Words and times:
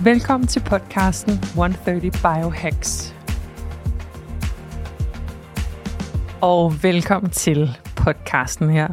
Velkommen 0.00 0.46
til 0.46 0.60
podcasten 0.60 1.32
130 1.32 2.10
Biohacks. 2.10 3.14
Og 6.40 6.82
velkommen 6.82 7.30
til 7.30 7.70
podcasten 7.96 8.70
her. 8.70 8.88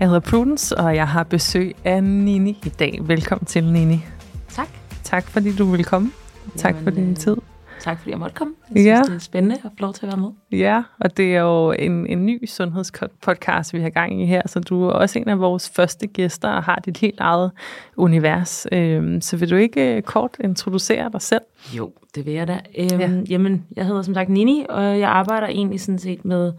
Jeg 0.00 0.08
hedder 0.08 0.20
Prudence, 0.20 0.76
og 0.76 0.96
jeg 0.96 1.08
har 1.08 1.24
besøg 1.24 1.74
af 1.84 2.04
Nini 2.04 2.58
i 2.66 2.68
dag. 2.68 2.98
Velkommen 3.02 3.46
til, 3.46 3.64
Nini. 3.64 4.04
Tak. 4.48 4.68
Tak 5.04 5.24
fordi 5.24 5.56
du 5.56 5.70
vil 5.70 5.84
komme. 5.84 6.10
Tak 6.56 6.74
Jamen, 6.74 6.84
for 6.84 6.90
din 6.90 7.10
øh, 7.10 7.16
tid. 7.16 7.36
Tak 7.80 7.98
fordi 7.98 8.10
jeg 8.10 8.18
måtte 8.18 8.34
komme. 8.34 8.54
Jeg 8.68 8.68
synes, 8.76 8.86
Ja. 8.86 9.02
det 9.02 9.14
er 9.14 9.18
spændende 9.18 9.54
at 9.54 9.60
få 9.62 9.68
lov 9.78 9.92
til 9.92 10.06
at 10.06 10.12
være 10.12 10.20
med. 10.20 10.58
Ja, 10.58 10.82
og 11.00 11.16
det 11.16 11.36
er 11.36 11.40
jo 11.40 11.72
en, 11.78 12.06
en 12.06 12.26
ny 12.26 12.46
sundhedspodcast, 12.48 13.74
vi 13.74 13.80
har 13.80 13.90
gang 13.90 14.22
i 14.22 14.26
her, 14.26 14.42
så 14.46 14.60
du 14.60 14.82
er 14.84 14.90
også 14.92 15.18
en 15.18 15.28
af 15.28 15.38
vores 15.40 15.70
første 15.76 16.06
gæster 16.06 16.48
og 16.48 16.62
har 16.64 16.76
dit 16.84 16.96
helt 16.96 17.20
eget 17.20 17.50
univers. 17.96 18.66
Øhm, 18.72 19.20
så 19.20 19.36
vil 19.36 19.50
du 19.50 19.56
ikke 19.56 19.96
øh, 19.96 20.02
kort 20.02 20.36
introducere 20.44 21.10
dig 21.12 21.22
selv? 21.22 21.42
Jo, 21.76 21.92
det 22.14 22.26
vil 22.26 22.34
jeg 22.34 22.48
da. 22.48 22.60
Øhm, 22.78 22.88
Ja. 23.00 23.08
ja. 23.10 23.20
Jamen, 23.30 23.66
jeg 23.76 23.86
hedder 23.86 24.02
som 24.02 24.14
sagt 24.14 24.28
Nini, 24.28 24.64
og 24.68 24.98
jeg 24.98 25.08
arbejder 25.10 25.46
egentlig 25.46 25.80
sådan 25.80 25.98
set 25.98 26.24
med 26.24 26.52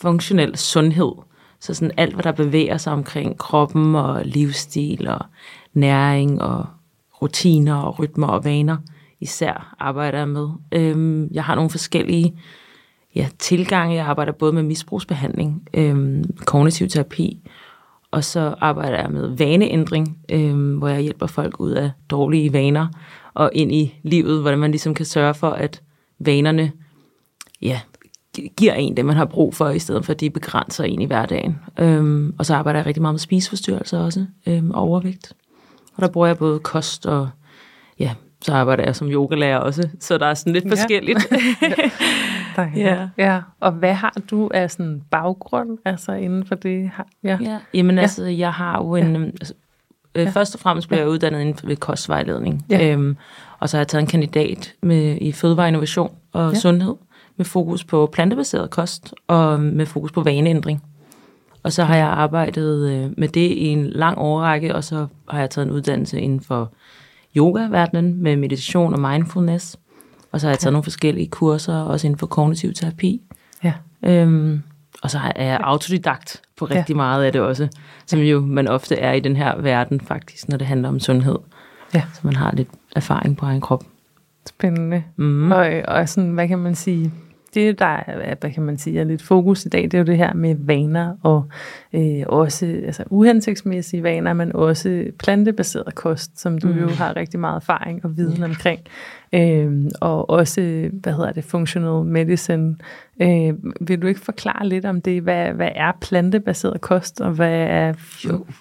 funktionel 0.00 0.56
sundhed. 0.56 1.12
Så 1.60 1.74
sådan 1.74 1.92
alt, 1.96 2.14
hvad 2.14 2.22
der 2.24 2.32
bevæger 2.32 2.76
sig 2.76 2.92
omkring 2.92 3.38
kroppen 3.38 3.94
og 3.94 4.20
livsstil 4.24 5.08
og 5.08 5.20
næring 5.72 6.42
og 6.42 6.66
rutiner 7.22 7.74
og 7.76 7.98
rytmer 7.98 8.26
og 8.26 8.44
vaner, 8.44 8.76
især 9.20 9.74
arbejder 9.78 10.18
jeg 10.18 10.28
med. 10.28 10.48
Øhm, 10.72 11.28
jeg 11.32 11.44
har 11.44 11.54
nogle 11.54 11.70
forskellige 11.70 12.34
ja, 13.14 13.28
tilgange. 13.38 13.94
Jeg 13.94 14.06
arbejder 14.06 14.32
både 14.32 14.52
med 14.52 14.62
misbrugsbehandling, 14.62 15.68
øhm, 15.74 16.24
kognitiv 16.44 16.88
terapi, 16.88 17.40
og 18.10 18.24
så 18.24 18.54
arbejder 18.60 19.00
jeg 19.00 19.10
med 19.10 19.36
vaneændring, 19.36 20.18
øhm, 20.32 20.76
hvor 20.76 20.88
jeg 20.88 21.00
hjælper 21.00 21.26
folk 21.26 21.60
ud 21.60 21.70
af 21.70 21.90
dårlige 22.10 22.52
vaner 22.52 22.86
og 23.34 23.50
ind 23.52 23.72
i 23.72 23.94
livet, 24.02 24.40
hvordan 24.40 24.58
man 24.58 24.70
ligesom 24.70 24.94
kan 24.94 25.06
sørge 25.06 25.34
for, 25.34 25.50
at 25.50 25.82
vanerne 26.18 26.72
ja, 27.62 27.80
giver 28.56 28.74
en 28.74 28.96
det, 28.96 29.04
man 29.04 29.16
har 29.16 29.24
brug 29.24 29.54
for, 29.54 29.68
i 29.68 29.78
stedet 29.78 30.04
for 30.04 30.12
at 30.12 30.20
de 30.20 30.30
begrænser 30.30 30.84
en 30.84 31.02
i 31.02 31.04
hverdagen. 31.04 31.56
Øhm, 31.78 32.34
og 32.38 32.46
så 32.46 32.54
arbejder 32.54 32.78
jeg 32.78 32.86
rigtig 32.86 33.02
meget 33.02 33.14
med 33.14 33.20
spiseforstyrrelser 33.20 33.98
også, 33.98 34.26
øhm, 34.46 34.70
overvægt. 34.70 35.32
Og 35.96 36.02
der 36.02 36.08
bruger 36.08 36.26
jeg 36.26 36.38
både 36.38 36.58
kost 36.58 37.06
og, 37.06 37.28
ja, 37.98 38.14
så 38.46 38.54
arbejder 38.54 38.84
jeg 38.84 38.96
som 38.96 39.08
yogalærer 39.08 39.58
også, 39.58 39.88
så 40.00 40.18
der 40.18 40.26
er 40.26 40.34
sådan 40.34 40.52
lidt 40.52 40.64
Ja. 40.64 40.70
forskelligt. 40.70 41.18
Der, 42.56 42.66
Ja. 42.76 43.08
ja. 43.18 43.40
Og 43.60 43.72
hvad 43.72 43.94
har 43.94 44.12
du 44.30 44.50
af 44.54 44.70
sådan 44.70 45.02
baggrund 45.10 45.78
altså 45.84 46.12
inden 46.12 46.44
for 46.46 46.54
det? 46.54 46.90
Ja. 47.24 47.38
Ja, 47.42 47.58
jamen 47.74 47.94
Ja. 47.94 48.00
ja. 48.00 48.02
altså, 48.02 48.24
jeg 48.24 48.52
har 48.52 48.78
jo 48.78 48.94
en... 48.94 49.16
Ja. 49.16 49.22
Altså, 49.24 49.54
øh, 50.14 50.24
Ja. 50.24 50.30
Først 50.30 50.54
og 50.54 50.60
fremmest 50.60 50.88
blev 50.88 50.98
jeg 50.98 51.08
uddannet 51.08 51.40
inden 51.40 51.54
for 51.56 51.74
kostvejledning. 51.74 52.64
Ja. 52.70 52.92
Øhm, 52.92 53.16
og 53.58 53.68
så 53.68 53.76
har 53.76 53.80
jeg 53.80 53.88
taget 53.88 54.02
en 54.02 54.06
kandidat 54.08 54.74
med, 54.82 55.18
i 55.20 55.32
fødevareinnovation 55.32 56.10
og 56.32 56.42
Ja. 56.42 56.48
ja. 56.48 56.54
sundhed, 56.54 56.94
med 57.36 57.44
fokus 57.46 57.84
på 57.84 58.10
plantebaseret 58.12 58.70
kost 58.70 59.14
og 59.28 59.60
med 59.60 59.86
fokus 59.86 60.12
på 60.12 60.22
vaneændring. 60.22 60.82
Og 61.62 61.72
så 61.72 61.84
har 61.84 61.96
jeg 61.96 62.06
arbejdet 62.06 62.90
øh, 62.90 63.10
med 63.18 63.28
det 63.28 63.40
i 63.50 63.66
en 63.66 63.86
lang 63.86 64.18
årrække, 64.18 64.74
og 64.74 64.84
så 64.84 65.06
har 65.28 65.40
jeg 65.40 65.50
taget 65.50 65.66
en 65.66 65.72
uddannelse 65.72 66.20
inden 66.20 66.40
for 66.40 66.72
yoga-verdenen 67.36 68.22
med 68.22 68.36
meditation 68.36 68.94
og 68.94 69.00
mindfulness. 69.12 69.76
Og 70.32 70.40
så 70.40 70.46
har 70.46 70.52
jeg 70.52 70.58
taget 70.58 70.72
nogle 70.72 70.82
forskellige 70.82 71.28
kurser, 71.28 71.74
også 71.74 72.06
inden 72.06 72.18
for 72.18 72.26
kognitiv 72.26 72.72
terapi. 72.72 73.22
ja. 73.64 73.72
Øhm, 74.02 74.62
og 75.02 75.10
så 75.10 75.18
er 75.36 75.44
jeg 75.44 75.60
autodidakt 75.64 76.42
på 76.58 76.68
Ja. 76.70 76.78
rigtig 76.78 76.96
meget 76.96 77.24
af 77.24 77.32
det 77.32 77.40
også, 77.40 77.68
som 78.06 78.20
jo 78.20 78.40
man 78.40 78.68
ofte 78.68 78.96
er 78.96 79.12
i 79.12 79.20
den 79.20 79.36
her 79.36 79.60
verden 79.60 80.00
faktisk, 80.00 80.48
når 80.48 80.56
det 80.56 80.66
handler 80.66 80.88
om 80.88 81.00
sundhed. 81.00 81.38
Ja. 81.94 82.02
Så 82.14 82.20
man 82.22 82.36
har 82.36 82.52
lidt 82.52 82.68
erfaring 82.96 83.36
på 83.36 83.46
egen 83.46 83.60
krop. 83.60 83.84
Spændende. 84.48 85.02
Mm. 85.16 85.52
Og, 85.52 85.66
og 85.88 86.08
sådan, 86.08 86.30
hvad 86.30 86.48
kan 86.48 86.58
man 86.58 86.74
sige, 86.74 87.12
det 87.56 87.78
der 87.78 87.86
er, 88.06 88.34
hvad 88.40 88.50
kan 88.50 88.62
man 88.62 88.78
sige, 88.78 89.00
er 89.00 89.04
lidt 89.04 89.22
fokus 89.22 89.64
i 89.64 89.68
dag, 89.68 89.82
det 89.82 89.94
er 89.94 89.98
jo 89.98 90.04
det 90.04 90.16
her 90.16 90.34
med 90.34 90.56
vaner, 90.58 91.12
og 91.22 91.44
øh, 91.92 92.22
også 92.26 92.66
altså, 92.66 93.04
uhensigtsmæssige 93.10 94.02
vaner, 94.02 94.32
men 94.32 94.56
også 94.56 95.04
plantebaseret 95.18 95.94
kost, 95.94 96.40
som 96.40 96.58
du 96.58 96.68
mm. 96.68 96.78
jo 96.78 96.88
har 96.88 97.16
rigtig 97.16 97.40
meget 97.40 97.56
erfaring 97.56 98.04
og 98.04 98.16
viden 98.16 98.36
Ja. 98.38 98.44
omkring. 98.44 98.80
Øh, 99.32 99.90
og 100.00 100.30
også, 100.30 100.90
hvad 100.92 101.12
hedder 101.12 101.32
det, 101.32 101.44
functional 101.44 102.04
medicine. 102.04 102.76
Øh, 103.22 103.54
vil 103.80 104.02
du 104.02 104.06
ikke 104.06 104.20
forklare 104.20 104.68
lidt 104.68 104.84
om 104.84 105.00
det? 105.00 105.22
Hvad, 105.22 105.52
hvad 105.52 105.70
er 105.74 105.92
plantebaseret 106.00 106.80
kost, 106.80 107.20
og 107.20 107.30
hvad 107.30 107.66
er 107.68 107.92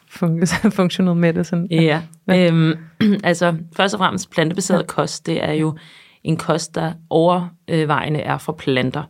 fun- 0.07 0.69
functional 0.79 1.15
medicine? 1.15 1.67
Ja, 1.71 2.01
Ja. 2.27 2.47
øhm, 2.47 2.73
altså 3.23 3.55
først 3.77 3.93
og 3.93 3.97
fremmest 3.97 4.31
plantebaseret 4.31 4.79
ja. 4.79 4.85
kost, 4.85 5.25
det 5.25 5.43
er 5.43 5.51
jo 5.53 5.77
en 6.25 6.37
kost, 6.37 6.75
der 6.75 6.93
overvejende 7.09 8.19
er 8.19 8.37
fra 8.37 8.51
planter. 8.51 9.03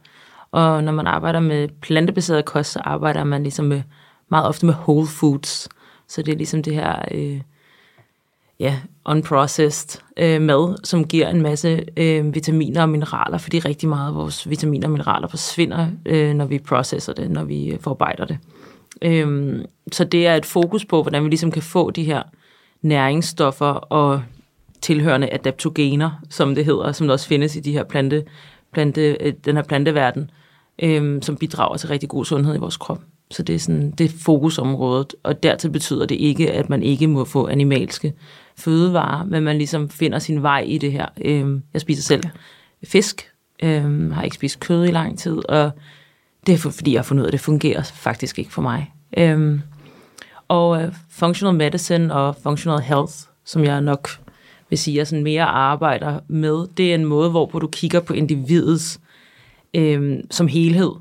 Og 0.51 0.83
når 0.83 0.91
man 0.91 1.07
arbejder 1.07 1.39
med 1.39 1.67
plantebaseret 1.81 2.45
kost, 2.45 2.71
så 2.71 2.79
arbejder 2.79 3.23
man 3.23 3.43
ligesom 3.43 3.65
med, 3.65 3.81
meget 4.29 4.47
ofte 4.47 4.65
med 4.65 4.73
whole 4.73 5.07
foods. 5.07 5.69
Så 6.07 6.21
det 6.21 6.31
er 6.31 6.37
ligesom 6.37 6.63
det 6.63 6.73
her 6.73 7.01
øh, 7.11 7.41
ja, 8.59 8.79
unprocessed 9.05 10.01
øh, 10.17 10.41
mad, 10.41 10.75
som 10.83 11.07
giver 11.07 11.29
en 11.29 11.41
masse 11.41 11.85
øh, 11.97 12.35
vitaminer 12.35 12.81
og 12.81 12.89
mineraler, 12.89 13.37
fordi 13.37 13.59
rigtig 13.59 13.89
meget 13.89 14.07
af 14.07 14.15
vores 14.15 14.49
vitaminer 14.49 14.87
og 14.87 14.91
mineraler 14.91 15.27
forsvinder, 15.27 15.87
øh, 16.05 16.33
når 16.33 16.45
vi 16.45 16.59
processer 16.59 17.13
det, 17.13 17.31
når 17.31 17.43
vi 17.43 17.67
øh, 17.67 17.79
forarbejder 17.79 18.25
det. 18.25 18.37
Øh, 19.01 19.55
så 19.91 20.03
det 20.03 20.27
er 20.27 20.35
et 20.35 20.45
fokus 20.45 20.85
på, 20.85 21.01
hvordan 21.01 21.23
vi 21.23 21.29
ligesom 21.29 21.51
kan 21.51 21.61
få 21.61 21.91
de 21.91 22.03
her 22.03 22.23
næringsstoffer 22.81 23.73
og 23.73 24.21
tilhørende 24.85 25.33
adaptogener, 25.33 26.11
som 26.29 26.55
det 26.55 26.65
hedder, 26.65 26.91
som 26.91 27.07
der 27.07 27.13
også 27.13 27.27
findes 27.27 27.55
i 27.55 27.59
de 27.59 27.71
her 27.71 27.83
plante, 27.83 28.23
plante, 28.73 29.17
øh, 29.19 29.33
den 29.45 29.55
her 29.55 29.63
planteverden, 29.63 30.29
øhm, 30.79 31.21
som 31.21 31.37
bidrager 31.37 31.77
til 31.77 31.89
rigtig 31.89 32.09
god 32.09 32.25
sundhed 32.25 32.55
i 32.55 32.57
vores 32.57 32.77
krop. 32.77 33.01
Så 33.31 33.43
det 33.43 33.55
er, 33.55 33.59
sådan, 33.59 33.91
det 33.91 34.05
er 34.05 34.17
fokusområdet, 34.19 35.15
og 35.23 35.43
dertil 35.43 35.69
betyder 35.69 36.05
det 36.05 36.15
ikke, 36.15 36.51
at 36.51 36.69
man 36.69 36.83
ikke 36.83 37.07
må 37.07 37.25
få 37.25 37.47
animalske 37.47 38.13
fødevarer, 38.57 39.25
men 39.25 39.43
man 39.43 39.57
ligesom 39.57 39.89
finder 39.89 40.19
sin 40.19 40.41
vej 40.41 40.59
i 40.59 40.77
det 40.77 40.91
her. 40.91 41.05
Øhm, 41.21 41.63
jeg 41.73 41.81
spiser 41.81 42.03
selv 42.03 42.23
fisk, 42.83 43.31
øhm, 43.63 44.11
har 44.11 44.23
ikke 44.23 44.35
spist 44.35 44.59
kød 44.59 44.85
i 44.85 44.91
lang 44.91 45.19
tid, 45.19 45.49
og 45.49 45.71
det 46.47 46.53
er 46.53 46.57
for, 46.57 46.69
fordi 46.69 46.93
jeg 46.93 46.99
har 46.99 47.03
fundet 47.03 47.21
ud 47.21 47.25
af, 47.25 47.29
at 47.29 47.33
det 47.33 47.39
fungerer 47.39 47.83
faktisk 47.83 48.39
ikke 48.39 48.53
for 48.53 48.61
mig. 48.61 48.93
Øhm, 49.17 49.61
og 50.47 50.83
øh, 50.83 50.93
functional 51.09 51.55
medicine 51.55 52.13
og 52.13 52.35
functional 52.43 52.81
health, 52.81 53.13
som 53.45 53.63
jeg 53.63 53.81
nok 53.81 54.09
vil 54.69 54.79
sige, 54.79 54.97
jeg 54.97 55.07
sådan 55.07 55.23
mere 55.23 55.43
arbejder 55.43 56.19
med, 56.27 56.67
det 56.77 56.91
er 56.91 56.95
en 56.95 57.05
måde, 57.05 57.29
hvorpå 57.29 57.59
du 57.59 57.67
kigger 57.67 57.99
på 57.99 58.13
individets 58.13 58.99
øh, 59.73 60.19
som 60.31 60.47
helhed, 60.47 60.91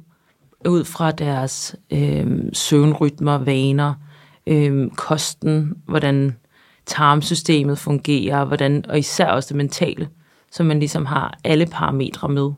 ud 0.69 0.85
fra 0.85 1.11
deres 1.11 1.77
øh, 1.91 2.27
søvnrytmer, 2.53 3.39
vaner, 3.39 3.95
øh, 4.47 4.91
kosten, 4.91 5.75
hvordan 5.87 6.37
tarmsystemet 6.87 7.79
fungerer, 7.79 8.45
hvordan, 8.45 8.85
og 8.89 8.99
især 8.99 9.27
også 9.27 9.49
det 9.49 9.57
mentale, 9.57 10.09
så 10.53 10.63
man 10.63 10.79
ligesom 10.79 11.07
har 11.07 11.39
alle 11.45 11.67
parametre 11.67 12.29
med. 12.29 12.51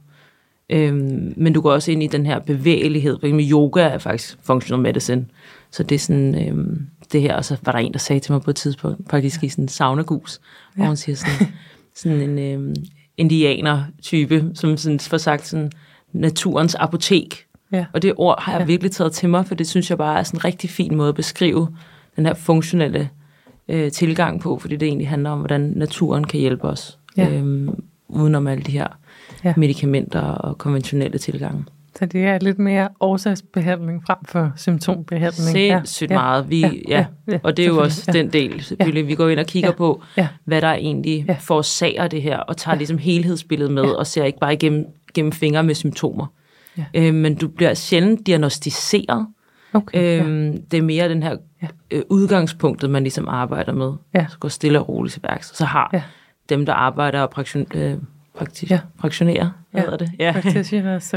Øhm, 0.70 1.34
men 1.36 1.52
du 1.52 1.60
går 1.60 1.72
også 1.72 1.92
ind 1.92 2.02
i 2.02 2.06
den 2.06 2.26
her 2.26 2.38
bevægelighed. 2.38 3.19
For 3.20 3.26
eksempel 3.26 3.52
yoga 3.52 3.80
er 3.80 3.98
faktisk 3.98 4.38
functional 4.42 4.82
medicine. 4.82 5.26
Så 5.70 5.82
det 5.82 5.94
er 5.94 5.98
sådan, 5.98 6.48
øhm, 6.48 6.86
det 7.12 7.20
her, 7.20 7.34
og 7.36 7.44
så 7.44 7.56
var 7.64 7.72
der 7.72 7.78
en, 7.78 7.92
der 7.92 7.98
sagde 7.98 8.20
til 8.20 8.32
mig 8.32 8.42
på 8.42 8.50
et 8.50 8.56
tidspunkt, 8.56 9.10
faktisk 9.10 9.44
i 9.44 9.48
sådan 9.48 9.64
en 9.64 9.68
saunagus, 9.68 10.40
ja. 10.76 10.80
hvor 10.80 10.86
hun 10.86 10.96
siger 10.96 11.16
sådan, 11.16 11.48
sådan 11.94 12.20
en 12.20 12.38
øhm, 12.38 12.74
indianer-type, 13.16 14.50
som 14.54 14.76
sådan 14.76 15.00
får 15.00 15.16
sagt 15.16 15.46
sådan, 15.46 15.70
naturens 16.12 16.74
apotek. 16.74 17.46
Ja. 17.72 17.86
Og 17.92 18.02
det 18.02 18.12
ord 18.16 18.42
har 18.42 18.52
jeg 18.52 18.60
Ja. 18.60 18.66
virkelig 18.66 18.92
taget 18.92 19.12
til 19.12 19.28
mig, 19.28 19.46
for 19.46 19.54
det 19.54 19.68
synes 19.68 19.90
jeg 19.90 19.98
bare 19.98 20.18
er 20.18 20.22
sådan 20.22 20.38
en 20.38 20.44
rigtig 20.44 20.70
fin 20.70 20.94
måde 20.96 21.08
at 21.08 21.14
beskrive 21.14 21.68
den 22.16 22.26
her 22.26 22.34
funktionelle 22.34 23.10
øh, 23.68 23.90
tilgang 23.92 24.40
på, 24.40 24.58
fordi 24.58 24.76
det 24.76 24.86
egentlig 24.88 25.08
handler 25.08 25.30
om, 25.30 25.38
hvordan 25.38 25.60
naturen 25.76 26.24
kan 26.24 26.40
hjælpe 26.40 26.64
os, 26.64 26.98
Ja. 27.16 27.28
øhm, 27.30 27.68
udenom 28.08 28.46
alle 28.46 28.62
de 28.64 28.72
her 28.72 28.86
ja. 29.44 29.54
medicamenter 29.56 30.20
og 30.20 30.58
konventionelle 30.58 31.18
tilgange. 31.18 31.64
Så 31.98 32.06
det 32.06 32.25
er 32.25 32.38
lidt 32.38 32.58
mere 32.58 32.88
årsagsbehandling 33.00 34.02
frem 34.06 34.19
for 34.25 34.52
symptombehandling. 34.56 35.32
Sindssygt 35.32 36.10
ja, 36.10 36.16
meget. 36.16 36.50
Vi, 36.50 36.60
ja, 36.60 36.70
ja, 36.88 37.06
ja, 37.28 37.38
og 37.43 37.56
det 37.56 37.62
er 37.62 37.66
jo 37.66 37.78
også 37.78 38.04
ja. 38.06 38.12
den 38.12 38.32
del, 38.32 38.62
selvfølgelig. 38.62 39.02
Ja. 39.02 39.06
Vi 39.06 39.14
går 39.14 39.28
ind 39.28 39.40
og 39.40 39.46
kigger 39.46 39.69
ja, 39.69 39.75
på, 39.75 40.02
ja. 40.16 40.28
hvad 40.44 40.60
der 40.60 40.72
egentlig 40.72 41.25
ja. 41.28 41.37
forårsager 41.40 42.08
det 42.08 42.22
her, 42.22 42.38
og 42.38 42.56
tager 42.56 42.75
ja. 42.75 42.78
ligesom 42.78 42.98
helhedsbilledet 42.98 43.72
med, 43.72 43.84
ja. 43.84 43.93
og 43.93 44.06
ser 44.06 44.25
ikke 44.25 44.38
bare 44.38 44.54
igennem 44.54 44.87
gennem 45.14 45.32
fingre 45.32 45.62
med 45.62 45.75
symptomer. 45.75 46.26
Ja. 46.78 46.84
Øh, 46.94 47.14
men 47.14 47.34
du 47.34 47.48
bliver 47.48 47.75
sjældent 47.75 48.26
diagnostiseret. 48.26 49.26
Okay, 49.72 50.20
øhm, 50.20 50.50
ja. 50.50 50.58
Det 50.70 50.78
er 50.78 50.82
mere 50.82 51.08
den 51.08 51.22
her 51.22 51.37
ja. 51.62 51.66
øh, 51.90 52.02
udgangspunktet, 52.10 52.90
man 52.90 53.02
ligesom 53.02 53.28
arbejder 53.28 53.72
med. 53.72 53.92
Ja. 54.14 54.26
Så 54.28 54.38
går 54.38 54.49
stille 54.49 54.81
og 54.81 54.88
roligt 54.88 55.12
til 55.12 55.22
værks. 55.22 55.56
Så 55.56 55.64
har 55.64 55.90
ja. 55.92 56.02
dem, 56.49 56.66
der 56.66 56.72
arbejder 56.72 57.20
og 57.20 57.31
praktion, 57.31 57.66
øh, 57.75 57.94
praktis, 58.36 58.70
ja. 58.70 58.80
praktionerer, 58.98 59.50
hvad 59.70 59.82
ja. 59.82 59.90
hedder 59.90 59.96
det? 59.96 60.12
Ja. 60.18 60.34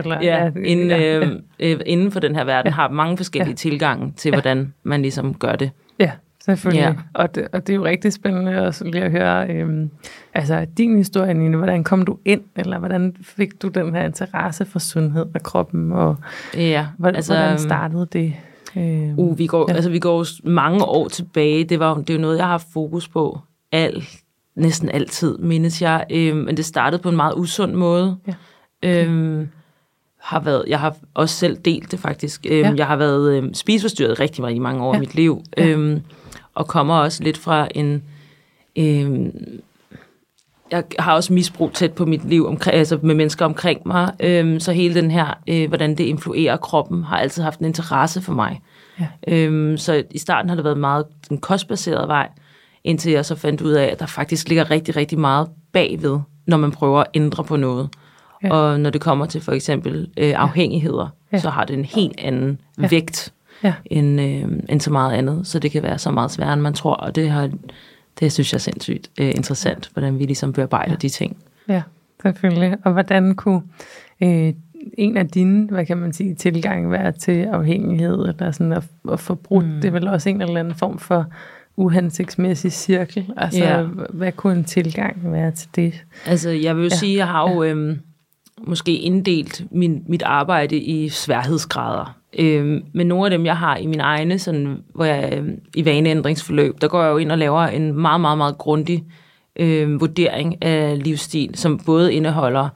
eller, 0.01 0.21
ja, 0.21 0.43
ja, 0.43 0.51
inden, 0.65 0.91
øh, 0.91 1.41
øh, 1.59 1.79
inden 1.85 2.11
for 2.11 2.19
den 2.19 2.35
her 2.35 2.43
verden, 2.43 2.69
ja. 2.69 2.75
har 2.75 2.89
mange 2.89 3.17
forskellige 3.17 3.51
ja. 3.51 3.55
tilgange 3.55 4.13
til, 4.17 4.31
hvordan 4.31 4.73
man 4.83 5.01
ligesom 5.01 5.33
gør 5.33 5.55
det. 5.55 5.71
Ja. 5.99 6.11
Selvfølgelig. 6.43 6.81
Ja. 6.81 6.93
Og, 7.13 7.35
det, 7.35 7.47
og 7.53 7.67
det 7.67 7.73
er 7.73 7.77
jo 7.77 7.85
rigtig 7.85 8.13
spændende 8.13 8.67
også 8.67 8.85
lige 8.85 9.03
at 9.03 9.11
høre, 9.11 9.49
øhm, 9.49 9.89
altså 10.33 10.65
din 10.77 10.97
historie, 10.97 11.33
Nina, 11.33 11.57
hvordan 11.57 11.83
kom 11.83 12.05
du 12.05 12.17
ind, 12.25 12.41
eller 12.55 12.79
hvordan 12.79 13.15
fik 13.21 13.61
du 13.61 13.67
den 13.67 13.95
her 13.95 14.03
interesse 14.03 14.65
for 14.65 14.79
sundhed 14.79 15.25
og 15.35 15.43
kroppen, 15.43 15.91
og 15.91 16.15
ja, 16.57 16.87
hvordan, 16.97 17.15
altså, 17.15 17.33
hvordan 17.33 17.59
startede 17.59 18.07
det? 18.13 18.33
Øhm, 18.77 19.19
uh, 19.19 19.39
vi 19.39 19.47
går, 19.47 19.65
ja. 19.69 19.75
altså, 19.75 19.89
vi 19.89 19.99
går 19.99 20.25
mange 20.43 20.85
år 20.85 21.07
tilbage, 21.07 21.63
det, 21.63 21.79
var, 21.79 21.95
det 21.95 22.09
er 22.09 22.13
jo 22.13 22.21
noget, 22.21 22.37
jeg 22.37 22.45
har 22.45 22.51
haft 22.51 22.67
fokus 22.73 23.07
på 23.07 23.39
al, 23.71 24.03
næsten 24.55 24.89
altid, 24.89 25.37
mindes 25.37 25.81
jeg, 25.81 26.05
øhm, 26.11 26.37
men 26.37 26.57
det 26.57 26.65
startede 26.65 27.01
på 27.01 27.09
en 27.09 27.15
meget 27.15 27.33
usund 27.37 27.73
måde. 27.73 28.17
Ja. 28.27 28.33
Okay. 28.83 29.07
Øhm, 29.07 29.49
har 30.19 30.39
været, 30.39 30.63
jeg 30.67 30.79
har 30.79 30.95
også 31.13 31.35
selv 31.35 31.57
delt 31.57 31.91
det 31.91 31.99
faktisk. 31.99 32.45
Øhm, 32.49 32.61
ja. 32.61 32.73
Jeg 32.77 32.87
har 32.87 32.95
været 32.95 33.37
øhm, 33.37 33.53
spiseforstyrret 33.53 34.19
rigtig 34.19 34.41
meget 34.41 34.55
i 34.55 34.59
mange 34.59 34.83
år 34.83 34.93
ja. 34.93 34.97
i 34.97 34.99
mit 34.99 35.15
liv. 35.15 35.41
Ja. 35.57 35.67
Øhm, 35.67 36.01
og 36.55 36.67
kommer 36.67 36.95
også 36.95 37.23
lidt 37.23 37.37
fra 37.37 37.67
en... 37.75 38.03
Øh, 38.75 39.25
jeg 40.71 40.83
har 40.99 41.13
også 41.13 41.33
misbrug 41.33 41.73
tæt 41.73 41.93
på 41.93 42.05
mit 42.05 42.25
liv 42.25 42.47
omkring, 42.47 42.77
altså 42.77 42.99
med 43.01 43.15
mennesker 43.15 43.45
omkring 43.45 43.81
mig, 43.85 44.11
øh, 44.19 44.61
så 44.61 44.71
hele 44.71 44.95
den 45.01 45.11
her, 45.11 45.39
øh, 45.47 45.67
hvordan 45.67 45.89
det 45.89 46.03
influerer 46.03 46.57
kroppen, 46.57 47.03
har 47.03 47.17
altid 47.17 47.43
haft 47.43 47.59
en 47.59 47.65
interesse 47.65 48.21
for 48.21 48.33
mig. 48.33 48.61
Ja. 48.99 49.07
Øh, 49.27 49.77
så 49.77 50.03
i 50.11 50.17
starten 50.17 50.49
har 50.49 50.55
det 50.55 50.65
været 50.65 50.77
meget 50.77 51.05
en 51.31 51.37
kostbaseret 51.37 52.07
vej, 52.07 52.29
indtil 52.83 53.11
jeg 53.11 53.25
så 53.25 53.35
fandt 53.35 53.61
ud 53.61 53.71
af, 53.71 53.85
at 53.85 53.99
der 53.99 54.05
faktisk 54.05 54.47
ligger 54.47 54.71
rigtig, 54.71 54.95
rigtig 54.95 55.19
meget 55.19 55.47
bagved, 55.71 56.19
når 56.45 56.57
man 56.57 56.71
prøver 56.71 56.99
at 56.99 57.07
ændre 57.13 57.43
på 57.43 57.55
noget. 57.55 57.89
Ja. 58.43 58.53
Og 58.53 58.79
når 58.79 58.89
det 58.89 59.01
kommer 59.01 59.25
til 59.25 59.41
for 59.41 59.51
eksempel 59.51 60.09
øh, 60.17 60.33
afhængigheder, 60.37 61.07
ja. 61.33 61.39
så 61.39 61.49
har 61.49 61.65
det 61.65 61.73
en 61.73 61.85
helt 61.85 62.19
anden 62.19 62.59
ja. 62.81 62.87
vægt 62.87 63.33
ja. 63.63 63.73
end, 63.85 64.21
øh, 64.21 64.45
end 64.69 64.81
så 64.81 64.91
meget 64.91 65.13
andet. 65.13 65.47
Så 65.47 65.59
det 65.59 65.71
kan 65.71 65.83
være 65.83 65.97
så 65.97 66.11
meget 66.11 66.31
sværere, 66.31 66.53
end 66.53 66.61
man 66.61 66.73
tror, 66.73 66.93
og 66.93 67.15
det, 67.15 67.29
har, 67.29 67.49
det 68.19 68.31
synes 68.31 68.53
jeg 68.53 68.57
er 68.57 68.61
sindssygt 68.61 69.09
øh, 69.19 69.27
interessant, 69.27 69.89
hvordan 69.93 70.19
vi 70.19 70.25
ligesom 70.25 70.53
bearbejder 70.53 70.91
ja. 70.91 70.97
de 70.97 71.09
ting. 71.09 71.37
Ja, 71.67 71.81
selvfølgelig. 72.23 72.77
Og 72.85 72.91
hvordan 72.91 73.35
kunne 73.35 73.61
øh, 74.23 74.53
en 74.97 75.17
af 75.17 75.27
dine, 75.27 75.67
hvad 75.67 75.85
kan 75.85 75.97
man 75.97 76.13
sige, 76.13 76.35
tilgang 76.35 76.91
være 76.91 77.11
til 77.11 77.43
afhængighed, 77.43 78.19
eller 78.27 78.51
sådan 78.51 78.73
at, 78.73 78.83
at 79.11 79.19
få 79.19 79.35
brudt, 79.35 79.65
mm. 79.65 79.81
det 79.81 79.85
er 79.85 79.91
vel 79.91 80.07
også 80.07 80.29
en 80.29 80.41
eller 80.41 80.59
anden 80.59 80.75
form 80.75 80.99
for 80.99 81.25
uhensigtsmæssig 81.79 82.71
cirkel. 82.71 83.25
Altså, 83.37 83.63
ja. 83.63 83.83
hvad 84.09 84.31
kunne 84.31 84.57
en 84.57 84.63
tilgang 84.63 85.31
være 85.31 85.51
til 85.51 85.69
det? 85.75 86.03
Altså, 86.25 86.49
jeg 86.49 86.75
vil 86.75 86.83
jo 86.83 86.89
ja. 86.89 86.95
sige, 86.95 87.17
jeg 87.17 87.27
har 87.27 87.51
jo 87.51 87.63
øhm, 87.63 87.99
måske 88.67 88.95
inddelt 88.95 89.63
min, 89.71 90.03
mit 90.07 90.21
arbejde 90.21 90.77
i 90.77 91.09
sværhedsgrader. 91.09 92.15
Øh, 92.39 92.81
men 92.93 93.07
nogle 93.07 93.25
af 93.25 93.31
dem, 93.31 93.45
jeg 93.45 93.57
har 93.57 93.77
i 93.77 93.85
mine 93.85 94.03
egne, 94.03 94.39
sådan, 94.39 94.77
hvor 94.95 95.05
jeg 95.05 95.33
øh, 95.37 95.47
i 95.75 95.85
vaneændringsforløb, 95.85 96.81
der 96.81 96.87
går 96.87 97.03
jeg 97.03 97.11
jo 97.11 97.17
ind 97.17 97.31
og 97.31 97.37
laver 97.37 97.61
en 97.61 97.93
meget, 97.93 98.21
meget, 98.21 98.37
meget 98.37 98.57
grundig 98.57 99.03
øh, 99.59 99.99
vurdering 100.01 100.63
af 100.63 101.03
livsstil, 101.03 101.51
som 101.55 101.79
både 101.85 102.13
indeholder 102.13 102.69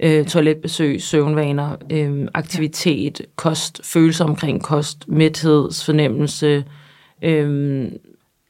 øh, 0.00 0.24
toiletbesøg, 0.24 1.02
søvnvaner, 1.02 1.76
øh, 1.92 2.28
aktivitet, 2.34 3.20
kost, 3.36 3.80
følelser 3.84 4.24
omkring 4.24 4.62
kost, 4.62 5.08
mæthedsfornemmelse, 5.08 6.64
øh, 7.22 7.88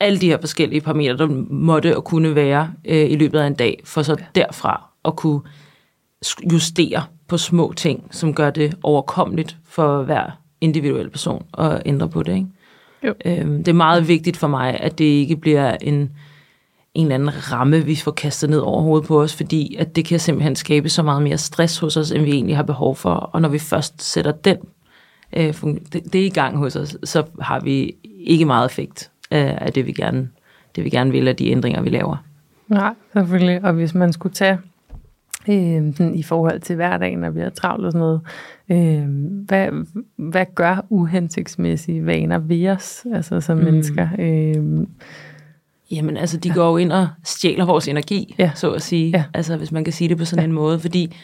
alle 0.00 0.20
de 0.20 0.28
her 0.28 0.38
forskellige 0.40 0.80
parametre, 0.80 1.16
der 1.16 1.26
måtte 1.50 1.96
og 1.96 2.04
kunne 2.04 2.34
være 2.34 2.72
øh, 2.84 3.10
i 3.10 3.16
løbet 3.16 3.38
af 3.38 3.46
en 3.46 3.54
dag, 3.54 3.80
for 3.84 4.02
så 4.02 4.16
derfra 4.34 4.90
at 5.04 5.16
kunne 5.16 5.40
justere 6.52 7.04
på 7.28 7.38
små 7.38 7.72
ting, 7.76 8.08
som 8.10 8.34
gør 8.34 8.50
det 8.50 8.74
overkommeligt 8.82 9.56
for 9.64 10.02
hver 10.02 10.40
individuel 10.60 11.10
person 11.10 11.46
at 11.58 11.82
ændre 11.86 12.08
på 12.08 12.22
det. 12.22 12.34
Ikke? 12.34 12.46
Jo. 13.04 13.14
Øhm, 13.24 13.58
det 13.58 13.68
er 13.68 13.76
meget 13.76 14.08
vigtigt 14.08 14.36
for 14.36 14.48
mig, 14.48 14.80
at 14.80 14.98
det 14.98 15.04
ikke 15.04 15.36
bliver 15.36 15.76
en, 15.80 16.10
en 16.94 17.06
eller 17.06 17.14
anden 17.14 17.52
ramme, 17.52 17.84
vi 17.84 17.96
får 17.96 18.10
kastet 18.10 18.50
ned 18.50 18.58
over 18.58 18.82
hovedet 18.82 19.08
på 19.08 19.22
os, 19.22 19.36
fordi 19.36 19.76
at 19.78 19.96
det 19.96 20.04
kan 20.04 20.20
simpelthen 20.20 20.56
skabe 20.56 20.88
så 20.88 21.02
meget 21.02 21.22
mere 21.22 21.38
stress 21.38 21.78
hos 21.78 21.96
os, 21.96 22.12
end 22.12 22.22
vi 22.24 22.32
egentlig 22.32 22.56
har 22.56 22.62
behov 22.62 22.96
for. 22.96 23.14
Og 23.14 23.42
når 23.42 23.48
vi 23.48 23.58
først 23.58 24.02
sætter 24.02 24.32
den, 24.32 24.56
øh, 25.32 25.54
det, 25.92 26.12
det 26.12 26.18
i 26.18 26.28
gang 26.28 26.56
hos 26.56 26.76
os, 26.76 26.96
så 27.04 27.22
har 27.40 27.60
vi 27.60 27.94
ikke 28.20 28.44
meget 28.44 28.70
effekt 28.70 29.10
øh, 29.34 29.62
af 29.66 29.72
det, 29.72 29.86
vi 29.86 29.92
gerne, 29.92 30.28
det, 30.76 30.84
vi 30.84 30.90
gerne 30.90 31.10
vil, 31.10 31.28
af 31.28 31.36
de 31.36 31.50
ændringer, 31.50 31.82
vi 31.82 31.88
laver. 31.88 32.16
Nej, 32.68 32.94
selvfølgelig. 33.12 33.64
Og 33.64 33.72
hvis 33.72 33.94
man 33.94 34.12
skulle 34.12 34.34
tage 34.34 34.58
øh, 35.48 35.94
sådan 35.96 36.14
i 36.14 36.22
forhold 36.22 36.60
til 36.60 36.76
hverdagen, 36.76 37.18
når 37.18 37.30
vi 37.30 37.40
har 37.40 37.50
travlt 37.50 37.86
og 37.86 37.92
sådan 37.92 38.00
noget. 38.00 38.20
Øh, 38.68 39.08
hvad, 39.46 39.86
hvad 40.16 40.46
gør 40.54 40.84
uhensigtsmæssige 40.88 42.06
vaner 42.06 42.38
ved 42.38 42.68
os, 42.68 43.06
altså 43.14 43.40
som 43.40 43.58
mm. 43.58 43.64
mennesker? 43.64 44.08
Øh, 44.18 44.86
Jamen 45.90 46.16
altså, 46.16 46.36
de 46.36 46.50
går 46.50 46.70
jo 46.70 46.76
ind 46.76 46.92
og 46.92 47.08
stjæler 47.24 47.64
vores 47.64 47.88
energi, 47.88 48.34
ja. 48.38 48.50
så 48.54 48.70
at 48.70 48.82
sige. 48.82 49.10
Ja. 49.10 49.24
Altså, 49.34 49.56
hvis 49.56 49.72
man 49.72 49.84
kan 49.84 49.92
sige 49.92 50.08
det 50.08 50.18
på 50.18 50.24
sådan 50.24 50.42
ja. 50.42 50.48
en 50.48 50.52
måde. 50.52 50.78
Fordi 50.78 51.16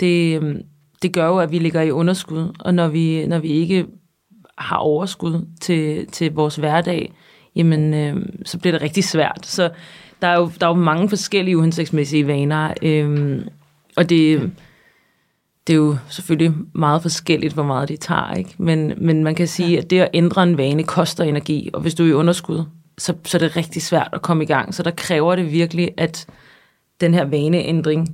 det, 0.00 0.36
øhm, 0.36 0.62
det 1.02 1.12
gør 1.12 1.26
jo, 1.26 1.38
at 1.38 1.52
vi 1.52 1.58
ligger 1.58 1.80
i 1.80 1.90
underskud. 1.90 2.52
Og 2.58 2.74
når 2.74 2.88
vi, 2.88 3.26
når 3.26 3.38
vi 3.38 3.48
ikke 3.48 3.86
har 4.58 4.76
overskud 4.76 5.46
til, 5.60 6.06
til 6.06 6.32
vores 6.32 6.56
hverdag, 6.56 7.12
jamen, 7.56 7.94
øh, 7.94 8.16
så 8.44 8.58
bliver 8.58 8.72
det 8.72 8.82
rigtig 8.82 9.04
svært. 9.04 9.46
Så 9.46 9.70
der 10.22 10.28
er 10.28 10.38
jo, 10.38 10.50
der 10.60 10.66
er 10.66 10.70
jo 10.70 10.76
mange 10.76 11.08
forskellige 11.08 11.58
uhensigtsmæssige 11.58 12.26
vaner. 12.26 12.74
Øh, 12.82 13.40
og 13.96 14.10
det, 14.10 14.50
det 15.66 15.72
er 15.72 15.76
jo 15.76 15.96
selvfølgelig 16.08 16.54
meget 16.72 17.02
forskelligt, 17.02 17.54
hvor 17.54 17.62
meget 17.62 17.88
det 17.88 18.00
tager, 18.00 18.34
ikke? 18.34 18.54
Men, 18.58 18.92
men 18.96 19.24
man 19.24 19.34
kan 19.34 19.48
sige, 19.48 19.70
ja. 19.70 19.78
at 19.78 19.90
det 19.90 20.00
at 20.00 20.10
ændre 20.14 20.42
en 20.42 20.58
vane 20.58 20.82
koster 20.82 21.24
energi, 21.24 21.70
og 21.72 21.80
hvis 21.80 21.94
du 21.94 22.04
er 22.04 22.08
i 22.08 22.12
underskud, 22.12 22.64
så, 22.98 23.14
så 23.24 23.36
er 23.36 23.38
det 23.38 23.56
rigtig 23.56 23.82
svært 23.82 24.08
at 24.12 24.22
komme 24.22 24.44
i 24.44 24.46
gang. 24.46 24.74
Så 24.74 24.82
der 24.82 24.90
kræver 24.90 25.36
det 25.36 25.52
virkelig, 25.52 25.90
at 25.96 26.26
den 27.00 27.14
her 27.14 27.24
vaneændring 27.24 28.08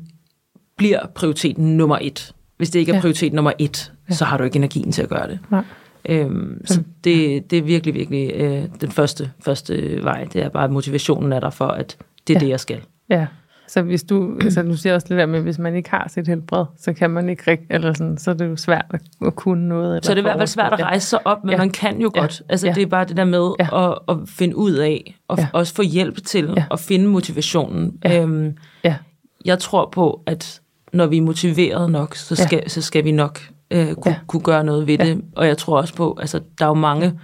bliver 0.77 1.07
prioritet 1.15 1.59
nummer 1.59 1.99
et. 2.01 2.35
Hvis 2.57 2.71
det 2.71 2.79
ikke 2.79 2.93
er 2.93 3.01
prioritet 3.01 3.33
nummer 3.33 3.53
et, 3.59 3.93
ja. 4.09 4.15
så 4.15 4.25
har 4.25 4.39
du 4.39 4.45
ikke 4.45 4.57
energien 4.57 4.93
til 4.93 5.03
at 5.03 5.09
gøre 5.09 5.29
det. 5.29 5.39
Nej. 5.51 5.65
Øhm, 6.09 6.63
så 6.65 6.83
det, 7.05 7.51
det 7.51 7.59
er 7.59 7.63
virkelig, 7.63 7.95
virkelig 7.95 8.33
øh, 8.35 8.65
den 8.81 8.91
første, 8.91 9.31
første 9.45 10.05
vej. 10.05 10.25
Det 10.33 10.43
er 10.43 10.49
bare, 10.49 10.65
at 10.65 10.71
motivationen 10.71 11.33
er 11.33 11.41
der 11.41 11.51
for, 11.51 11.67
at 11.67 11.97
det 12.29 12.37
er 12.37 12.41
ja. 12.41 12.45
det, 12.45 12.51
jeg 12.51 12.61
skal. 12.61 12.81
Ja, 13.11 13.27
så 13.73 13.83
hvis 13.83 14.03
du, 14.03 14.37
altså 14.41 14.63
du 14.63 14.77
siger 14.77 14.95
også 14.95 15.07
det 15.11 15.19
der 15.19 15.27
med, 15.27 15.41
hvis 15.41 15.59
man 15.59 15.75
ikke 15.75 15.91
har 15.91 16.09
sit 16.09 16.29
helbred, 16.29 16.65
så 16.79 16.93
kan 16.93 17.11
man 17.11 17.29
ikke 17.29 17.51
rigtig, 17.51 17.67
eller 17.71 17.93
sådan, 17.93 18.19
så 18.19 18.31
er 18.31 18.35
det 18.35 18.47
jo 18.47 18.57
svært 18.57 18.85
at, 18.91 19.01
at 19.27 19.37
kunne 19.37 19.69
noget. 19.69 19.91
Eller 19.91 20.01
så 20.03 20.11
er 20.11 20.15
det 20.15 20.21
i 20.21 20.23
hvert 20.23 20.39
fald 20.39 20.49
svært 20.49 20.73
at 20.73 20.81
rejse 20.81 21.07
sig 21.07 21.27
op, 21.27 21.45
men 21.45 21.51
ja. 21.51 21.57
man 21.57 21.71
kan 21.71 22.01
jo 22.01 22.11
ja. 22.15 22.21
godt. 22.21 22.43
Altså 22.49 22.67
ja. 22.67 22.73
det 22.73 22.83
er 22.83 22.87
bare 22.87 23.05
det 23.05 23.17
der 23.17 23.25
med 23.25 23.53
ja. 23.59 23.91
at, 23.91 23.99
at 24.09 24.17
finde 24.27 24.57
ud 24.57 24.73
af, 24.73 25.19
og 25.29 25.39
ja. 25.39 25.49
også 25.53 25.75
få 25.75 25.83
hjælp 25.83 26.25
til 26.25 26.53
ja. 26.57 26.65
at 26.71 26.81
finde 26.81 27.09
motivationen. 27.09 27.99
Ja. 28.05 28.23
Øhm, 28.23 28.57
ja. 28.85 28.97
Jeg 29.45 29.59
tror 29.59 29.89
på, 29.93 30.23
at 30.27 30.61
når 30.93 31.07
vi 31.07 31.17
er 31.17 31.23
motiveret 31.23 31.91
nok, 31.91 32.15
så 32.15 32.37
skal, 32.37 32.61
ja. 32.63 32.69
så 32.69 32.83
skal 32.83 33.05
vi 33.05 33.13
nok 33.13 33.41
øh, 33.73 33.95
kunne, 33.95 34.13
ja. 34.13 34.19
kunne 34.27 34.43
gøre 34.43 34.65
noget 34.65 34.87
ved 34.87 34.99
ja. 34.99 35.05
det. 35.05 35.25
Og 35.37 35.47
jeg 35.47 35.59
tror 35.59 35.79
også 35.79 35.95
på, 35.95 36.19
altså 36.21 36.41
der 36.59 36.65
er 36.65 36.69
jo 36.69 36.75
mange... 36.75 37.21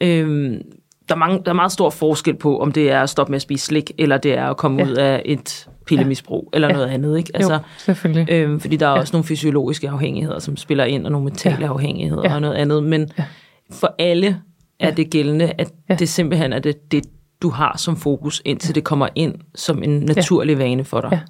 Øh, 0.00 0.60
der 1.08 1.14
er, 1.14 1.18
mange, 1.18 1.42
der 1.44 1.50
er 1.50 1.54
meget 1.54 1.72
stor 1.72 1.90
forskel 1.90 2.36
på, 2.36 2.58
om 2.58 2.72
det 2.72 2.90
er 2.90 3.00
at 3.00 3.10
stoppe 3.10 3.30
med 3.30 3.36
at 3.36 3.42
spise 3.42 3.66
slik, 3.66 3.90
eller 3.98 4.18
det 4.18 4.38
er 4.38 4.46
at 4.46 4.56
komme 4.56 4.82
ja. 4.82 4.90
ud 4.90 4.94
af 4.94 5.22
et 5.24 5.68
pillemisbrug, 5.86 6.50
ja. 6.52 6.56
eller 6.56 6.72
noget 6.72 6.86
andet. 6.86 7.18
Ikke? 7.18 7.30
Altså, 7.34 7.52
jo, 7.52 7.58
selvfølgelig. 7.78 8.30
Øhm, 8.30 8.60
fordi 8.60 8.76
der 8.76 8.86
er 8.86 8.90
ja. 8.90 8.98
også 8.98 9.12
nogle 9.12 9.24
fysiologiske 9.24 9.90
afhængigheder, 9.90 10.38
som 10.38 10.56
spiller 10.56 10.84
ind, 10.84 11.04
og 11.06 11.12
nogle 11.12 11.24
mentale 11.24 11.60
ja. 11.60 11.68
afhængigheder 11.68 12.22
ja. 12.24 12.34
og 12.34 12.40
noget 12.40 12.54
andet. 12.54 12.82
Men 12.82 13.10
ja. 13.18 13.24
for 13.72 13.94
alle 13.98 14.40
er 14.80 14.90
det 14.90 15.10
gældende, 15.10 15.52
at 15.58 15.72
ja. 15.88 15.94
det 15.94 16.08
simpelthen 16.08 16.52
er 16.52 16.58
det, 16.58 16.92
det, 16.92 17.04
du 17.42 17.50
har 17.50 17.76
som 17.78 17.96
fokus, 17.96 18.42
indtil 18.44 18.68
ja. 18.68 18.72
det 18.72 18.84
kommer 18.84 19.08
ind 19.14 19.34
som 19.54 19.82
en 19.82 19.98
naturlig 20.00 20.52
ja. 20.52 20.64
vane 20.64 20.84
for 20.84 21.00
dig. 21.00 21.10
Ja. 21.12 21.20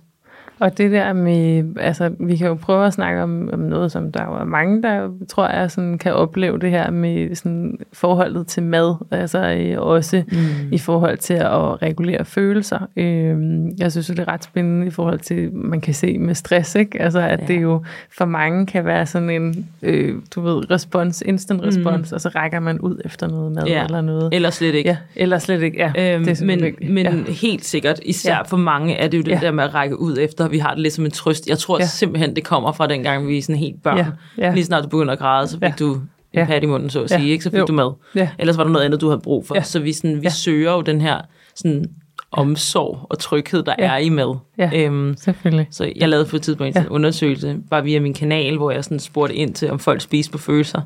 Og 0.60 0.78
det 0.78 0.90
der 0.90 1.12
med, 1.12 1.64
altså 1.80 2.10
vi 2.20 2.36
kan 2.36 2.46
jo 2.46 2.54
prøve 2.54 2.86
at 2.86 2.92
snakke 2.92 3.22
om, 3.22 3.50
om 3.52 3.58
noget, 3.58 3.92
som 3.92 4.12
der 4.12 4.20
er 4.20 4.44
mange, 4.44 4.82
der 4.82 5.08
tror 5.28 5.48
jeg 5.48 5.70
sådan, 5.70 5.98
kan 5.98 6.14
opleve 6.14 6.58
det 6.58 6.70
her 6.70 6.90
med 6.90 7.34
sådan, 7.34 7.78
forholdet 7.92 8.46
til 8.46 8.62
mad, 8.62 8.94
altså 9.10 9.38
øh, 9.38 9.78
også 9.78 10.22
mm. 10.32 10.72
i 10.72 10.78
forhold 10.78 11.18
til 11.18 11.34
at 11.34 11.82
regulere 11.82 12.24
følelser. 12.24 12.78
Øh, 12.96 13.36
jeg 13.78 13.92
synes, 13.92 14.06
det 14.06 14.18
er 14.18 14.28
ret 14.28 14.44
spændende 14.44 14.86
i 14.86 14.90
forhold 14.90 15.18
til, 15.18 15.52
man 15.52 15.80
kan 15.80 15.94
se 15.94 16.18
med 16.18 16.34
stress, 16.34 16.74
ikke? 16.74 17.02
Altså 17.02 17.20
at 17.20 17.40
ja. 17.40 17.46
det 17.46 17.62
jo 17.62 17.84
for 18.18 18.24
mange 18.24 18.66
kan 18.66 18.84
være 18.84 19.06
sådan 19.06 19.30
en, 19.30 19.66
øh, 19.82 20.14
du 20.34 20.40
ved, 20.40 20.70
respons, 20.70 21.22
instant 21.26 21.62
respons, 21.62 22.10
mm. 22.10 22.14
og 22.14 22.20
så 22.20 22.28
rækker 22.28 22.60
man 22.60 22.80
ud 22.80 23.00
efter 23.04 23.28
noget 23.28 23.52
mad 23.52 23.64
ja. 23.66 23.84
eller 23.84 24.00
noget. 24.00 24.34
Eller 24.34 24.50
slet 24.50 24.74
ikke. 24.74 24.88
Ja, 24.88 24.96
eller 25.16 25.38
slet 25.38 25.62
ikke, 25.62 25.78
ja. 25.78 26.14
Øhm, 26.14 26.24
det 26.24 26.40
er 26.40 26.44
men 26.44 26.74
men 26.94 27.06
ja. 27.06 27.32
helt 27.32 27.64
sikkert, 27.64 28.00
især 28.04 28.34
ja. 28.34 28.42
for 28.42 28.56
mange 28.56 28.94
er 28.94 29.08
det 29.08 29.18
jo 29.18 29.22
det 29.22 29.30
ja. 29.30 29.38
der 29.42 29.50
med 29.50 29.64
at 29.64 29.74
række 29.74 30.00
ud 30.00 30.16
efter, 30.20 30.45
vi 30.48 30.58
har 30.58 30.70
det 30.70 30.82
lidt 30.82 30.94
som 30.94 31.04
en 31.04 31.10
trøst. 31.10 31.48
Jeg 31.48 31.58
tror 31.58 31.78
ja. 31.78 31.86
simpelthen, 31.86 32.36
det 32.36 32.44
kommer 32.44 32.72
fra 32.72 32.86
den 32.86 33.02
gang, 33.02 33.28
vi 33.28 33.38
er 33.38 33.42
sådan 33.42 33.56
helt 33.56 33.82
børn. 33.82 33.98
Ja. 33.98 34.06
Ja. 34.38 34.54
Lige 34.54 34.64
snart 34.64 34.84
du 34.84 34.88
begynder 34.88 35.12
at 35.12 35.18
græde, 35.18 35.48
så 35.48 35.54
fik 35.54 35.62
ja. 35.62 35.72
du 35.78 35.92
en 35.92 36.08
ja. 36.34 36.44
pat 36.44 36.62
i 36.62 36.66
munden, 36.66 36.90
så 36.90 37.02
at 37.02 37.10
sige, 37.10 37.26
ja. 37.26 37.32
ikke? 37.32 37.44
så 37.44 37.50
fik 37.50 37.58
jo. 37.58 37.64
du 37.64 37.72
mad. 37.72 37.92
Ja. 38.14 38.28
Ellers 38.38 38.56
var 38.56 38.64
der 38.64 38.70
noget 38.70 38.84
andet, 38.84 39.00
du 39.00 39.08
havde 39.08 39.20
brug 39.20 39.46
for. 39.46 39.54
Ja. 39.54 39.62
Så 39.62 39.78
vi, 39.78 39.92
sådan, 39.92 40.16
vi 40.16 40.22
ja. 40.22 40.30
søger 40.30 40.72
jo 40.72 40.80
den 40.80 41.00
her 41.00 41.20
sådan, 41.54 41.84
omsorg 42.32 43.06
og 43.10 43.18
tryghed, 43.18 43.62
der 43.62 43.74
ja. 43.78 43.92
er 43.92 43.96
i 43.96 44.08
mad. 44.08 44.36
Ja, 44.58 44.70
øhm, 44.74 45.16
selvfølgelig. 45.16 45.68
Så 45.70 45.92
jeg 45.96 46.08
lavede 46.08 46.26
for 46.26 46.36
et 46.36 46.42
tidspunkt 46.42 46.76
en 46.76 46.82
ja. 46.82 46.88
undersøgelse, 46.88 47.56
bare 47.70 47.84
via 47.84 48.00
min 48.00 48.14
kanal, 48.14 48.56
hvor 48.56 48.70
jeg 48.70 48.84
sådan 48.84 48.98
spurgte 48.98 49.34
ind 49.34 49.54
til, 49.54 49.70
om 49.70 49.78
folk 49.78 50.00
spiser 50.00 50.32
på 50.32 50.38
følelser 50.38 50.80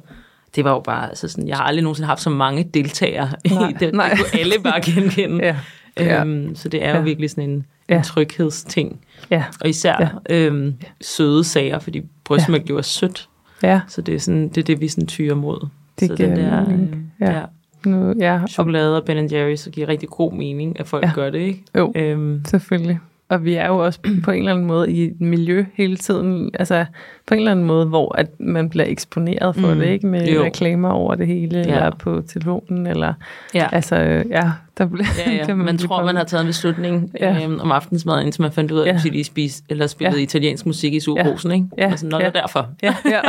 det 0.56 0.64
var 0.64 0.70
jo 0.70 0.80
bare, 0.80 1.08
altså 1.08 1.28
sådan, 1.28 1.48
jeg 1.48 1.56
har 1.56 1.64
aldrig 1.64 1.82
nogensinde 1.82 2.06
haft 2.06 2.22
så 2.22 2.30
mange 2.30 2.64
deltagere 2.64 3.30
nej, 3.50 3.68
i 3.68 3.72
det. 3.80 3.94
Nej. 3.94 4.08
Det 4.08 4.18
kunne 4.18 4.40
alle 4.40 4.54
bare 4.64 4.80
genkende. 4.80 5.44
ja. 5.46 5.56
Ja. 5.98 6.20
Øhm, 6.20 6.56
så 6.56 6.68
det 6.68 6.84
er 6.84 6.90
jo 6.90 6.96
ja. 6.96 7.02
virkelig 7.02 7.30
sådan 7.30 7.50
en, 7.50 7.66
ja. 7.90 7.96
en 7.96 8.02
tryghedsting. 8.02 9.00
Ja. 9.30 9.44
Og 9.60 9.68
især 9.68 10.20
ja. 10.30 10.36
Øhm, 10.36 10.74
søde 11.00 11.44
sager, 11.44 11.78
fordi 11.78 12.02
brystmælk 12.24 12.64
ja. 12.64 12.68
jo 12.68 12.78
er 12.78 12.82
sødt. 12.82 13.28
Ja. 13.62 13.80
Så 13.88 14.02
det 14.02 14.14
er, 14.14 14.18
sådan, 14.18 14.48
det 14.48 14.58
er 14.58 14.62
det, 14.62 14.80
vi 14.80 14.88
sådan 14.88 15.06
tyrer 15.06 15.34
mod. 15.34 15.66
Det 16.00 16.08
så 16.08 16.14
den 16.14 16.36
der, 16.36 16.70
øh, 16.70 16.88
ja. 17.20 17.32
ja. 17.32 17.42
Nu, 17.86 18.14
ja. 18.18 18.46
Chokolade 18.46 18.96
og 18.96 19.04
Ben 19.04 19.26
Jerry's, 19.26 19.56
så 19.56 19.70
giver 19.70 19.88
rigtig 19.88 20.08
god 20.08 20.32
mening, 20.32 20.80
at 20.80 20.86
folk 20.86 21.04
ja. 21.04 21.12
gør 21.14 21.30
det, 21.30 21.38
ikke? 21.38 21.64
Jo, 21.76 21.92
øhm, 21.96 22.42
selvfølgelig. 22.44 22.98
Og 23.28 23.44
vi 23.44 23.54
er 23.54 23.66
jo 23.66 23.78
også 23.78 24.00
på 24.24 24.30
en 24.30 24.38
eller 24.38 24.52
anden 24.52 24.66
måde 24.66 24.92
i 24.92 25.04
et 25.04 25.20
miljø 25.20 25.64
hele 25.74 25.96
tiden, 25.96 26.50
altså 26.54 26.86
på 27.30 27.34
en 27.34 27.38
eller 27.40 27.50
anden 27.50 27.66
måde, 27.66 27.86
hvor 27.86 28.14
at 28.18 28.40
man 28.40 28.70
bliver 28.70 28.86
eksponeret 28.86 29.56
for 29.56 29.74
mm. 29.74 29.80
det, 29.80 29.86
ikke? 29.86 30.06
Med 30.06 30.28
jo. 30.28 30.44
reklamer 30.44 30.88
over 30.88 31.14
det 31.14 31.26
hele, 31.26 31.58
ja. 31.58 31.64
eller 31.64 31.90
på 31.90 32.22
telefonen, 32.28 32.86
eller 32.86 33.14
ja. 33.54 33.68
altså, 33.72 33.96
ja, 34.30 34.50
der 34.78 34.86
bliver... 34.86 35.06
Ja, 35.26 35.32
ja. 35.32 35.46
man, 35.54 35.64
man 35.64 35.78
tror, 35.78 36.04
man 36.04 36.16
har 36.16 36.24
taget 36.24 36.40
en 36.40 36.46
beslutning 36.46 37.12
ja. 37.20 37.44
øhm, 37.44 37.60
om 37.60 37.72
aftensmad, 37.72 38.22
indtil 38.22 38.42
man 38.42 38.52
fandt 38.52 38.72
ud 38.72 38.78
af, 38.78 38.86
ja. 38.86 38.94
at 39.06 39.12
de 39.12 39.24
spise, 39.24 39.62
eller 39.68 39.86
spillede 39.86 40.16
ja. 40.16 40.22
italiensk 40.22 40.66
musik 40.66 40.94
i 40.94 41.00
superbrusen, 41.00 41.50
ja. 41.50 41.54
ikke? 41.54 41.66
Ja. 41.78 41.90
Altså, 41.90 42.06
noget 42.06 42.22
ja. 42.22 42.28
er 42.28 42.32
derfor. 42.32 42.68
Ja, 42.82 42.94
ja. 43.04 43.20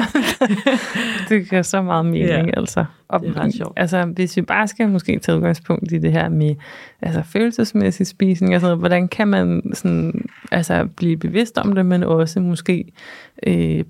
det 1.29 1.49
giver 1.49 1.61
så 1.61 1.81
meget 1.81 2.05
mening, 2.05 2.47
ja. 2.47 2.59
altså. 2.59 2.85
Og, 3.07 3.19
det 3.19 3.29
er 3.29 3.39
ret 3.39 3.53
sjovt. 3.53 3.73
Altså, 3.75 4.05
hvis 4.05 4.37
vi 4.37 4.41
bare 4.41 4.67
skal 4.67 4.89
måske 4.89 5.19
tage 5.19 5.37
udgangspunkt 5.37 5.91
i 5.91 5.97
det 5.97 6.11
her 6.11 6.29
med 6.29 6.55
altså, 7.01 7.21
følelsesmæssig 7.23 8.07
spisning, 8.07 8.53
altså, 8.53 8.75
hvordan 8.75 9.07
kan 9.07 9.27
man 9.27 9.61
sådan, 9.73 10.25
altså, 10.51 10.87
blive 10.97 11.17
bevidst 11.17 11.57
om 11.57 11.75
det, 11.75 11.85
men 11.85 12.03
også 12.03 12.39
måske 12.39 12.91
øh, 13.47 13.83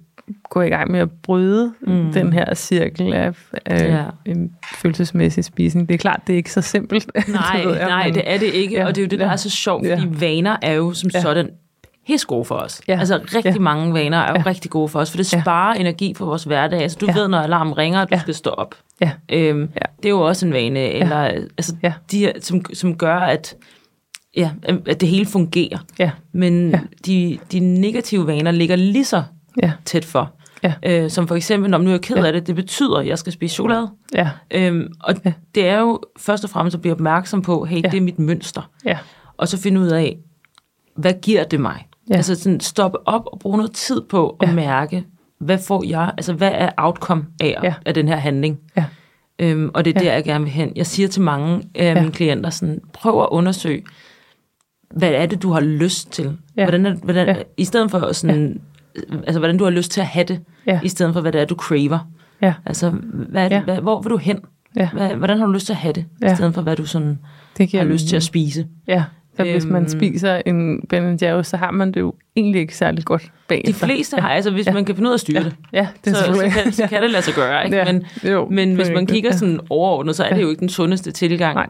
gå 0.49 0.61
i 0.61 0.69
gang 0.69 0.91
med 0.91 0.99
at 0.99 1.11
bryde 1.11 1.73
mm. 1.81 2.13
den 2.13 2.33
her 2.33 2.53
cirkel 2.53 3.13
af, 3.13 3.33
af 3.65 3.89
ja. 3.89 4.05
en 4.25 4.51
følelsesmæssig 4.75 5.45
spisning. 5.45 5.89
Det 5.89 5.93
er 5.93 5.97
klart, 5.97 6.21
det 6.27 6.33
er 6.33 6.37
ikke 6.37 6.51
så 6.51 6.61
simpelt. 6.61 7.11
Nej, 7.27 7.63
jeg, 7.65 7.87
nej 7.87 8.05
men, 8.05 8.13
det 8.15 8.23
er 8.25 8.37
det 8.37 8.45
ikke, 8.53 8.75
ja, 8.75 8.85
og 8.85 8.95
det 8.95 9.01
er 9.01 9.05
jo 9.05 9.09
det, 9.09 9.19
der 9.19 9.25
ja, 9.25 9.31
er 9.31 9.35
så 9.35 9.49
sjovt, 9.49 9.87
fordi 9.87 10.01
ja. 10.01 10.19
vaner 10.19 10.57
er 10.61 10.73
jo 10.73 10.93
som 10.93 11.09
ja. 11.13 11.21
sådan 11.21 11.49
helt 12.07 12.27
gode 12.27 12.45
for 12.45 12.55
os. 12.55 12.81
Ja. 12.87 12.99
Altså 12.99 13.19
rigtig 13.35 13.53
ja. 13.53 13.59
mange 13.59 13.93
vaner 13.93 14.17
er 14.17 14.29
jo 14.29 14.35
ja. 14.35 14.43
rigtig 14.45 14.71
gode 14.71 14.89
for 14.89 14.99
os, 14.99 15.11
for 15.11 15.17
det 15.17 15.25
sparer 15.25 15.73
ja. 15.75 15.79
energi 15.79 16.13
for 16.13 16.25
vores 16.25 16.43
hverdag. 16.43 16.81
Altså 16.81 16.97
du 17.01 17.05
ja. 17.05 17.13
ved, 17.13 17.27
når 17.27 17.39
alarmen 17.39 17.77
ringer, 17.77 17.99
at 17.99 18.09
du 18.09 18.15
ja. 18.15 18.21
skal 18.21 18.33
stå 18.33 18.49
op. 18.49 18.75
Ja. 19.01 19.11
Øhm, 19.29 19.61
ja. 19.61 19.85
Det 19.97 20.05
er 20.05 20.09
jo 20.09 20.21
også 20.21 20.45
en 20.45 20.53
vane, 20.53 20.79
eller 20.79 21.21
ja. 21.21 21.29
altså 21.29 21.75
ja. 21.83 21.93
de 22.11 22.31
som, 22.39 22.65
som 22.73 22.97
gør, 22.97 23.15
at 23.15 23.55
ja, 24.37 24.51
at 24.87 25.01
det 25.01 25.09
hele 25.09 25.25
fungerer. 25.25 25.77
Ja. 25.99 26.11
Men 26.33 26.69
ja. 26.69 26.79
De, 27.05 27.37
de 27.51 27.59
negative 27.59 28.27
vaner 28.27 28.51
ligger 28.51 28.75
lige 28.75 29.05
så 29.05 29.23
ja. 29.63 29.71
tæt 29.85 30.05
for. 30.05 30.31
Ja. 30.63 30.73
Øh, 30.83 31.09
som 31.09 31.27
for 31.27 31.35
eksempel, 31.35 31.69
når 31.69 31.77
nu 31.77 31.87
er 31.87 31.91
jeg 31.91 32.01
ked 32.01 32.15
ja. 32.15 32.25
af 32.25 32.33
det, 32.33 32.47
det 32.47 32.55
betyder, 32.55 32.97
at 32.97 33.07
jeg 33.07 33.17
skal 33.19 33.33
spise 33.33 33.53
chokolade. 33.53 33.89
Ja. 34.15 34.29
Øhm, 34.51 34.93
og 35.03 35.15
ja. 35.25 35.33
det 35.55 35.67
er 35.67 35.79
jo 35.79 35.99
først 36.17 36.43
og 36.43 36.49
fremmest 36.49 36.75
at 36.75 36.81
blive 36.81 36.93
opmærksom 36.93 37.41
på, 37.41 37.65
hey, 37.65 37.83
ja. 37.83 37.89
det 37.89 37.97
er 37.97 38.01
mit 38.01 38.19
mønster. 38.19 38.69
Ja. 38.85 38.97
Og 39.37 39.47
så 39.47 39.57
finde 39.57 39.81
ud 39.81 39.87
af, 39.87 40.17
hvad 40.95 41.13
giver 41.21 41.43
det 41.43 41.59
mig? 41.59 41.87
Ja. 42.09 42.15
Altså 42.15 42.35
sådan 42.35 42.59
stoppe 42.59 43.07
op 43.07 43.23
og 43.25 43.39
bruge 43.39 43.57
noget 43.57 43.71
tid 43.71 44.01
på 44.01 44.37
at 44.41 44.47
ja. 44.47 44.53
mærke, 44.53 45.05
hvad 45.39 45.57
får 45.57 45.83
jeg, 45.83 46.11
altså 46.17 46.33
hvad 46.33 46.51
er 46.53 46.69
outcome 46.77 47.25
af, 47.41 47.57
ja. 47.63 47.73
af 47.85 47.93
den 47.93 48.07
her 48.07 48.15
handling? 48.15 48.59
Ja. 48.77 48.85
Øhm, 49.39 49.71
og 49.73 49.85
det 49.85 49.97
er 49.97 50.01
ja. 50.01 50.07
der, 50.07 50.13
jeg 50.13 50.23
gerne 50.23 50.43
vil 50.43 50.53
hen. 50.53 50.71
Jeg 50.75 50.85
siger 50.85 51.07
til 51.07 51.21
mange 51.21 51.63
af 51.75 51.95
ja. 51.95 52.01
mine 52.01 52.11
klienter 52.11 52.49
sådan, 52.49 52.81
prøv 52.93 53.21
at 53.21 53.27
undersøge, 53.31 53.83
hvad 54.91 55.09
er 55.09 55.25
det, 55.25 55.41
du 55.41 55.51
har 55.51 55.59
lyst 55.59 56.11
til? 56.11 56.37
Ja. 56.57 56.63
Hvordan 56.63 56.85
er, 56.85 56.95
hvordan, 56.95 57.27
ja. 57.27 57.35
I 57.57 57.65
stedet 57.65 57.91
for 57.91 58.11
sådan. 58.11 58.61
Altså 59.11 59.39
hvordan 59.39 59.57
du 59.57 59.63
har 59.63 59.71
lyst 59.71 59.91
til 59.91 60.01
at 60.01 60.07
have 60.07 60.23
det, 60.23 60.39
ja. 60.67 60.79
i 60.83 60.87
stedet 60.87 61.13
for 61.13 61.21
hvad 61.21 61.31
det 61.31 61.41
er, 61.41 61.45
du 61.45 61.55
craver. 61.55 61.99
Ja. 62.41 62.53
Altså, 62.65 62.89
hvad 63.29 63.45
er 63.45 63.49
det, 63.49 63.55
ja. 63.55 63.63
hvad, 63.63 63.77
hvor 63.77 64.01
vil 64.01 64.09
du 64.09 64.17
hen? 64.17 64.39
Ja. 64.75 64.89
Hvad, 64.93 65.09
hvordan 65.09 65.37
har 65.37 65.45
du 65.45 65.51
lyst 65.51 65.65
til 65.65 65.73
at 65.73 65.77
have 65.77 65.93
det, 65.93 66.05
ja. 66.21 66.31
i 66.31 66.35
stedet 66.35 66.53
for 66.53 66.61
hvad 66.61 66.75
du 66.75 66.85
sådan 66.85 67.19
det 67.57 67.71
har 67.71 67.83
lyst 67.83 68.07
til 68.07 68.15
at 68.15 68.23
spise? 68.23 68.67
Ja. 68.87 69.03
Så 69.35 69.41
øhm, 69.41 69.51
hvis 69.51 69.65
man 69.65 69.81
øhm. 69.81 69.89
spiser 69.89 70.41
en 70.45 70.81
Ben 70.89 71.19
Jerry's, 71.23 71.43
så 71.43 71.57
har 71.57 71.71
man 71.71 71.91
det 71.91 71.99
jo 71.99 72.13
egentlig 72.35 72.61
ikke 72.61 72.77
særlig 72.77 73.05
godt 73.05 73.31
bagefter. 73.47 73.87
De 73.87 73.93
fleste 73.93 74.17
har, 74.21 74.29
altså 74.29 74.51
hvis 74.51 74.67
ja. 74.67 74.73
man 74.73 74.85
kan 74.85 74.95
finde 74.95 75.07
ud 75.07 75.11
af 75.11 75.17
at 75.17 75.19
styre 75.19 75.37
ja. 75.37 75.43
det, 75.43 75.55
ja, 75.73 75.87
det 76.05 76.17
så, 76.17 76.23
så, 76.23 76.61
kan, 76.63 76.71
så 76.71 76.87
kan 76.87 77.01
det 77.01 77.11
lade 77.11 77.23
sig 77.23 77.33
gøre. 77.33 77.65
Ikke? 77.65 77.77
Ja. 77.77 77.91
Men, 77.91 78.05
jo, 78.23 78.47
men 78.49 78.75
hvis 78.75 78.89
man 78.93 79.05
kigger 79.05 79.31
sådan 79.31 79.59
overordnet, 79.69 80.15
så 80.15 80.23
er 80.23 80.33
det 80.33 80.41
jo 80.41 80.49
ikke 80.49 80.59
den 80.59 80.69
sundeste 80.69 81.11
tilgang. 81.11 81.55
Nej. 81.55 81.67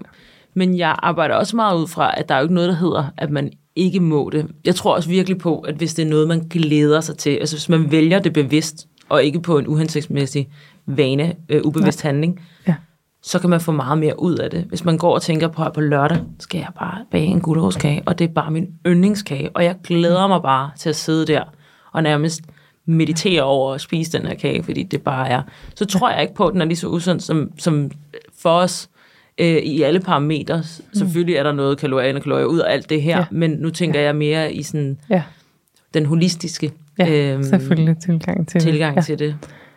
Men 0.53 0.77
jeg 0.77 0.95
arbejder 0.99 1.35
også 1.35 1.55
meget 1.55 1.77
ud 1.77 1.87
fra, 1.87 2.13
at 2.17 2.29
der 2.29 2.35
er 2.35 2.39
jo 2.39 2.43
ikke 2.43 2.53
noget, 2.53 2.69
der 2.69 2.75
hedder, 2.75 3.03
at 3.17 3.29
man 3.29 3.51
ikke 3.81 3.99
må 3.99 4.29
det. 4.29 4.47
Jeg 4.65 4.75
tror 4.75 4.95
også 4.95 5.09
virkelig 5.09 5.37
på, 5.37 5.59
at 5.59 5.75
hvis 5.75 5.93
det 5.93 6.05
er 6.05 6.09
noget, 6.09 6.27
man 6.27 6.39
glæder 6.39 7.01
sig 7.01 7.17
til, 7.17 7.29
altså 7.29 7.55
hvis 7.55 7.69
man 7.69 7.91
vælger 7.91 8.19
det 8.19 8.33
bevidst, 8.33 8.87
og 9.09 9.23
ikke 9.23 9.41
på 9.41 9.57
en 9.57 9.67
uhensigtsmæssig 9.67 10.49
vane, 10.85 11.35
øh, 11.49 11.61
ubevidst 11.63 12.03
ja. 12.03 12.07
handling, 12.07 12.41
ja. 12.67 12.75
så 13.23 13.39
kan 13.39 13.49
man 13.49 13.61
få 13.61 13.71
meget 13.71 13.97
mere 13.97 14.19
ud 14.19 14.35
af 14.35 14.49
det. 14.49 14.63
Hvis 14.63 14.85
man 14.85 14.97
går 14.97 15.13
og 15.13 15.21
tænker 15.21 15.47
på, 15.47 15.63
at 15.63 15.73
på 15.73 15.81
lørdag 15.81 16.17
skal 16.39 16.57
jeg 16.57 16.69
bare 16.79 17.05
bage 17.11 17.25
en 17.25 17.41
gulerodskage, 17.41 18.03
og 18.05 18.19
det 18.19 18.29
er 18.29 18.33
bare 18.33 18.51
min 18.51 18.67
yndlingskage, 18.87 19.49
og 19.53 19.63
jeg 19.63 19.75
glæder 19.83 20.27
mig 20.27 20.41
bare 20.41 20.71
til 20.77 20.89
at 20.89 20.95
sidde 20.95 21.27
der 21.27 21.43
og 21.91 22.03
nærmest 22.03 22.41
meditere 22.85 23.43
over 23.43 23.73
at 23.73 23.81
spise 23.81 24.17
den 24.17 24.27
her 24.27 24.35
kage, 24.35 24.63
fordi 24.63 24.83
det 24.83 25.01
bare 25.01 25.29
er. 25.29 25.41
Så 25.75 25.85
tror 25.85 26.09
jeg 26.09 26.21
ikke 26.21 26.33
på, 26.33 26.47
at 26.47 26.53
den 26.53 26.61
er 26.61 26.65
lige 26.65 26.77
så 26.77 26.87
usund 26.87 27.19
som, 27.19 27.51
som 27.57 27.91
for 28.41 28.49
os 28.49 28.89
øh, 29.37 29.57
i 29.57 29.81
alle 29.81 29.99
parametre. 29.99 30.57
Mm. 30.57 30.93
Selvfølgelig 30.93 31.35
er 31.35 31.43
der 31.43 31.51
noget 31.51 31.77
kalorier 31.77 32.15
og 32.15 32.21
kalorier 32.21 32.45
ud 32.45 32.59
af 32.59 32.73
alt 32.73 32.89
det 32.89 33.01
her, 33.01 33.17
ja. 33.17 33.25
men 33.31 33.51
nu 33.51 33.69
tænker 33.69 33.99
ja. 33.99 34.05
jeg 34.05 34.15
mere 34.15 34.53
i 34.53 34.63
sådan 34.63 34.97
ja. 35.09 35.23
den 35.93 36.05
holistiske 36.05 36.71
ja, 36.99 37.35
øh, 37.35 37.43
selvfølgelig 37.43 37.97
tilgang 37.97 38.47
til 38.47 38.61
tilgang 38.61 38.95
det. 38.95 39.09
Ja. 39.09 39.15
til 39.15 39.19
det. 39.19 39.35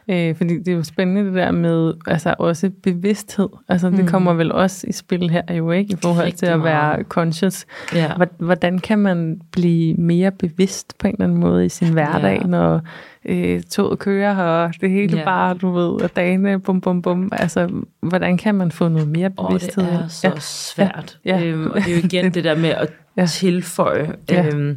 Øh, 0.09 0.37
fordi 0.37 0.59
det 0.59 0.69
er 0.69 0.77
jo 0.77 0.83
spændende 0.83 1.25
det 1.25 1.35
der 1.35 1.51
med 1.51 1.93
altså 2.07 2.35
også 2.39 2.71
bevidsthed. 2.83 3.49
Altså 3.69 3.91
det 3.91 3.99
mm. 3.99 4.07
kommer 4.07 4.33
vel 4.33 4.53
også 4.53 4.87
i 4.89 4.93
spil 4.93 5.31
her 5.31 5.55
jo 5.55 5.71
ikke, 5.71 5.93
i 5.93 5.97
forhold 6.03 6.25
Rigtig 6.25 6.39
til 6.39 6.47
at 6.47 6.65
være 6.65 6.89
meget. 6.89 7.07
conscious. 7.07 7.67
Ja. 7.95 8.13
Hvordan 8.39 8.79
kan 8.79 8.99
man 8.99 9.41
blive 9.53 9.95
mere 9.95 10.31
bevidst 10.31 10.99
på 10.99 11.07
en 11.07 11.15
eller 11.15 11.25
anden 11.25 11.41
måde 11.41 11.67
i 11.67 11.69
sin 11.69 11.93
hverdag, 11.93 12.39
ja. 12.43 12.47
når 12.47 12.81
øh, 13.25 13.63
toget 13.63 13.99
kører, 13.99 14.37
og 14.37 14.75
det 14.81 14.91
hele 14.91 15.19
ja. 15.19 15.25
bare, 15.25 15.55
du 15.55 15.71
ved, 15.71 16.03
og 16.03 16.17
dagene, 16.17 16.61
bum, 16.61 16.81
bum, 16.81 17.03
bum. 17.03 17.29
Altså, 17.33 17.83
hvordan 18.01 18.37
kan 18.37 18.55
man 18.55 18.71
få 18.71 18.89
noget 18.89 19.09
mere 19.09 19.31
bevidsthed? 19.31 19.85
Oh, 19.85 19.93
det 19.93 20.01
er 20.01 20.09
så 20.09 20.29
ja. 20.29 20.41
svært. 20.41 21.19
Ja. 21.25 21.39
Ja. 21.39 21.45
Øhm, 21.45 21.71
og 21.71 21.77
det 21.77 21.89
er 21.89 21.97
jo 21.97 22.03
igen 22.05 22.31
det 22.35 22.45
der 22.45 22.57
med 22.57 22.71
at 22.71 22.93
ja. 23.17 23.27
tilføje 23.27 24.13
øhm, 24.33 24.69
ja. 24.69 24.75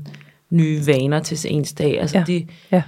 nye 0.49 0.79
vaner 0.87 1.19
til 1.19 1.55
ens 1.55 1.73
dag. 1.73 2.01
Altså, 2.01 2.17
ja. 2.17 2.23
det, 2.27 2.49
ja. 2.71 2.83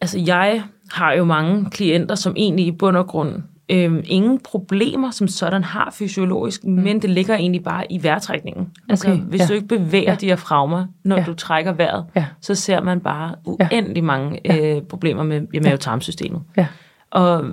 altså 0.00 0.18
jeg 0.26 0.62
har 0.90 1.12
jo 1.12 1.24
mange 1.24 1.70
klienter, 1.70 2.14
som 2.14 2.32
egentlig 2.36 2.66
i 2.66 2.72
bund 2.72 2.96
og 2.96 3.06
grund 3.06 3.42
øhm, 3.68 4.02
ingen 4.04 4.40
problemer 4.40 5.10
som 5.10 5.28
sådan 5.28 5.64
har 5.64 5.90
fysiologisk, 5.92 6.64
mm. 6.64 6.72
men 6.72 7.02
det 7.02 7.10
ligger 7.10 7.34
egentlig 7.34 7.64
bare 7.64 7.92
i 7.92 8.02
vejrtrækningen. 8.02 8.68
Altså, 8.88 9.08
okay, 9.08 9.20
hvis 9.20 9.40
ja. 9.40 9.46
du 9.46 9.52
ikke 9.52 9.68
bevæger 9.68 10.10
ja. 10.10 10.14
diafragma, 10.14 10.86
når 11.04 11.16
ja. 11.16 11.24
du 11.24 11.34
trækker 11.34 11.72
vejret, 11.72 12.04
ja. 12.16 12.24
så 12.40 12.54
ser 12.54 12.80
man 12.80 13.00
bare 13.00 13.34
uendelig 13.44 14.04
mange 14.04 14.40
ja. 14.44 14.76
øh, 14.76 14.82
problemer 14.82 15.22
med, 15.22 15.40
med 15.40 15.60
mavetarmsystemet. 15.60 16.42
Ja. 16.56 16.66
Og 17.10 17.44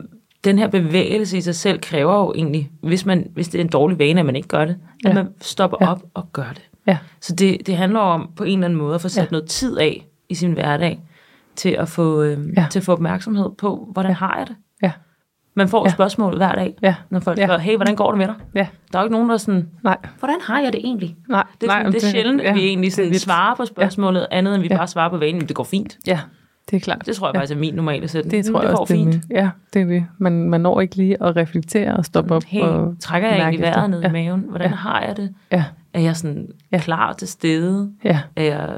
den 0.43 0.59
her 0.59 0.67
bevægelse 0.67 1.37
i 1.37 1.41
sig 1.41 1.55
selv 1.55 1.79
kræver 1.79 2.19
jo 2.19 2.33
egentlig, 2.35 2.71
hvis, 2.81 3.05
man, 3.05 3.27
hvis 3.33 3.47
det 3.47 3.59
er 3.59 3.63
en 3.63 3.69
dårlig 3.69 3.99
vane, 3.99 4.19
at 4.19 4.25
man 4.25 4.35
ikke 4.35 4.47
gør 4.47 4.65
det, 4.65 4.77
ja. 5.03 5.09
at 5.09 5.15
man 5.15 5.27
stopper 5.41 5.77
ja. 5.81 5.91
op 5.91 6.03
og 6.13 6.33
gør 6.33 6.49
det. 6.53 6.61
Ja. 6.87 6.97
Så 7.21 7.35
det, 7.35 7.67
det 7.67 7.77
handler 7.77 7.99
om 7.99 8.29
på 8.35 8.43
en 8.43 8.53
eller 8.59 8.65
anden 8.65 8.79
måde 8.79 8.95
at 8.95 9.01
få 9.01 9.09
sat 9.09 9.23
ja. 9.23 9.27
noget 9.31 9.49
tid 9.49 9.77
af 9.77 10.05
i 10.29 10.35
sin 10.35 10.51
hverdag, 10.51 10.99
til 11.55 11.69
at 11.69 11.87
få, 11.89 12.21
øh, 12.21 12.37
ja. 12.57 12.65
til 12.71 12.79
at 12.79 12.85
få 12.85 12.91
opmærksomhed 12.91 13.49
på, 13.57 13.89
hvordan 13.93 14.11
ja. 14.11 14.15
har 14.15 14.37
jeg 14.37 14.47
det? 14.47 14.55
Ja. 14.83 14.91
Man 15.57 15.67
får 15.67 15.79
Ja. 15.85 15.89
ja. 15.89 15.93
spørgsmål 15.93 16.37
hver 16.37 16.51
dag, 16.55 16.75
Ja. 16.81 16.95
når 17.09 17.19
folk 17.19 17.37
Ja. 17.39 17.45
spørger, 17.45 17.59
hey, 17.61 17.75
hvordan 17.75 17.95
går 17.95 18.11
det 18.11 18.17
med 18.17 18.27
dig? 18.27 18.35
Ja. 18.55 18.67
Der 18.93 18.99
er 18.99 19.03
jo 19.03 19.05
ikke 19.05 19.13
nogen, 19.13 19.29
der 19.29 19.33
er 19.33 19.37
sådan, 19.37 19.69
Nej. 19.83 19.97
hvordan 20.19 20.35
har 20.41 20.59
jeg 20.59 20.73
det 20.73 20.81
egentlig? 20.83 21.15
Nej. 21.29 21.43
Det 21.61 21.63
er, 21.63 21.67
Nej, 21.67 21.75
sådan, 21.79 21.85
men 21.85 21.93
det 21.93 22.03
er 22.03 22.11
sjældent, 22.11 22.41
at 22.41 22.55
vi 22.55 22.59
egentlig 22.67 22.87
det 22.87 22.93
sådan 22.93 23.09
vildt. 23.09 23.21
svarer 23.21 23.55
på 23.55 23.65
spørgsmålet, 23.65 24.27
andet 24.31 24.55
end 24.55 24.61
vi 24.61 24.67
Ja. 24.71 24.77
bare 24.77 24.87
svarer 24.87 25.09
på 25.09 25.17
vanen, 25.17 25.41
det 25.41 25.55
går 25.55 25.63
fint. 25.63 25.97
Ja, 26.07 26.19
det 26.69 26.75
er 26.77 26.79
klart. 26.79 27.05
Det 27.05 27.15
tror 27.15 27.27
jeg 27.27 27.33
ja. 27.35 27.39
faktisk 27.39 27.55
er 27.55 27.59
min 27.59 27.73
normale 27.73 28.07
sætning. 28.07 28.31
Det 28.31 28.45
tror 28.53 28.59
det 28.61 28.67
jeg 28.67 28.75
går 28.75 28.81
også, 28.81 28.93
det 28.93 28.99
er 29.01 29.03
fint. 29.05 29.29
min- 29.29 29.37
Ja, 29.37 29.49
det 29.73 29.81
er 29.81 29.85
det. 29.85 30.05
Man, 30.17 30.49
man 30.49 30.61
når 30.61 30.81
ikke 30.81 30.95
lige 30.95 31.23
at 31.23 31.35
reflektere 31.35 31.95
og 31.97 32.05
stoppe 32.05 32.35
op 32.35 32.43
Hey, 32.47 32.61
og 32.61 32.95
trækker 32.99 33.29
jeg 33.29 33.37
egentlig 33.37 33.61
vejret 33.61 33.89
ned 33.89 33.99
i 33.99 34.05
ja. 34.05 34.11
maven? 34.11 34.45
Hvordan 34.49 34.69
Ja. 34.69 34.75
har 34.75 35.01
jeg 35.01 35.17
det? 35.17 35.33
Ja, 35.51 35.63
Er 35.93 35.99
jeg 35.99 36.15
sådan 36.15 36.47
Ja. 36.71 36.79
klar 36.79 37.13
til 37.13 37.27
stede? 37.27 37.91
ja, 38.03 38.19
Er 38.35 38.43
jeg 38.43 38.69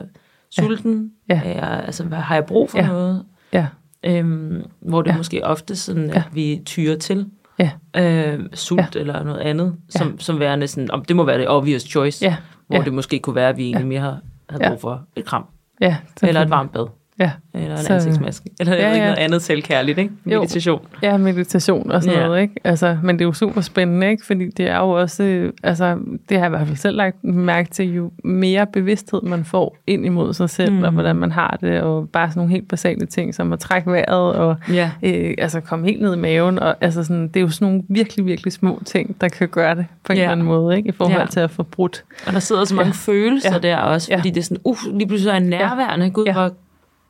sulten? 0.52 1.12
Ja. 1.30 1.42
Er 1.46 1.50
jeg, 1.54 1.84
altså, 1.86 2.04
hvad, 2.04 2.18
har 2.18 2.36
jeg 2.36 2.46
brug 2.46 2.70
for 2.70 2.78
Ja. 2.78 2.88
noget? 2.88 3.26
ja, 3.54 3.68
Øhm, 4.06 4.64
hvor 4.80 5.02
det 5.02 5.08
Ja. 5.10 5.14
ja. 5.14 5.18
måske 5.18 5.46
ofte 5.46 5.76
sådan, 5.76 6.10
at 6.10 6.16
Ja. 6.16 6.24
vi 6.34 6.62
tyrer 6.66 6.98
til 6.98 7.26
ja, 7.60 7.72
øh, 7.98 8.40
sult 8.54 8.96
ja. 8.96 9.00
eller 9.00 9.24
noget 9.24 9.40
andet, 9.40 9.76
som, 9.90 10.20
som 10.20 10.40
værende 10.40 10.68
sådan, 10.68 10.92
om 10.92 11.06
det 11.06 11.16
må 11.16 11.24
være 11.24 11.38
det 11.38 11.50
obvious 11.50 11.82
choice, 11.82 12.26
ja, 12.26 12.36
hvor 12.68 12.78
ja. 12.78 12.84
det 12.84 12.94
måske 12.94 13.20
kunne 13.20 13.36
være, 13.36 13.50
at 13.50 13.58
vi 13.58 13.64
egentlig 13.64 13.88
mere 13.88 14.00
har, 14.00 14.20
havde 14.50 14.64
Ja. 14.64 14.70
brug 14.70 14.82
for 14.82 15.02
et 15.16 15.26
kram, 15.26 15.46
ja. 15.82 15.98
eller 16.24 16.42
et 16.42 16.50
varmt 16.50 16.72
bad, 16.74 16.88
Ja, 17.20 17.32
eller 17.54 17.78
en 17.78 17.84
Så- 17.84 17.94
ansigtsmaske, 17.94 18.50
eller 18.60 18.74
Ja, 18.76 18.82
ja, 18.82 18.88
ikke 18.88 18.98
ja. 19.00 19.04
noget 19.06 19.18
andet 19.18 19.42
selvkærligt, 19.42 19.98
ikke? 19.98 20.12
Jo. 20.26 20.40
Meditation. 20.40 20.82
ja, 21.04 21.18
meditation 21.18 21.92
og 21.92 22.04
sådan 22.04 22.20
Ja. 22.20 22.26
noget, 22.26 22.42
ikke? 22.42 22.54
Altså, 22.64 22.98
men 23.04 23.16
det 23.16 23.22
er 23.22 23.26
jo 23.28 23.34
super 23.34 23.62
spændende, 23.62 24.10
ikke? 24.10 24.26
Fordi 24.26 24.50
det 24.50 24.70
er 24.70 24.78
jo 24.78 24.90
også, 24.90 25.24
øh, 25.24 25.54
altså, 25.64 25.98
det 26.30 26.38
har 26.38 26.46
jeg 26.46 26.48
i 26.48 26.50
hvert 26.58 26.68
fald 26.68 26.78
selv 26.78 26.98
lagt 26.98 27.24
mærke 27.24 27.70
til, 27.70 27.94
jo 27.96 28.12
mere 28.24 28.68
bevidsthed 28.74 29.22
man 29.22 29.46
får 29.46 29.78
ind 29.88 30.06
imod 30.06 30.34
sig 30.34 30.50
selv, 30.50 30.74
mm. 30.74 30.84
og 30.84 30.92
hvordan 30.92 31.16
man 31.16 31.32
har 31.32 31.58
det, 31.62 31.82
og 31.82 32.10
bare 32.10 32.30
sådan 32.30 32.40
nogle 32.40 32.52
helt 32.54 32.68
basale 32.68 33.06
ting, 33.06 33.36
som 33.36 33.54
at 33.54 33.60
trække 33.60 33.92
vejret, 33.92 34.34
og 34.36 34.56
Ja. 34.74 34.92
øh, 35.04 35.34
altså 35.38 35.60
komme 35.62 35.86
helt 35.86 36.02
ned 36.02 36.14
i 36.16 36.20
maven, 36.20 36.60
og 36.60 36.76
altså 36.82 37.04
sådan, 37.04 37.28
det 37.28 37.38
er 37.38 37.42
jo 37.42 37.50
sådan 37.50 37.68
nogle 37.68 37.84
virkelig, 37.90 38.26
virkelig 38.26 38.54
små 38.54 38.82
ting, 38.86 39.22
der 39.22 39.28
kan 39.30 39.48
gøre 39.48 39.76
det 39.76 39.86
på 40.04 40.12
en 40.14 40.18
Ja. 40.18 40.24
eller 40.24 40.32
anden 40.32 40.46
måde, 40.46 40.78
ikke? 40.78 40.90
I 40.90 40.92
forhold 40.92 41.20
Ja. 41.20 41.26
til 41.26 41.40
at 41.40 41.52
få 41.52 41.64
brudt. 41.64 42.04
Og 42.28 42.34
der 42.34 42.40
sidder 42.40 42.66
så 42.66 42.76
mange 42.76 42.88
Ja. 43.08 43.12
ja. 43.12 43.12
følelser 43.14 43.50
Ja. 43.50 43.56
ja. 43.56 43.60
der 43.62 43.78
også, 43.78 44.08
Ja. 44.12 44.18
fordi 44.18 44.30
det 44.30 44.38
er 44.38 44.44
sådan, 44.44 44.58
uh, 44.64 44.78
lige 44.94 45.08
pludselig 45.08 45.30
er 45.30 45.34
jeg 45.34 45.44
nærværende. 45.44 46.10
Gud, 46.10 46.26
Ja. 46.26 46.34
hvor 46.34 46.52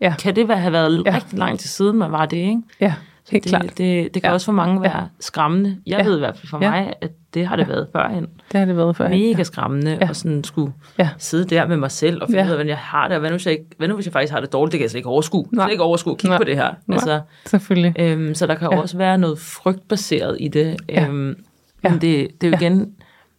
Ja. 0.01 0.13
kan 0.19 0.35
det 0.35 0.57
have 0.57 0.73
været 0.73 1.03
Ja. 1.05 1.11
ja. 1.11 1.15
rigtig 1.15 1.39
lang 1.39 1.59
tid 1.59 1.67
siden, 1.69 1.97
man 1.97 2.11
var 2.11 2.25
det, 2.25 2.37
ikke? 2.37 2.61
Ja, 2.81 2.93
helt 3.31 3.43
det, 3.43 3.49
klart. 3.49 3.63
Det, 3.63 3.77
det 3.77 4.11
kan 4.13 4.21
Ja. 4.23 4.27
ja. 4.27 4.33
også 4.33 4.45
for 4.45 4.51
mange 4.51 4.81
være 4.81 5.07
skræmmende. 5.19 5.77
Jeg 5.87 5.97
Ja. 5.99 6.05
ved 6.05 6.15
i 6.15 6.19
hvert 6.19 6.37
fald 6.37 6.49
for 6.49 6.59
Ja. 6.63 6.69
mig, 6.71 6.93
at 7.01 7.11
det 7.33 7.47
har 7.47 7.55
det 7.55 7.67
været 7.67 7.87
førhen. 7.95 8.25
Det 8.51 8.59
har 8.59 8.65
det 8.65 8.77
været 8.77 8.95
før. 8.97 9.09
Mega 9.09 9.43
skræmmende, 9.43 9.91
Ja. 9.91 9.97
ja. 10.01 10.09
og 10.09 10.15
sådan 10.15 10.43
skulle 10.43 10.73
Ja. 10.99 11.03
ja. 11.03 11.09
sidde 11.17 11.55
der 11.55 11.67
med 11.67 11.77
mig 11.77 11.91
selv 11.91 12.21
og 12.21 12.27
finde 12.27 12.39
Ja. 12.39 12.43
ja. 12.45 12.47
ud 12.47 12.51
af, 12.51 12.57
hvordan 12.57 12.69
jeg 12.69 12.77
har 12.77 13.07
det, 13.07 13.13
og 13.15 13.19
hvad 13.19 13.29
nu, 13.29 13.33
hvis 13.33 13.45
jeg, 13.45 13.53
ikke, 13.53 13.65
hvad 13.77 13.87
nu 13.87 13.95
hvis 13.95 14.05
jeg 14.05 14.13
faktisk 14.13 14.33
har 14.33 14.39
det 14.39 14.53
dårligt, 14.53 14.71
det 14.71 14.77
kan 14.79 14.83
jeg 14.83 14.89
slet 14.91 14.99
ikke 14.99 15.09
overskue. 15.09 15.45
Jeg 15.51 15.55
Nej. 15.57 15.65
slet 15.65 15.71
ikke 15.71 15.83
overskue 15.83 16.11
at 16.13 16.17
kigge 16.17 16.29
Nej. 16.29 16.37
på 16.37 16.43
det 16.43 16.55
her. 16.55 16.73
Nej. 16.87 16.95
Altså, 16.95 17.21
Selvfølgelig. 17.45 17.93
øhm, 17.99 18.35
så 18.35 18.47
der 18.47 18.55
kan 18.55 18.67
Ja. 18.71 18.75
ja. 18.75 18.81
også 18.81 18.97
være 18.97 19.17
noget 19.17 19.39
frygtbaseret 19.39 20.37
i 20.39 20.47
det. 20.47 20.77
Ja. 20.89 21.07
Øhm, 21.07 21.35
Ja. 21.83 21.89
Men 21.89 22.01
det, 22.01 22.27
det 22.41 22.47
er 22.47 22.51
jo 22.51 22.57
Ja. 22.61 22.65
igen 22.65 22.91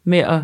med 0.05 0.19
at 0.19 0.41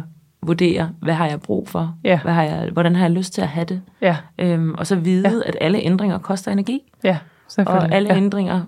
vurdere, 0.47 0.91
hvad 1.03 1.15
har 1.15 1.27
jeg 1.29 1.41
brug 1.41 1.69
for? 1.69 1.95
Ja. 2.05 2.19
Hvad 2.23 2.33
har 2.33 2.43
jeg, 2.43 2.69
hvordan 2.73 2.97
har 2.97 3.05
jeg 3.05 3.11
lyst 3.11 3.35
til 3.35 3.41
at 3.43 3.49
have 3.49 3.65
det? 3.65 3.81
Ja, 4.01 4.17
Øhm, 4.39 4.75
og 4.75 4.87
så 4.87 4.97
vide, 4.97 5.29
ja. 5.29 5.35
at 5.49 5.57
alle 5.61 5.79
ændringer 5.81 6.19
koster 6.19 6.53
energi. 6.53 6.81
ja. 7.05 7.19
Og 7.59 7.93
alle 7.95 8.09
ja. 8.09 8.15
ja. 8.15 8.21
ændringer, 8.21 8.61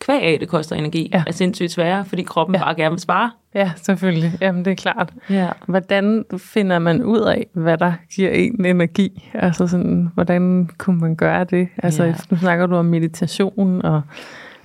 kvæg 0.00 0.22
af 0.22 0.36
det 0.40 0.48
koster 0.48 0.76
energi, 0.76 1.08
Ja. 1.12 1.18
ja. 1.18 1.24
er 1.26 1.32
sindssygt 1.32 1.70
svære, 1.72 2.04
fordi 2.04 2.22
kroppen 2.22 2.54
Ja. 2.54 2.60
ja. 2.60 2.64
bare 2.64 2.74
gerne 2.74 2.90
vil 2.92 3.00
spare. 3.00 3.30
Ja, 3.54 3.70
selvfølgelig. 3.76 4.32
Jamen, 4.40 4.64
det 4.64 4.70
er 4.70 4.74
klart. 4.74 5.12
Ja. 5.30 5.48
Hvordan 5.66 6.24
finder 6.38 6.78
man 6.78 7.02
ud 7.02 7.20
af, 7.20 7.46
hvad 7.52 7.78
der 7.78 7.92
giver 8.14 8.30
en 8.30 8.64
energi? 8.64 9.30
Altså 9.34 9.66
sådan, 9.66 10.10
hvordan 10.14 10.70
kunne 10.78 10.98
man 11.00 11.16
gøre 11.16 11.44
det? 11.44 11.68
Altså, 11.82 12.04
Ja. 12.04 12.14
nu 12.30 12.36
snakker 12.36 12.66
du 12.66 12.76
om 12.76 12.84
meditation, 12.84 13.82
og 13.84 14.02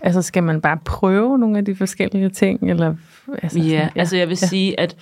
altså, 0.02 0.22
skal 0.22 0.44
man 0.44 0.62
bare 0.62 0.78
prøve 0.86 1.40
nogle 1.40 1.58
af 1.58 1.66
de 1.66 1.76
forskellige 1.76 2.30
ting? 2.30 2.70
Eller, 2.70 2.96
altså, 3.44 3.60
Ja, 3.60 3.78
sådan, 3.80 3.90
altså 3.96 4.18
jeg 4.18 4.28
vil 4.28 4.38
ja. 4.42 4.48
sige, 4.48 4.80
at 4.80 4.96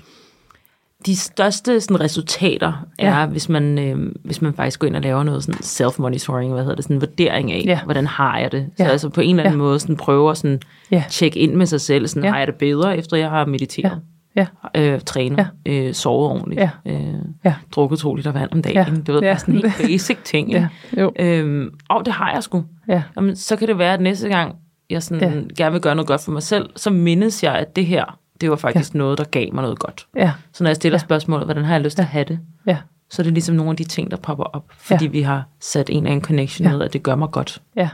de 1.05 1.15
største 1.15 1.81
sådan, 1.81 1.99
resultater 2.01 2.85
er, 2.99 3.19
Ja. 3.19 3.25
hvis, 3.25 3.49
man, 3.49 3.79
øh, 3.79 4.11
hvis 4.23 4.41
man 4.41 4.53
faktisk 4.53 4.79
går 4.79 4.87
ind 4.87 4.95
og 4.95 5.01
laver 5.01 5.23
noget 5.23 5.43
sådan 5.43 5.59
self-monitoring, 5.61 6.51
hvad 6.53 6.61
hedder 6.63 6.75
det, 6.75 6.83
sådan 6.83 6.97
en 6.97 7.01
vurdering 7.01 7.51
af, 7.51 7.61
Ja. 7.65 7.79
hvordan 7.83 8.07
har 8.07 8.37
jeg 8.39 8.51
det. 8.51 8.67
Så 8.77 8.83
Ja. 8.83 8.89
altså 8.89 9.09
på 9.09 9.21
en 9.21 9.29
eller 9.29 9.43
anden 9.43 9.59
Ja. 9.61 9.63
måde 9.65 9.79
sådan, 9.79 9.95
prøver 9.97 10.33
sådan, 10.33 10.59
Ja. 10.91 11.03
tjekke 11.09 11.39
ind 11.39 11.53
med 11.53 11.65
sig 11.65 11.81
selv, 11.81 12.07
sådan, 12.07 12.23
Ja. 12.23 12.29
har 12.29 12.37
jeg 12.37 12.47
det 12.47 12.55
bedre, 12.55 12.97
efter 12.97 13.17
jeg 13.17 13.29
har 13.29 13.45
mediteret, 13.45 14.01
Ja, 14.35 14.45
øh, 14.75 14.99
trænet, 15.05 15.47
øh, 15.65 15.93
sovet 15.93 16.29
ordentligt, 16.31 16.61
Ja. 16.61 16.69
øh, 16.85 17.13
Ja. 17.45 17.53
drukket 17.71 17.99
to 17.99 18.15
liter 18.15 18.31
vand 18.31 18.49
om 18.51 18.61
dagen. 18.61 18.75
Ja. 18.77 19.01
Du 19.07 19.11
ved, 19.13 19.21
Ja. 19.21 19.27
bare 19.31 19.39
sådan 19.39 19.53
helt 19.53 19.73
basic 19.87 20.17
ting. 20.23 20.51
ja, 20.51 20.67
jo, 20.99 21.11
Øhm, 21.19 21.69
og 21.89 22.05
det 22.05 22.13
har 22.13 22.31
jeg 22.33 22.43
sgu. 22.43 22.63
ja, 22.87 23.01
Jamen, 23.15 23.35
så 23.35 23.55
kan 23.55 23.67
det 23.67 23.77
være, 23.77 23.93
at 23.93 24.01
næste 24.01 24.29
gang, 24.29 24.55
jeg 24.89 25.03
sådan 25.03 25.29
Ja. 25.31 25.35
ja. 25.37 25.41
gerne 25.57 25.71
vil 25.71 25.81
gøre 25.81 25.95
noget 25.95 26.07
godt 26.07 26.21
for 26.25 26.31
mig 26.31 26.43
selv, 26.43 26.69
så 26.75 26.89
mindes 26.89 27.43
jeg, 27.43 27.55
at 27.55 27.75
det 27.75 27.85
her, 27.85 28.17
det 28.41 28.49
var 28.49 28.55
faktisk 28.55 28.93
ja. 28.93 28.97
noget, 28.97 29.17
der 29.17 29.23
gav 29.23 29.53
mig 29.53 29.61
noget 29.61 29.79
godt. 29.79 30.07
ja, 30.15 30.31
Så 30.53 30.63
når 30.63 30.69
jeg 30.69 30.75
stiller 30.75 30.95
Ja. 30.95 31.01
ja. 31.03 31.05
spørgsmålet, 31.07 31.47
hvordan 31.47 31.63
har 31.65 31.73
jeg 31.73 31.81
lyst 31.81 31.97
til 31.97 32.01
at 32.03 32.07
have 32.07 32.25
det, 32.25 32.39
ja, 32.67 32.77
så 33.09 33.21
er 33.21 33.23
det 33.23 33.33
ligesom 33.33 33.55
nogle 33.55 33.69
af 33.71 33.75
de 33.77 33.83
ting, 33.83 34.11
der 34.11 34.17
popper 34.17 34.43
op, 34.43 34.65
fordi 34.77 35.03
Ja. 35.05 35.07
ja. 35.09 35.11
vi 35.11 35.21
har 35.21 35.43
sat 35.59 35.89
en 35.89 35.97
eller 35.97 36.09
anden 36.11 36.25
connection 36.25 36.65
Ja. 36.65 36.71
ja. 36.71 36.77
med, 36.77 36.85
at 36.85 36.93
det 36.93 37.03
gør 37.03 37.15
mig 37.15 37.31
godt. 37.31 37.61
ja, 37.75 37.89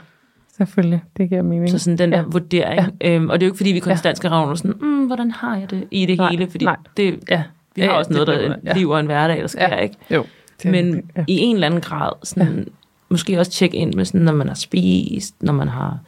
selvfølgelig. 0.58 1.04
Det 1.18 1.30
giver 1.30 1.42
mening. 1.42 1.70
Så 1.70 1.80
sådan 1.80 1.98
den 1.98 2.10
Ja. 2.14 2.18
der 2.18 2.24
vurdering, 2.24 2.94
ja. 3.02 3.16
øhm, 3.16 3.30
og 3.30 3.40
det 3.40 3.46
er 3.46 3.48
jo 3.48 3.52
ikke, 3.52 3.58
fordi 3.58 3.72
vi 3.72 3.80
konstant 3.80 4.18
skal 4.18 4.30
ravne 4.30 4.58
sådan, 4.58 4.74
mm, 4.82 5.06
hvordan 5.08 5.32
har 5.32 5.58
jeg 5.58 5.70
det 5.70 5.88
i 5.92 6.06
det 6.06 6.18
Nej, 6.18 6.30
hele, 6.32 6.48
fordi 6.52 6.66
nej. 6.66 6.76
det, 6.98 7.20
ja. 7.30 7.44
vi 7.76 7.82
har 7.82 7.90
Ja, 7.90 7.98
også 7.98 8.10
det 8.10 8.14
noget, 8.16 8.28
der 8.28 8.38
bliver- 8.38 8.56
er 8.66 8.72
en 8.72 8.78
liv 8.78 8.90
og 8.90 9.00
en 9.00 9.06
hverdag, 9.06 9.42
der 9.42 9.48
sker, 9.48 9.62
Ja. 9.70 9.76
ikke? 9.78 9.96
Jo. 10.12 10.26
Men 10.66 11.02
ja. 11.18 11.24
i 11.28 11.38
en 11.38 11.56
eller 11.56 11.68
anden 11.68 11.82
grad, 11.82 12.12
sådan, 12.24 12.58
ja. 12.58 12.64
måske 13.10 13.40
også 13.40 13.52
tjekke 13.52 13.78
ind 13.78 13.94
med, 13.94 14.06
sådan, 14.06 14.22
når 14.22 14.34
man 14.34 14.48
har 14.48 14.56
spist, 14.56 15.44
når 15.44 15.54
man 15.54 15.68
har, 15.68 16.00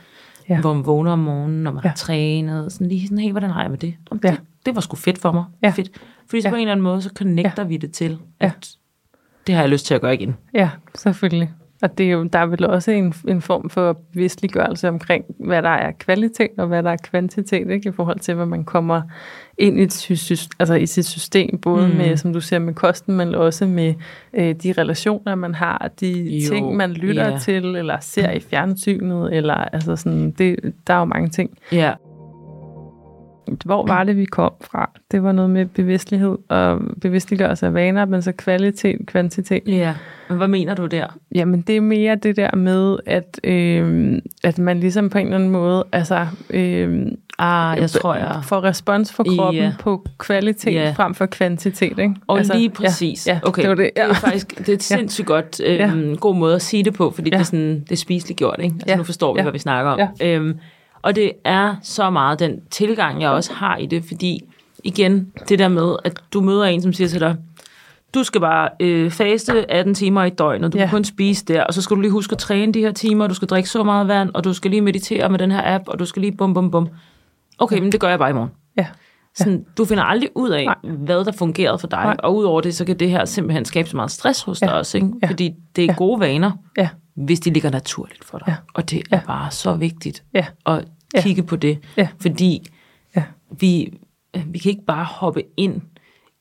Ja. 0.49 0.53
ja. 0.53 0.61
hvor 0.61 0.73
man 0.73 0.85
vågner 0.85 1.11
om 1.11 1.19
morgenen, 1.19 1.63
når 1.63 1.71
man 1.71 1.83
Ja. 1.83 1.87
ja. 1.87 1.89
har 1.89 1.95
trænet, 1.95 2.71
sådan 2.71 2.87
lige 2.87 3.03
sådan, 3.07 3.17
hey, 3.17 3.31
hvordan 3.31 3.49
har 3.49 3.61
jeg 3.61 3.69
med 3.71 3.77
det? 3.77 3.95
Om 4.11 4.19
Ja. 4.23 4.29
det, 4.31 4.39
det 4.65 4.75
var 4.75 4.81
sgu 4.81 4.95
fedt 4.95 5.17
for 5.17 5.31
mig. 5.31 5.43
Ja. 5.63 5.69
Fedt. 5.69 5.91
Fordi 6.29 6.41
så 6.41 6.47
Ja. 6.47 6.51
på 6.51 6.55
en 6.55 6.61
eller 6.61 6.71
anden 6.71 6.83
måde, 6.83 7.01
så 7.01 7.09
connecter 7.15 7.63
ja. 7.63 7.67
vi 7.67 7.77
det 7.77 7.91
til, 7.91 8.17
Ja. 8.41 8.45
at 8.45 8.69
det 9.47 9.55
har 9.55 9.61
jeg 9.61 9.69
lyst 9.69 9.85
til 9.85 9.93
at 9.93 10.01
gøre 10.01 10.13
igen. 10.13 10.35
Ja, 10.53 10.69
selvfølgelig. 10.95 11.51
Og 11.83 11.97
det 11.97 12.05
er 12.05 12.11
jo, 12.11 12.23
der 12.23 12.39
er 12.39 12.45
vel 12.45 12.65
også 12.65 12.91
en, 12.91 13.13
en 13.27 13.41
form 13.41 13.69
for 13.69 13.99
bevidstliggørelse 14.13 14.87
omkring, 14.87 15.25
hvad 15.39 15.61
der 15.61 15.69
er 15.69 15.91
kvalitet 15.91 16.49
og 16.57 16.67
hvad 16.67 16.83
der 16.83 16.91
er 16.91 16.97
kvantitet, 17.03 17.69
ikke? 17.69 17.89
i 17.89 17.91
forhold 17.91 18.19
til, 18.19 18.33
hvad 18.33 18.45
man 18.45 18.63
kommer 18.63 19.01
ind 19.57 19.79
i, 19.79 19.83
et 19.83 20.49
altså 20.59 20.73
i 20.73 20.85
sit 20.85 21.05
system, 21.05 21.59
både 21.61 21.87
mm. 21.87 21.95
Med, 21.95 22.17
som 22.17 22.33
du 22.33 22.41
siger, 22.41 22.59
med 22.59 22.73
kosten, 22.73 23.15
men 23.15 23.35
også 23.35 23.65
med 23.65 23.93
øh, 24.33 24.55
de 24.55 24.71
relationer, 24.77 25.35
man 25.35 25.55
har, 25.55 25.91
de 25.99 26.11
jo, 26.11 26.53
ting, 26.53 26.75
man 26.75 26.91
lytter 26.91 27.31
ja. 27.31 27.39
til, 27.39 27.65
eller 27.65 27.99
ser 27.99 28.31
i 28.31 28.39
fjernsynet, 28.39 29.33
eller 29.33 29.53
altså 29.53 29.95
sådan, 29.95 30.31
det, 30.31 30.73
der 30.87 30.93
er 30.93 30.99
jo 30.99 31.05
mange 31.05 31.29
ting. 31.29 31.57
Ja. 31.71 31.93
Hvor 33.65 33.85
var 33.87 34.03
det, 34.03 34.17
vi 34.17 34.25
kom 34.25 34.51
fra? 34.61 34.89
Det 35.11 35.23
var 35.23 35.31
noget 35.31 35.49
med 35.49 35.65
bevidstlighed 35.65 36.37
og 36.49 36.79
bevidstliggørelse 37.01 37.65
af 37.65 37.73
vaner, 37.73 38.05
men 38.05 38.21
så 38.21 38.31
kvalitet, 38.31 38.97
kvantitet. 39.07 39.61
Ja. 39.67 39.93
Men 40.29 40.37
hvad 40.37 40.47
mener 40.47 40.75
du 40.75 40.85
der? 40.85 41.07
Jamen, 41.35 41.61
det 41.61 41.77
er 41.77 41.81
mere 41.81 42.15
det 42.15 42.35
der 42.35 42.55
med, 42.55 42.97
at, 43.05 43.39
øh, 43.43 44.13
at 44.43 44.57
man 44.59 44.79
ligesom 44.79 45.09
på 45.09 45.17
en 45.17 45.25
eller 45.25 45.35
anden 45.37 45.49
måde, 45.49 45.83
altså, 45.91 46.27
øh, 46.49 47.05
Ah, 47.39 47.77
jeg 47.79 47.89
tror, 47.89 48.15
jeg... 48.15 48.39
får 48.43 48.63
respons 48.63 49.13
for 49.13 49.25
kroppen 49.37 49.63
Ja. 49.63 49.73
på 49.79 50.05
kvalitet 50.17 50.73
Ja. 50.73 50.93
frem 50.95 51.13
for 51.15 51.25
kvantitet, 51.25 51.99
ikke? 51.99 52.15
Og 52.27 52.37
altså, 52.37 52.53
lige 52.57 52.69
præcis. 52.69 53.27
Ja, 53.27 53.33
ja, 53.33 53.39
okay. 53.47 53.61
det 53.61 53.69
var 53.69 53.75
det. 53.75 53.89
Ja. 53.97 54.03
det 54.03 54.09
er 54.09 54.13
faktisk 54.13 54.57
det 54.59 54.69
er 54.69 54.73
et 54.73 54.83
sindssygt 54.93 55.27
godt, 55.27 55.61
øhm, 55.65 56.17
god 56.17 56.35
måde 56.35 56.55
at 56.55 56.61
sige 56.61 56.83
det 56.83 56.93
på, 56.93 57.11
fordi 57.11 57.29
Ja. 57.29 57.35
det 57.35 57.41
er, 57.41 57.45
sådan, 57.45 57.79
det 57.79 57.91
er 57.91 57.95
spiseligt 57.95 58.37
gjort. 58.37 58.55
Ikke? 58.59 58.73
Altså, 58.75 58.89
Ja. 58.89 58.95
Nu 58.95 59.03
forstår 59.03 59.33
vi, 59.33 59.39
Ja. 59.39 59.43
hvad 59.43 59.51
vi 59.53 59.59
snakker 59.59 59.91
om. 59.91 59.99
Ja. 60.21 60.35
Øhm, 60.35 60.53
og 61.03 61.15
det 61.15 61.31
er 61.45 61.75
så 61.83 62.09
meget 62.09 62.39
den 62.39 62.61
tilgang, 62.71 63.21
jeg 63.21 63.29
også 63.29 63.53
har 63.53 63.77
i 63.77 63.85
det, 63.85 64.03
fordi 64.07 64.39
igen, 64.83 65.31
det 65.49 65.59
der 65.59 65.67
med, 65.67 65.95
at 66.03 66.19
du 66.33 66.41
møder 66.41 66.63
en, 66.63 66.81
som 66.81 66.93
siger 66.93 67.07
til 67.07 67.19
dig, 67.19 67.35
du 68.13 68.23
skal 68.23 68.41
bare 68.41 68.69
øh, 68.79 69.11
faste 69.11 69.71
18 69.71 69.93
timer 69.93 70.23
i 70.23 70.29
døgnet, 70.29 70.73
du 70.73 70.77
Ja. 70.77 70.83
kan 70.83 70.91
kun 70.91 71.03
spise 71.03 71.45
der, 71.45 71.63
og 71.63 71.73
så 71.73 71.81
skal 71.81 71.95
du 71.95 72.01
lige 72.01 72.11
huske 72.11 72.31
at 72.33 72.37
træne 72.37 72.71
de 72.73 72.79
her 72.79 72.91
timer, 72.91 73.27
du 73.27 73.33
skal 73.33 73.47
drikke 73.47 73.69
så 73.69 73.83
meget 73.83 74.07
vand, 74.07 74.29
og 74.33 74.43
du 74.43 74.53
skal 74.53 74.71
lige 74.71 74.81
meditere 74.81 75.29
med 75.29 75.39
den 75.39 75.51
her 75.51 75.61
app, 75.75 75.83
og 75.87 75.99
du 75.99 76.05
skal 76.05 76.21
lige 76.21 76.37
bum 76.37 76.53
bum 76.53 76.71
bum. 76.71 76.89
Okay, 77.57 77.79
men 77.79 77.91
det 77.91 77.99
gør 77.99 78.09
jeg 78.09 78.19
bare 78.19 78.29
i 78.29 78.33
morgen. 78.33 78.51
Ja, 78.77 78.87
Sådan, 79.35 79.65
du 79.77 79.85
finder 79.85 80.03
aldrig 80.03 80.29
ud 80.35 80.49
af, 80.49 80.65
Nej. 80.65 80.75
Hvad 80.97 81.25
der 81.25 81.31
fungerede 81.31 81.79
for 81.79 81.87
dig. 81.87 82.03
Nej. 82.03 82.15
Og 82.23 82.35
udover 82.35 82.61
det, 82.61 82.75
så 82.75 82.85
kan 82.85 82.99
det 82.99 83.09
her 83.09 83.25
simpelthen 83.25 83.65
skabe 83.65 83.89
så 83.89 83.95
meget 83.95 84.11
stress 84.11 84.41
hos 84.43 84.61
Ja. 84.61 84.65
dig 84.67 84.75
også. 84.75 84.97
Ikke? 84.97 85.09
Ja. 85.23 85.27
Fordi 85.27 85.51
det 85.75 85.81
er 85.81 85.85
Ja. 85.85 85.93
gode 85.97 86.19
vaner, 86.19 86.51
ja, 86.77 86.89
hvis 87.15 87.39
de 87.39 87.49
ligger 87.53 87.69
naturligt 87.71 88.23
for 88.25 88.37
dig. 88.37 88.47
Ja. 88.47 88.55
Og 88.73 88.89
det 88.89 88.97
er 88.99 89.01
Ja. 89.11 89.19
bare 89.27 89.51
så 89.51 89.73
vigtigt 89.73 90.23
ja, 90.33 90.45
at 90.65 90.85
Ja. 91.13 91.21
kigge 91.21 91.43
på 91.43 91.55
det. 91.55 91.79
Ja. 91.97 92.07
Fordi 92.21 92.67
ja, 93.15 93.23
vi, 93.59 93.93
vi 94.45 94.59
kan 94.59 94.69
ikke 94.69 94.85
bare 94.85 95.05
hoppe 95.05 95.43
ind 95.57 95.81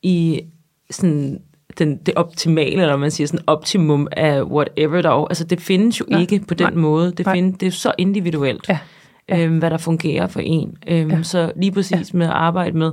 i 0.03 0.41
sådan 0.91 1.41
den, 1.79 1.97
det 1.97 2.15
optimale, 2.15 2.83
eller 2.83 2.97
man 2.97 3.11
siger 3.11 3.27
sådan 3.27 3.45
optimum 3.47 4.09
af 4.13 4.43
whatever 4.43 5.03
der 5.03 5.11
er. 5.11 5.25
Altså 5.27 5.45
det 5.45 5.61
findes 5.61 6.01
jo 6.01 6.05
Nej. 6.09 6.21
ikke 6.21 6.41
på 6.49 6.55
den 6.55 6.67
Nej. 6.67 6.75
måde. 6.75 7.13
Det, 7.13 7.27
Nej. 7.27 7.35
find, 7.35 7.55
det 7.55 7.67
er 7.67 7.71
så 7.71 7.93
individuelt, 7.99 8.69
Ja. 8.69 8.79
Ja. 9.29 9.45
Øhm, 9.45 9.59
hvad 9.59 9.71
der 9.71 9.77
fungerer 9.79 10.27
for 10.27 10.41
en. 10.41 10.77
Øhm, 10.87 11.11
Ja. 11.11 11.23
Så 11.23 11.53
lige 11.57 11.73
præcis 11.73 12.15
med 12.15 12.27
at 12.27 12.33
arbejde 12.33 12.79
med 12.79 12.91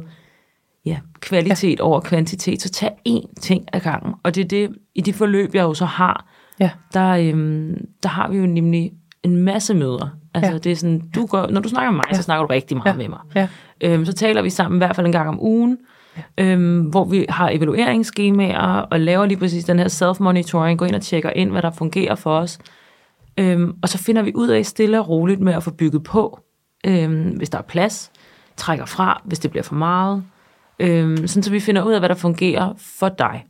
ja, 0.86 0.98
kvalitet 1.20 1.80
ja. 1.80 1.84
over 1.84 2.00
kvantitet, 2.00 2.62
så 2.62 2.70
tag 2.70 2.90
én 3.10 3.34
ting 3.42 3.66
ad 3.74 3.80
gangen. 3.80 4.14
Og 4.24 4.36
det 4.36 4.44
er 4.44 4.48
det, 4.48 4.70
i 4.96 5.02
de 5.02 5.14
forløb, 5.14 5.56
jeg 5.56 5.62
jo 5.64 5.74
så 5.74 5.86
har, 5.86 6.26
ja, 6.60 6.70
der, 6.94 7.10
øhm, 7.10 7.86
der 8.04 8.10
har 8.10 8.30
vi 8.32 8.38
jo 8.38 8.46
nemlig 8.46 8.92
en 9.24 9.36
masse 9.36 9.74
møder. 9.74 10.10
Altså, 10.44 10.52
Ja. 10.52 10.58
det 10.58 10.72
er 10.72 10.76
sådan, 10.76 11.02
du 11.16 11.26
går, 11.26 11.48
når 11.48 11.62
du 11.62 11.70
snakker 11.70 11.92
med 11.92 11.96
mig, 11.98 12.04
ja. 12.12 12.16
så 12.16 12.24
snakker 12.24 12.42
du 12.48 12.48
rigtig 12.54 12.78
meget 12.78 12.94
Ja. 12.94 12.98
med 12.98 13.08
mig. 13.10 13.20
Ja. 13.36 13.48
Øhm, 13.82 14.06
så 14.06 14.14
taler 14.14 14.42
vi 14.42 14.50
sammen 14.50 14.78
i 14.78 14.80
hvert 14.86 14.96
fald 14.96 15.06
en 15.08 15.12
gang 15.12 15.30
om 15.30 15.40
ugen, 15.44 15.78
ja. 16.38 16.44
øhm, 16.46 16.80
hvor 16.82 17.06
vi 17.06 17.26
har 17.30 17.50
evalueringsskemaer 17.50 18.58
og 18.82 19.00
laver 19.00 19.26
lige 19.26 19.38
præcis 19.38 19.64
den 19.66 19.80
her 19.80 19.88
self-monitoring, 19.88 20.78
går 20.78 20.86
ind 20.86 20.96
og 20.96 21.02
tjekker 21.02 21.30
ind, 21.30 21.52
hvad 21.52 21.62
der 21.62 21.72
fungerer 21.72 22.16
for 22.16 22.38
os. 22.40 22.60
Øhm, 23.38 23.74
og 23.82 23.90
så 23.90 23.98
finder 23.98 24.22
vi 24.22 24.32
ud 24.36 24.48
af 24.48 24.66
stille 24.66 25.00
og 25.00 25.10
roligt 25.10 25.40
med 25.40 25.54
at 25.54 25.64
få 25.64 25.72
bygget 25.72 26.04
på, 26.04 26.40
øhm, 26.88 27.30
hvis 27.38 27.50
der 27.50 27.58
er 27.58 27.62
plads, 27.62 28.12
trækker 28.58 28.86
fra, 28.86 29.22
hvis 29.26 29.40
det 29.40 29.52
bliver 29.52 29.64
for 29.64 29.76
meget. 29.76 30.24
Øhm, 30.80 31.28
sådan 31.28 31.44
så 31.44 31.52
vi 31.52 31.60
finder 31.60 31.84
ud 31.84 31.94
af, 31.94 32.00
hvad 32.02 32.10
der 32.10 32.16
fungerer 32.16 32.74
for 33.00 33.10
dig. 33.10 33.46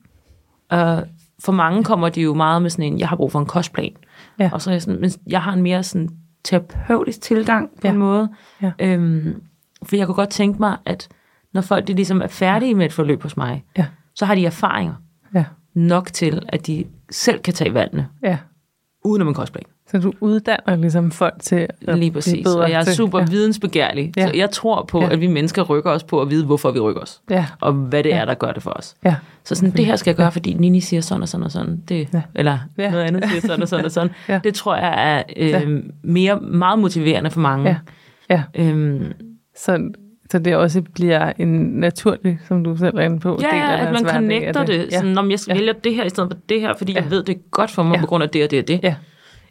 Og 0.69 1.03
for 1.43 1.51
mange 1.51 1.83
kommer 1.83 2.09
de 2.09 2.21
jo 2.21 2.33
meget 2.33 2.61
med 2.61 2.69
sådan 2.69 2.85
en, 2.93 2.99
jeg 2.99 3.07
har 3.09 3.15
brug 3.15 3.31
for 3.31 3.39
en 3.39 3.45
kostplan. 3.45 3.91
Ja. 4.39 4.49
Og 4.53 4.61
så 4.61 4.69
er 4.69 4.73
jeg 4.73 4.81
sådan, 4.81 5.01
men 5.01 5.11
jeg 5.27 5.41
har 5.41 5.53
en 5.53 5.61
mere 5.61 5.83
sådan 5.83 6.09
terapeutisk 6.43 7.21
tilgang 7.21 7.69
på 7.69 7.87
Ja. 7.87 7.89
en 7.91 7.97
måde. 7.97 8.29
Ja. 8.61 8.71
Øhm, 8.79 9.41
for 9.83 9.95
jeg 9.95 10.05
kunne 10.05 10.15
godt 10.15 10.29
tænke 10.29 10.59
mig, 10.59 10.77
at 10.85 11.07
når 11.53 11.61
folk 11.61 11.87
de 11.87 11.93
ligesom 11.93 12.21
er 12.21 12.27
færdige 12.27 12.75
med 12.75 12.85
et 12.85 12.93
forløb 12.93 13.21
hos 13.23 13.37
mig, 13.37 13.65
Ja. 13.77 13.85
så 14.15 14.25
har 14.25 14.35
de 14.35 14.45
erfaringer 14.45 14.93
Ja. 15.35 15.45
nok 15.73 16.13
til, 16.13 16.43
at 16.47 16.67
de 16.67 16.85
selv 17.11 17.39
kan 17.41 17.53
tage 17.53 17.73
valgene, 17.73 18.07
Ja. 18.23 18.37
uden 19.05 19.21
om 19.21 19.27
en 19.27 19.33
kostplan. 19.33 19.63
Så 19.91 19.97
du 19.97 20.13
uddanner 20.21 20.75
ligesom 20.75 21.11
folk 21.11 21.33
til 21.39 21.55
at 21.55 21.69
Lige 21.81 21.95
blive 21.97 22.11
præcis. 22.11 22.43
bedre 22.43 22.61
Og 22.61 22.71
jeg 22.71 22.79
er 22.79 22.83
til- 22.83 22.95
super 22.95 23.19
ja. 23.19 23.25
vidensbegærlig. 23.29 24.13
Ja. 24.17 24.27
Så 24.27 24.33
jeg 24.35 24.49
tror 24.51 24.83
på, 24.85 25.01
Ja. 25.01 25.09
at 25.11 25.21
vi 25.21 25.27
mennesker 25.27 25.63
rykker 25.63 25.91
os 25.91 26.03
på 26.03 26.21
at 26.21 26.29
vide, 26.29 26.45
hvorfor 26.45 26.71
vi 26.71 26.79
rykker 26.79 27.01
os. 27.01 27.21
Ja. 27.29 27.45
Og 27.61 27.73
hvad 27.73 28.03
det 28.03 28.09
Ja. 28.09 28.17
er, 28.17 28.25
der 28.25 28.33
gør 28.33 28.51
det 28.51 28.63
for 28.63 28.71
os. 28.71 28.95
Ja. 29.05 29.15
Så 29.43 29.55
sådan, 29.55 29.71
det 29.71 29.85
her 29.85 29.95
skal 29.95 30.11
jeg 30.11 30.15
gøre, 30.17 30.31
fordi 30.31 30.53
Nini 30.53 30.79
siger 30.79 31.01
sådan 31.01 31.21
og 31.21 31.27
sådan 31.27 31.43
og 31.45 31.51
sådan. 31.51 31.81
Det, 31.89 32.07
Ja. 32.13 32.21
Eller 32.35 32.57
Ja. 32.77 32.91
noget 32.91 33.03
andet 33.03 33.29
siger 33.29 33.41
sådan 33.41 33.61
og 33.61 33.67
sådan 33.67 33.85
og 33.85 33.91
sådan. 33.91 34.11
Ja. 34.29 34.39
Det 34.43 34.53
tror 34.53 34.75
jeg 34.75 35.17
er 35.17 35.23
øh, 35.37 35.49
Ja. 35.49 35.61
mere, 36.03 36.39
meget 36.39 36.79
motiverende 36.79 37.29
for 37.31 37.39
mange. 37.39 37.69
Ja. 37.69 37.75
Ja. 38.29 38.63
Øhm, 38.63 39.03
Så, 39.57 39.89
så 40.31 40.39
det 40.39 40.55
også 40.55 40.81
bliver 40.93 41.31
en 41.37 41.49
naturlig, 41.79 42.39
som 42.47 42.63
du 42.63 42.75
selv 42.77 42.97
er 42.97 43.01
inde 43.01 43.19
på, 43.19 43.39
ja, 43.41 43.47
del 43.47 43.61
af 43.61 43.85
at 43.87 43.93
man 43.93 44.05
connecter 44.09 44.61
er 44.61 44.65
det. 44.65 44.87
Ja. 44.91 44.97
Sådan, 44.99 45.17
om 45.17 45.31
jeg 45.31 45.39
Ja. 45.47 45.53
vælger 45.53 45.73
det 45.73 45.95
her 45.95 46.03
i 46.03 46.09
stedet 46.09 46.29
for 46.31 46.37
det 46.49 46.61
her, 46.61 46.73
fordi 46.77 46.93
Ja. 46.93 47.01
jeg 47.01 47.11
ved, 47.11 47.23
det 47.23 47.35
er 47.35 47.39
godt 47.51 47.71
for 47.71 47.83
mig 47.83 47.95
Ja. 47.95 47.99
på 48.01 48.07
grund 48.07 48.23
af 48.23 48.29
det 48.29 48.43
og 48.43 48.51
det 48.51 48.59
og 48.61 48.67
det. 48.67 48.79
Ja. 48.83 48.95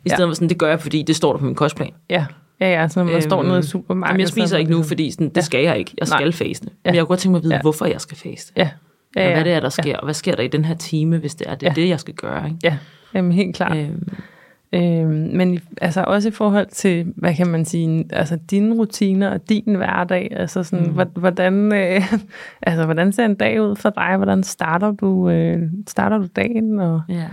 I 0.05 0.09
stedet 0.09 0.29
for 0.29 0.35
sådan, 0.35 0.49
det 0.49 0.59
gør 0.59 0.69
jeg, 0.69 0.81
fordi 0.81 1.03
det 1.03 1.17
står 1.17 1.33
der 1.33 1.39
på 1.39 1.45
min 1.45 1.55
kostplan. 1.55 1.91
Ja. 2.11 2.27
Ja, 2.61 2.81
ja, 2.83 2.89
så 2.89 3.05
man 3.05 3.13
øhm, 3.13 3.21
står 3.21 3.37
nede 3.43 3.49
i 3.51 3.53
Jamen, 3.53 3.63
supermarkedet. 3.63 4.21
jeg 4.21 4.29
så 4.29 4.33
spiser 4.35 4.57
er 4.57 4.61
ikke 4.61 4.71
nu, 4.73 4.83
fordi 4.83 5.11
sådan, 5.11 5.29
det 5.29 5.37
Ja. 5.37 5.41
skal 5.41 5.63
jeg 5.65 5.79
ikke. 5.79 5.95
Jeg 5.99 6.07
Nej. 6.11 6.19
skal 6.19 6.33
faste. 6.49 6.67
Ja. 6.85 6.91
Men 6.91 6.95
jeg 6.95 7.03
kunne 7.03 7.09
godt 7.09 7.21
tænke 7.21 7.33
mig 7.33 7.39
at 7.39 7.43
vide, 7.43 7.55
Ja. 7.55 7.61
hvorfor 7.61 7.87
jeg 7.87 8.01
skal 8.01 8.17
faste. 8.17 8.53
Ja. 8.57 8.71
Ja, 9.17 9.23
Og 9.23 9.29
ja. 9.29 9.35
hvad 9.35 9.45
det 9.45 9.53
er, 9.53 9.61
der 9.61 9.69
sker, 9.69 9.97
og 9.97 10.05
hvad 10.05 10.15
sker 10.15 10.35
der 10.35 10.43
i 10.43 10.49
den 10.49 10.65
her 10.65 10.75
time, 10.75 11.19
hvis 11.19 11.35
det 11.35 11.51
er 11.51 11.55
det, 11.55 11.67
Ja. 11.67 11.73
det 11.77 11.89
jeg 11.89 12.01
skal 12.01 12.15
gøre. 12.15 12.45
Ikke? 12.47 12.59
Ja, 12.65 12.77
jamen 13.15 13.33
helt 13.33 13.57
klart. 13.57 13.77
Øhm, 13.77 14.09
Øhm, 14.73 15.31
men 15.35 15.61
altså 15.81 16.05
også 16.07 16.29
i 16.29 16.33
forhold 16.33 16.67
til, 16.67 17.13
hvad 17.17 17.35
kan 17.35 17.47
man 17.47 17.65
sige, 17.65 18.05
altså 18.11 18.39
dine 18.51 18.75
rutiner 18.75 19.31
og 19.31 19.49
din 19.49 19.75
hverdag, 19.75 20.29
altså 20.37 20.63
sådan, 20.63 20.87
mm. 20.87 21.11
hvordan, 21.15 21.73
øh, 21.73 22.03
altså 22.63 22.85
hvordan 22.85 23.13
ser 23.13 23.25
en 23.25 23.35
dag 23.35 23.63
ud 23.63 23.77
for 23.77 23.91
dig? 23.91 24.17
Hvordan 24.17 24.43
starter 24.43 24.91
du, 24.93 25.31
øh, 25.31 25.63
starter 25.89 26.19
du 26.19 26.27
dagen? 26.37 26.81
Og, 26.81 27.01
ja. 27.09 27.25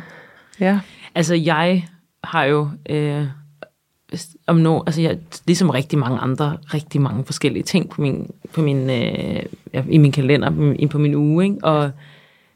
ja, 0.60 0.80
Altså, 1.16 1.36
jeg 1.36 1.84
har 2.26 2.44
jo 2.44 2.70
øh, 2.90 3.28
om 4.48 4.56
no, 4.56 4.82
altså 4.86 5.02
jeg, 5.02 5.18
ligesom 5.48 5.70
rigtig 5.70 6.00
mange 6.00 6.20
andre, 6.20 6.58
rigtig 6.74 7.02
mange 7.02 7.26
forskellige 7.26 7.64
ting 7.64 7.90
på 7.90 8.02
min, 8.02 8.32
på 8.54 8.62
min, 8.62 8.90
øh, 8.90 9.44
i 9.90 9.98
min 9.98 10.12
kalender, 10.12 10.50
på 10.50 10.56
min, 10.56 10.90
på 10.90 10.98
min 10.98 11.16
uge, 11.16 11.44
ikke? 11.44 11.58
og 11.64 11.92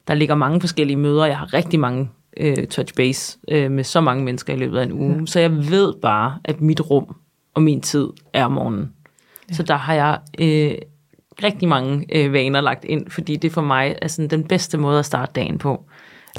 der 0.07 0.13
ligger 0.13 0.35
mange 0.35 0.61
forskellige 0.61 0.97
møder. 0.97 1.25
Jeg 1.25 1.37
har 1.37 1.53
rigtig 1.53 1.79
mange 1.79 2.09
øh, 2.37 2.67
touch 2.67 2.95
base 2.95 3.37
øh, 3.47 3.71
med 3.71 3.83
så 3.83 4.01
mange 4.01 4.23
mennesker 4.23 4.53
i 4.53 4.57
løbet 4.57 4.77
af 4.77 4.83
en 4.83 4.91
uge, 4.91 5.15
ja. 5.19 5.25
så 5.25 5.39
jeg 5.39 5.51
ved 5.51 5.93
bare, 6.01 6.39
at 6.43 6.61
mit 6.61 6.89
rum 6.89 7.15
og 7.53 7.61
min 7.61 7.81
tid 7.81 8.07
er 8.33 8.45
om 8.45 8.51
morgenen. 8.51 8.93
Ja. 9.49 9.53
Så 9.55 9.63
der 9.63 9.75
har 9.75 9.93
jeg 9.93 10.19
øh, 10.39 10.75
rigtig 11.43 11.67
mange 11.67 12.05
øh, 12.15 12.33
vaner 12.33 12.61
lagt 12.61 12.85
ind, 12.85 13.09
fordi 13.09 13.35
det 13.35 13.51
for 13.51 13.61
mig 13.61 13.95
er 14.01 14.07
sådan 14.07 14.29
den 14.29 14.43
bedste 14.43 14.77
måde 14.77 14.99
at 14.99 15.05
starte 15.05 15.31
dagen 15.35 15.57
på. 15.57 15.85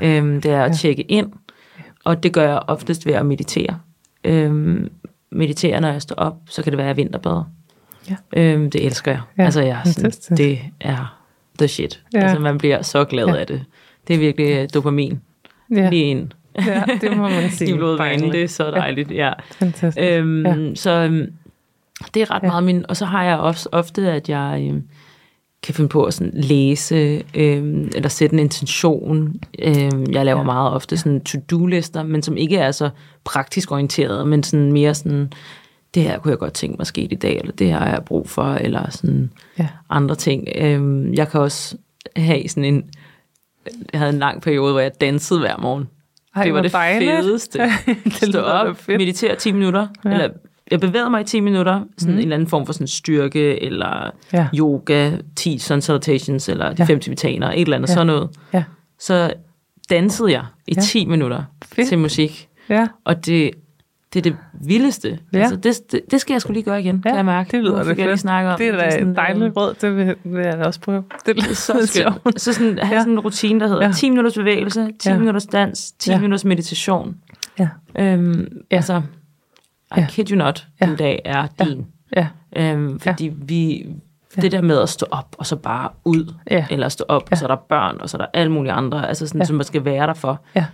Øhm, 0.03 0.41
det 0.41 0.51
er 0.51 0.65
at 0.65 0.77
tjekke 0.77 1.03
ind, 1.03 1.33
og 2.05 2.23
det 2.23 2.33
gør 2.33 2.43
jeg 2.49 2.61
oftest 2.67 3.07
ved 3.07 3.13
at 3.15 3.27
meditere. 3.27 3.79
Øhm, 4.25 4.91
meditere, 5.31 5.81
når 5.81 5.89
jeg 5.89 6.03
står 6.03 6.17
op, 6.17 6.37
så 6.49 6.63
kan 6.63 6.73
det 6.73 6.77
være, 6.79 6.87
at 6.87 6.89
jeg 6.89 6.97
vinterbader. 6.97 7.45
Ja. 8.11 8.17
Øhm, 8.37 8.71
det 8.71 8.87
elsker 8.87 9.11
jeg. 9.11 9.21
Ja, 9.39 9.45
Altså, 9.45 9.61
jeg 9.63 9.81
er 9.85 9.89
sådan, 9.89 10.37
det 10.37 10.59
er 10.81 11.17
the 11.59 11.69
shit. 11.69 12.03
Ja. 12.15 12.19
Altså, 12.21 12.39
man 12.39 12.59
bliver 12.59 12.83
så 12.83 13.05
glad 13.05 13.27
Ja. 13.27 13.37
af 13.37 13.47
det. 13.47 13.65
Det 14.09 14.15
er 14.15 14.19
virkelig 14.19 14.47
øh, 14.57 14.69
dopamin. 14.75 15.21
ja, 15.77 15.91
Lige 15.91 16.05
ind 16.05 16.31
ja, 16.67 16.83
det 17.01 17.17
må 17.17 17.29
man 17.29 17.51
sige. 17.59 17.71
i. 17.77 17.79
Dejligt. 17.99 18.33
Det 18.33 18.43
er 18.43 18.49
så 18.49 18.71
dejligt, 18.71 19.11
ja. 19.11 19.33
Fantastisk. 19.53 20.07
Øhm, 20.11 20.47
Ja. 20.47 20.75
Så 20.75 20.91
øhm, 20.91 21.33
det 22.15 22.23
er 22.23 22.31
ret 22.31 22.43
Ja. 22.43 22.49
meget 22.49 22.65
min... 22.65 22.85
Og 22.89 22.97
så 22.97 23.05
har 23.05 23.25
jeg 23.25 23.39
også 23.39 23.69
ofte, 23.73 24.11
at 24.13 24.29
jeg 24.29 24.67
øhm, 24.71 24.83
kan 25.63 25.75
finde 25.75 25.89
på 25.89 26.05
at 26.05 26.15
sådan 26.15 26.33
læse, 26.35 27.23
øhm, 27.35 27.91
eller 27.95 28.09
sætte 28.09 28.35
en 28.35 28.39
intention. 28.41 29.35
Øhm, 29.59 30.07
jeg 30.13 30.25
laver 30.25 30.39
Ja. 30.39 30.45
meget 30.45 30.73
ofte 30.73 30.97
sådan 30.97 31.21
to-do-lister, 31.21 32.03
men 32.03 32.23
som 32.23 32.37
ikke 32.37 32.57
er 32.57 32.71
så 32.71 32.91
praktisk 33.25 33.73
orienteret, 33.73 34.29
men 34.29 34.43
sådan 34.43 34.73
mere 34.73 34.95
sådan, 34.95 35.33
det 35.95 36.03
her 36.03 36.19
kunne 36.19 36.31
jeg 36.31 36.39
godt 36.39 36.53
tænke 36.55 36.77
mig 36.79 36.87
sket 36.87 37.13
i 37.13 37.15
dag, 37.15 37.37
eller 37.39 37.53
det 37.53 37.67
her 37.67 37.79
har 37.79 37.89
jeg 37.91 38.03
brug 38.07 38.29
for, 38.29 38.45
eller 38.55 38.91
sådan 38.91 39.31
Ja. 39.59 39.69
andre 39.91 40.15
ting. 40.15 40.49
Øhm, 40.57 41.15
jeg 41.15 41.29
kan 41.29 41.41
også 41.41 41.77
have 42.17 42.49
sådan 42.49 42.65
en... 42.75 42.85
Jeg 43.93 44.01
havde 44.01 44.13
en 44.13 44.19
lang 44.19 44.43
periode, 44.43 44.73
hvor 44.73 44.81
jeg 44.81 45.01
dansede 45.01 45.41
hver 45.41 45.57
morgen. 45.63 45.89
Ej, 46.37 46.45
det 46.45 46.55
var 46.55 46.63
det 46.63 46.73
dejligt. 46.73 47.11
fedeste. 47.13 47.59
det 48.05 48.13
Stå 48.29 48.41
op, 48.41 48.77
fedt. 48.77 48.99
meditere 48.99 49.37
10 49.37 49.53
minutter, 49.53 49.87
ja. 50.05 50.11
eller 50.11 50.29
jeg 50.71 50.81
bevæger 50.81 51.09
mig 51.09 51.21
i 51.21 51.25
10 51.25 51.41
minutter, 51.41 51.81
sådan 51.99 52.13
mm. 52.15 52.19
en 52.19 52.23
eller 52.23 52.35
anden 52.37 52.49
form 52.49 52.67
for 52.67 52.73
sådan 52.73 52.87
styrke, 52.87 53.63
eller 53.63 54.11
Ja. 54.33 54.49
yoga, 54.59 55.11
10 55.37 55.59
sun 55.59 55.81
salutations, 55.81 56.49
eller 56.49 56.69
de 56.69 56.77
Ja. 56.79 56.85
5 56.85 57.01
tibetaner, 57.01 57.51
et 57.51 57.61
eller 57.61 57.77
andet 57.77 57.89
Ja. 57.89 57.95
sådan 57.95 58.07
noget. 58.07 58.31
Ja. 58.53 58.65
Så 58.99 59.33
dansede 59.91 60.33
jeg 60.33 60.45
i 60.67 60.73
Ja. 60.77 60.81
10 60.81 61.07
minutter 61.07 61.43
Fedt. 61.65 61.89
til 61.89 61.99
musik, 61.99 62.47
Ja, 62.69 62.89
og 63.05 63.27
det, 63.27 63.51
det 64.13 64.19
er 64.19 64.23
det 64.23 64.37
vildeste. 64.65 65.19
Ja. 65.33 65.39
Altså, 65.39 65.57
det, 65.57 65.93
det, 65.93 66.01
det 66.11 66.21
skal 66.21 66.35
jeg 66.35 66.41
skulle 66.41 66.55
lige 66.55 66.65
gøre 66.65 66.81
igen, 66.81 67.03
Ja, 67.05 67.11
kan 67.11 67.17
jeg 67.17 67.25
mærke. 67.25 67.51
det 67.57 67.65
lyder 67.65 67.79
fik 67.85 67.89
jeg 67.89 67.97
lige 67.97 68.09
fedt. 68.09 68.21
snakket 68.21 68.53
om 68.53 68.59
det 68.59 68.69
er 68.69 68.77
da 68.77 69.01
et 69.11 69.17
dejligt 69.17 69.57
råd, 69.57 69.75
det 69.81 69.97
vil, 69.97 70.15
vil 70.25 70.43
jeg 70.45 70.59
da 70.59 70.65
også 70.65 70.81
prøve. 70.81 71.05
Det 71.27 71.37
det 71.37 71.51
er 71.51 71.55
så 71.55 71.87
skønt. 71.87 72.41
Så 72.41 72.53
sådan, 72.53 72.79
have 72.79 72.95
Ja. 72.95 73.01
sådan 73.01 73.13
en 73.13 73.21
rutine, 73.21 73.61
der 73.61 73.69
hedder 73.69 73.87
Ja. 73.87 73.93
10 73.93 74.09
minutters 74.11 74.35
bevægelse, 74.35 74.89
10 74.99 75.09
Ja. 75.09 75.19
minutters 75.19 75.47
dans, 75.47 75.93
10 75.93 76.11
Ja. 76.11 76.17
minutters 76.17 76.45
meditation. 76.45 77.17
Ja. 77.59 77.69
Øhm, 77.99 78.49
ja. 78.71 78.77
Altså, 78.77 79.03
I 79.97 80.01
Ja. 80.01 80.07
kid 80.09 80.31
you 80.31 80.39
not, 80.39 80.67
Ja. 80.81 80.87
din 80.87 80.97
dag 80.97 81.23
er 81.25 81.47
Ja. 81.61 81.65
din. 81.65 81.87
Ja, 82.17 82.27
Øhm, 82.57 83.01
fordi 83.01 83.27
ja. 83.27 83.33
vi, 83.37 83.87
det 84.37 84.53
der 84.53 84.61
med 84.63 84.79
at 84.81 84.89
stå 84.89 85.07
op, 85.11 85.37
og 85.39 85.47
så 85.47 85.57
bare 85.57 85.89
ud, 86.05 86.35
Ja. 86.51 86.67
eller 86.71 86.89
stå 86.89 87.05
op, 87.09 87.23
Ja. 87.23 87.35
og 87.35 87.39
så 87.39 87.45
er 87.45 87.49
der 87.49 87.57
børn, 87.57 87.97
og 88.01 88.11
så 88.11 88.17
er 88.17 88.19
der 88.19 88.27
alle 88.35 88.53
mulige 88.53 88.73
andre, 88.73 89.09
altså 89.09 89.27
sådan, 89.27 89.41
Ja. 89.41 89.45
som 89.45 89.57
man 89.57 89.65
skal 89.65 89.85
være 89.85 90.07
der 90.07 90.15
for. 90.15 90.41
Ja. 90.55 90.67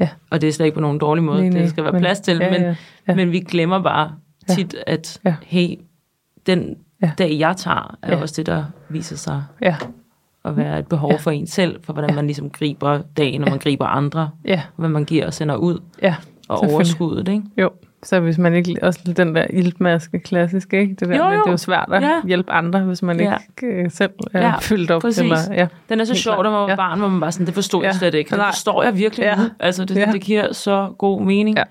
Ja. 0.00 0.08
Og 0.30 0.40
det 0.40 0.48
er 0.48 0.52
slet 0.52 0.66
ikke 0.66 0.74
på 0.74 0.80
nogen 0.80 0.98
dårlig 0.98 1.24
måde, 1.24 1.40
Nej, 1.40 1.48
nej, 1.48 1.60
det 1.60 1.70
skal 1.70 1.84
være 1.84 1.92
men- 1.92 2.00
plads 2.00 2.20
til, 2.20 2.36
ja, 2.40 2.50
men, 2.50 2.62
ja, 2.62 2.74
ja. 3.08 3.14
men 3.14 3.32
vi 3.32 3.40
glemmer 3.40 3.82
bare 3.82 4.12
Ja. 4.48 4.54
tit, 4.54 4.74
at 4.86 5.20
Ja. 5.24 5.34
hey, 5.42 5.78
den 6.46 6.76
Ja. 7.02 7.10
dag, 7.18 7.38
jeg 7.38 7.56
tager, 7.56 7.96
er 8.02 8.16
Ja. 8.16 8.20
også 8.22 8.34
det, 8.36 8.46
der 8.46 8.64
viser 8.88 9.16
sig 9.16 9.44
ja, 9.62 9.76
at 10.44 10.56
være 10.56 10.78
et 10.78 10.86
behov 10.86 11.10
Ja. 11.10 11.16
for 11.16 11.30
en 11.30 11.46
selv, 11.46 11.80
for 11.84 11.92
hvordan 11.92 12.10
Ja. 12.10 12.16
man 12.16 12.26
ligesom 12.26 12.50
griber 12.50 13.02
dagen, 13.16 13.42
og 13.42 13.46
Ja. 13.48 13.52
man 13.52 13.58
griber 13.60 13.86
andre, 13.86 14.30
ja, 14.44 14.62
hvad 14.76 14.88
man 14.88 15.04
giver 15.04 15.26
og 15.26 15.34
sender 15.34 15.56
ud, 15.56 15.78
ja. 16.02 16.14
og 16.48 16.58
overskuddet, 16.58 17.28
ikke? 17.28 17.42
Jo, 17.58 17.70
så 18.02 18.20
hvis 18.20 18.38
man 18.38 18.54
ikke, 18.54 18.76
også 18.82 19.00
den 19.16 19.34
der 19.34 19.46
iltmaske 19.50 20.18
klassisk, 20.18 20.72
ikke? 20.72 20.94
Det 20.94 21.08
der 21.08 21.16
Jo, 21.16 21.24
med, 21.24 21.32
jo. 21.32 21.38
det 21.42 21.46
er 21.46 21.50
jo 21.50 21.56
svært 21.56 21.88
at 21.92 22.02
Ja. 22.02 22.20
hjælpe 22.26 22.50
andre, 22.52 22.80
hvis 22.80 23.02
man 23.02 23.20
Ja. 23.20 23.36
ikke 23.62 23.74
øh, 23.74 23.90
selv 23.90 24.10
er 24.32 24.40
Ja, 24.46 24.58
fyldt 24.58 24.90
op. 24.90 25.00
præcis. 25.02 25.18
Eller, 25.22 25.36
ja. 25.52 25.66
Den 25.88 26.00
er 26.00 26.04
så 26.04 26.14
sjov, 26.14 26.36
da 26.44 26.50
man 26.50 26.52
var 26.60 26.68
Ja. 26.68 26.76
barn, 26.76 26.98
hvor 26.98 27.08
man 27.08 27.20
bare 27.20 27.32
sådan, 27.32 27.46
det 27.46 27.54
forstod 27.54 27.82
Ja. 27.82 27.86
jeg 27.88 27.94
slet 27.94 28.14
ikke. 28.14 28.36
Det 28.36 28.44
forstår 28.44 28.82
jeg 28.82 28.96
virkelig 28.98 29.24
Ja. 29.24 29.36
nu. 29.36 29.42
Altså, 29.60 29.84
det, 29.84 29.96
Ja. 29.96 30.12
det 30.12 30.20
giver 30.22 30.52
så 30.52 30.92
god 30.98 31.22
mening. 31.22 31.56
Ja, 31.58 31.64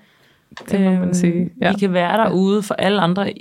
det 0.70 0.80
må 0.80 0.90
man 0.90 1.14
sige. 1.14 1.50
Ja. 1.60 1.72
Vi 1.72 1.78
kan 1.78 1.92
være 1.92 2.16
derude 2.24 2.62
for 2.62 2.74
alle 2.74 3.00
andre 3.00 3.32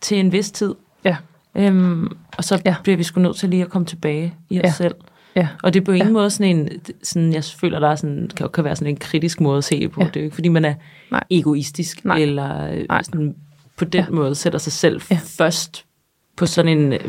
til 0.00 0.20
en 0.20 0.32
vis 0.32 0.50
tid. 0.50 0.74
Ja. 1.04 1.16
Øhm, 1.54 2.08
og 2.38 2.44
så 2.44 2.54
Ja. 2.54 2.70
ja. 2.70 2.74
bliver 2.82 2.96
vi 2.96 3.02
sgu 3.02 3.20
nødt 3.20 3.36
til 3.36 3.48
lige 3.48 3.62
at 3.62 3.68
komme 3.70 3.86
tilbage 3.86 4.34
i 4.50 4.58
os 4.58 4.64
Ja. 4.64 4.70
selv. 4.70 4.94
Ja. 5.36 5.48
Og 5.62 5.74
det 5.74 5.80
er 5.80 5.84
på 5.84 5.92
ingen 5.92 6.06
Ja. 6.08 6.12
måde 6.12 6.30
sådan 6.30 6.56
en, 6.56 6.68
sådan, 7.02 7.32
jeg 7.32 7.44
føler, 7.44 7.78
der 7.80 7.88
er 7.88 7.94
sådan, 7.96 8.30
kan, 8.36 8.48
kan 8.54 8.64
være 8.64 8.76
sådan 8.76 8.92
en 8.92 8.96
kritisk 8.96 9.40
måde 9.40 9.58
at 9.58 9.64
se 9.64 9.88
på. 9.88 10.00
Ja. 10.00 10.06
Det 10.06 10.16
er 10.16 10.20
jo 10.20 10.24
ikke, 10.24 10.34
fordi 10.34 10.48
man 10.48 10.64
er 10.64 10.74
Nej. 11.10 11.24
egoistisk, 11.30 12.04
Nej. 12.04 12.18
eller 12.18 12.70
øh, 12.72 12.84
Nej. 12.88 13.02
sådan, 13.02 13.34
på 13.76 13.84
den 13.84 14.00
Ja. 14.04 14.10
måde 14.10 14.34
sætter 14.34 14.58
sig 14.58 14.72
selv 14.72 15.00
Ja. 15.10 15.18
først 15.24 15.84
på 16.36 16.46
sådan 16.46 16.78
en 16.78 16.92
øh, 16.92 17.00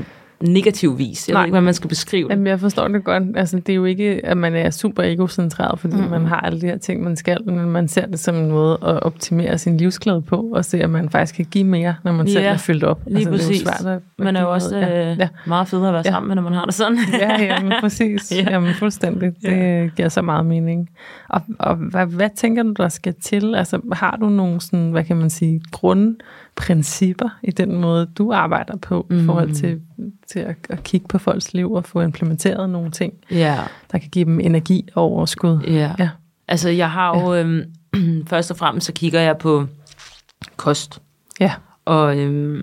negativ 0.44 0.98
vis. 0.98 1.28
Jeg 1.28 1.34
Nej. 1.34 1.42
ved 1.42 1.46
ikke, 1.48 1.52
hvordan 1.52 1.64
man 1.64 1.74
skal 1.74 1.90
beskrive 1.90 2.24
det. 2.24 2.30
Jamen, 2.30 2.48
jeg 2.48 2.60
forstår 2.60 2.88
det 2.88 3.04
godt. 3.04 3.24
Altså, 3.36 3.58
det 3.58 3.70
er 3.70 3.76
jo 3.76 3.86
ikke, 3.86 4.22
at 4.26 4.38
man 4.38 4.56
er 4.56 4.70
super 4.70 5.04
egocentreret, 5.04 5.80
fordi 5.80 5.96
Mm. 5.96 6.02
man 6.10 6.26
har 6.26 6.40
alle 6.40 6.62
de 6.62 6.66
her 6.66 6.78
ting, 6.78 7.04
man 7.04 7.16
skal, 7.16 7.38
men 7.46 7.66
man 7.72 7.88
ser 7.88 8.06
det 8.06 8.20
som 8.20 8.36
en 8.36 8.52
måde 8.52 8.74
at 8.82 9.04
optimere 9.04 9.58
sin 9.58 9.78
livsglæde 9.78 10.22
på, 10.22 10.42
og 10.54 10.66
se, 10.66 10.82
at 10.82 10.90
man 10.90 11.10
faktisk 11.10 11.36
kan 11.36 11.46
give 11.46 11.64
mere, 11.64 11.96
når 12.04 12.12
man 12.12 12.28
selv 12.28 12.44
Ja, 12.44 12.50
er 12.54 12.58
fyldt 12.58 12.84
op. 12.84 13.02
Lige 13.08 13.18
altså, 13.18 13.32
præcis. 13.32 13.62
Det 13.64 13.70
er 13.70 13.78
svært 13.82 13.92
at, 13.92 14.02
at 14.20 14.24
Man 14.26 14.36
er 14.36 14.42
jo 14.42 14.52
også 14.54 14.76
øh, 14.76 14.82
Ja, 14.82 15.14
ja. 15.14 15.28
meget 15.48 15.68
federe 15.68 15.88
at 15.88 15.94
være 15.94 16.04
Ja. 16.06 16.12
sammen 16.12 16.28
med, 16.28 16.36
når 16.36 16.44
man 16.44 16.54
har 16.54 16.66
det 16.66 16.74
sådan. 16.74 16.98
Ja, 17.20 17.44
jamen, 17.44 17.74
præcis. 17.82 18.32
Ja. 18.32 18.44
ja. 18.44 18.52
Jamen, 18.52 18.74
fuldstændig. 18.74 19.32
Det 19.42 19.52
Ja. 19.52 19.88
giver 19.96 20.10
så 20.10 20.22
meget 20.22 20.46
mening. 20.46 20.90
Og, 21.30 21.42
og 21.60 21.76
hvad, 21.76 22.06
hvad 22.06 22.30
tænker 22.36 22.64
du, 22.64 22.74
der 22.78 22.90
skal 22.90 23.14
til? 23.24 23.56
Altså, 23.56 23.80
har 23.94 24.18
du 24.22 24.30
nogle 24.30 24.62
sådan, 24.62 24.92
hvad 24.92 25.04
kan 25.04 25.18
man 25.18 25.30
sige, 25.30 25.62
grundprincipper 26.56 27.30
i 27.44 27.52
den 27.52 27.76
måde, 27.82 28.06
du 28.06 28.32
arbejder 28.34 28.78
på, 28.78 29.06
mm. 29.10 29.20
i 29.24 29.26
forhold 29.26 29.54
til, 29.54 29.82
til 30.28 30.40
at, 30.40 30.56
at 30.70 30.84
kigge 30.84 31.08
på 31.08 31.18
folks 31.18 31.54
liv 31.54 31.72
og 31.72 31.86
få 31.86 32.02
implementeret 32.02 32.70
nogle 32.70 32.92
ting, 32.92 33.14
ja. 33.32 33.60
der 33.92 33.98
kan 33.98 34.10
give 34.10 34.26
dem 34.26 34.40
energi 34.40 34.90
og 34.96 35.04
overskud? 35.04 35.60
Ja. 35.68 35.92
Ja. 36.00 36.10
Altså, 36.48 36.70
jeg 36.70 36.92
har 36.92 37.20
jo... 37.22 37.34
Øhm, 37.36 37.64
først 38.28 38.52
og 38.52 38.58
fremmest, 38.58 38.86
så 38.88 38.94
kigger 38.94 39.20
jeg 39.22 39.38
på 39.38 39.68
kost. 40.58 41.02
Ja, 41.40 41.54
Og 41.86 42.18
øhm, 42.18 42.62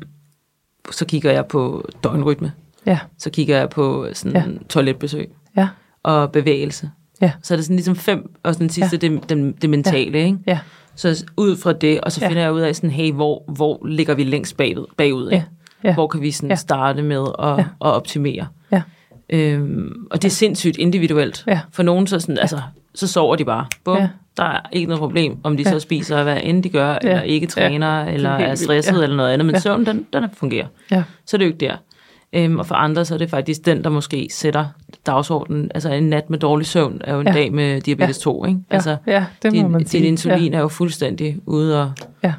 så 0.91 1.05
kigger 1.07 1.33
jeg 1.33 1.47
på 1.47 1.89
døgnrytme. 2.05 2.53
ja, 2.87 2.99
Så 3.19 3.31
kigger 3.31 3.59
jeg 3.59 3.71
på 3.71 4.07
sådan 4.13 4.37
Ja. 4.37 4.59
toiletbesøg 4.69 5.31
ja, 5.57 5.69
og 6.03 6.33
bevægelse. 6.33 6.91
Ja. 7.23 7.33
Så 7.43 7.55
er 7.55 7.57
det 7.57 7.65
sådan 7.65 7.77
ligesom 7.77 7.97
fem, 7.97 8.31
og 8.43 8.59
den 8.59 8.69
sidste, 8.71 8.99
ja. 9.03 9.09
det, 9.09 9.29
det, 9.31 9.63
det 9.63 9.71
mentale, 9.71 10.19
ja. 10.19 10.25
ikke? 10.25 10.39
ja, 10.47 10.59
Så 10.95 11.25
ud 11.37 11.57
fra 11.57 11.73
det, 11.73 12.01
og 12.01 12.13
så 12.13 12.21
Ja. 12.23 12.29
finder 12.29 12.43
jeg 12.43 12.53
ud 12.53 12.61
af 12.61 12.77
sådan, 12.77 12.91
hey, 12.91 13.13
hvor, 13.13 13.43
hvor 13.49 13.87
ligger 13.87 14.15
vi 14.15 14.25
længst 14.25 14.57
bagud? 14.57 14.87
bagud 14.97 15.31
ikke? 15.31 15.47
ja, 15.85 15.89
ja, 15.89 15.95
Hvor 15.95 16.07
kan 16.07 16.21
vi 16.21 16.31
sådan 16.31 16.49
Ja. 16.49 16.55
starte 16.55 17.03
med 17.03 17.27
at, 17.39 17.49
Ja. 17.49 17.59
at 17.61 17.67
optimere? 17.81 18.47
ja, 18.73 18.83
Øhm, 19.33 20.07
og 20.11 20.23
det 20.23 20.29
er 20.29 20.33
sindssygt 20.33 20.77
individuelt. 20.77 21.45
Ja. 21.47 21.61
For 21.73 21.83
nogen 21.83 22.07
så, 22.07 22.21
sådan, 22.21 22.39
altså, 22.39 22.61
så 22.95 23.07
sover 23.07 23.37
de 23.37 23.45
bare. 23.45 23.67
Bum, 23.85 23.97
Ja. 23.97 24.09
der 24.37 24.43
er 24.45 24.61
ikke 24.73 24.87
noget 24.87 24.99
problem, 25.01 25.37
om 25.43 25.57
de 25.57 25.63
Ja. 25.63 25.71
så 25.71 25.81
spiser, 25.81 26.23
hvad 26.23 26.39
end 26.43 26.63
de 26.63 26.69
gør, 26.69 26.95
eller 27.03 27.21
ikke 27.23 27.47
træner, 27.47 27.87
er 27.87 28.09
eller 28.11 28.31
er 28.31 28.55
stresset, 28.55 28.97
Ja. 28.99 29.03
eller 29.03 29.17
noget 29.17 29.33
andet. 29.33 29.47
Men 29.47 29.55
Ja. 29.55 29.61
søvn, 29.61 29.87
den, 29.87 30.07
den 30.13 30.25
fungerer. 30.33 30.67
ja, 30.91 31.03
Så 31.27 31.37
er 31.37 31.39
det 31.39 31.45
jo 31.45 31.49
ikke 31.53 31.67
der. 31.67 31.77
Øhm, 32.33 32.59
og 32.59 32.67
for 32.67 32.75
andre, 32.75 33.05
så 33.05 33.15
er 33.15 33.19
det 33.19 33.31
faktisk 33.31 33.67
den, 33.67 33.85
der 33.85 33.91
måske 33.91 34.29
sætter 34.33 34.67
dagsordenen. 35.07 35.71
Altså 35.75 35.91
en 35.93 36.03
nat 36.09 36.31
med 36.31 36.39
dårlig 36.39 36.67
søvn 36.67 37.01
er 37.05 37.15
jo 37.15 37.21
en 37.21 37.27
Ja. 37.27 37.33
dag 37.33 37.53
med 37.53 37.81
diabetes 37.81 38.19
2, 38.19 38.45
ikke? 38.45 38.59
ja, 38.71 38.75
Altså, 38.75 38.97
ja, 39.07 39.25
det 39.43 39.53
må 39.53 39.57
din, 39.57 39.71
man 39.71 39.87
sige. 39.87 40.01
din 40.03 40.09
insulin 40.09 40.55
er 40.55 40.61
jo 40.61 40.69
fuldstændig 40.69 41.37
ude, 41.47 41.83
og, 41.83 41.93
Ja, 42.25 42.33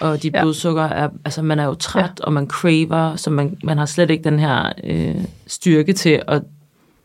og 0.00 0.22
dit 0.22 0.34
Ja. 0.34 0.40
blodsukker 0.42 0.82
er, 0.82 1.08
altså 1.24 1.42
man 1.42 1.58
er 1.58 1.64
jo 1.64 1.74
træt, 1.74 2.20
og 2.20 2.32
man 2.32 2.46
craver, 2.48 3.16
så 3.16 3.30
man, 3.30 3.56
man 3.64 3.78
har 3.78 3.86
slet 3.86 4.10
ikke 4.10 4.24
den 4.24 4.38
her 4.38 4.72
øh, 4.84 5.14
styrke 5.46 5.92
til 5.92 6.22
at 6.28 6.42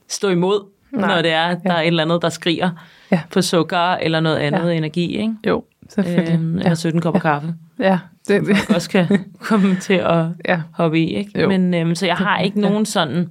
stå 0.08 0.30
imod, 0.30 0.60
Nej. 0.92 1.16
når 1.16 1.22
det 1.22 1.32
er, 1.32 1.44
at 1.46 1.58
der 1.64 1.74
er 1.74 1.82
et 1.82 1.88
eller 1.88 2.04
andet, 2.04 2.22
der 2.22 2.30
skriger 2.30 2.70
Ja. 3.12 3.22
på 3.34 3.42
sukker, 3.42 3.78
eller 3.96 4.20
noget 4.20 4.38
andet 4.38 4.70
Ja. 4.72 4.78
energi, 4.78 5.18
ikke? 5.18 5.34
ja, 5.46 5.50
jo, 5.50 5.64
selvfølgelig. 5.90 6.34
Øhm, 6.34 6.56
ja, 6.58 6.62
eller 6.64 6.76
17 6.76 7.02
kopper 7.02 7.20
kaffe, 7.20 7.54
ja, 7.80 8.00
det, 8.28 8.42
det, 8.48 8.58
folk 8.58 8.76
også 8.76 8.90
kan 8.90 9.08
komme 9.50 9.76
til 9.76 9.94
at 9.94 10.26
ja, 10.48 10.62
hoppe 10.72 11.00
i, 11.00 11.16
ikke? 11.16 11.42
Jo. 11.42 11.48
Men 11.48 11.74
øhm, 11.74 11.96
så 11.96 12.06
jeg 12.06 12.16
har 12.16 12.40
ikke 12.40 12.60
Ja. 12.62 12.70
nogen 12.70 12.86
sådan, 12.86 13.28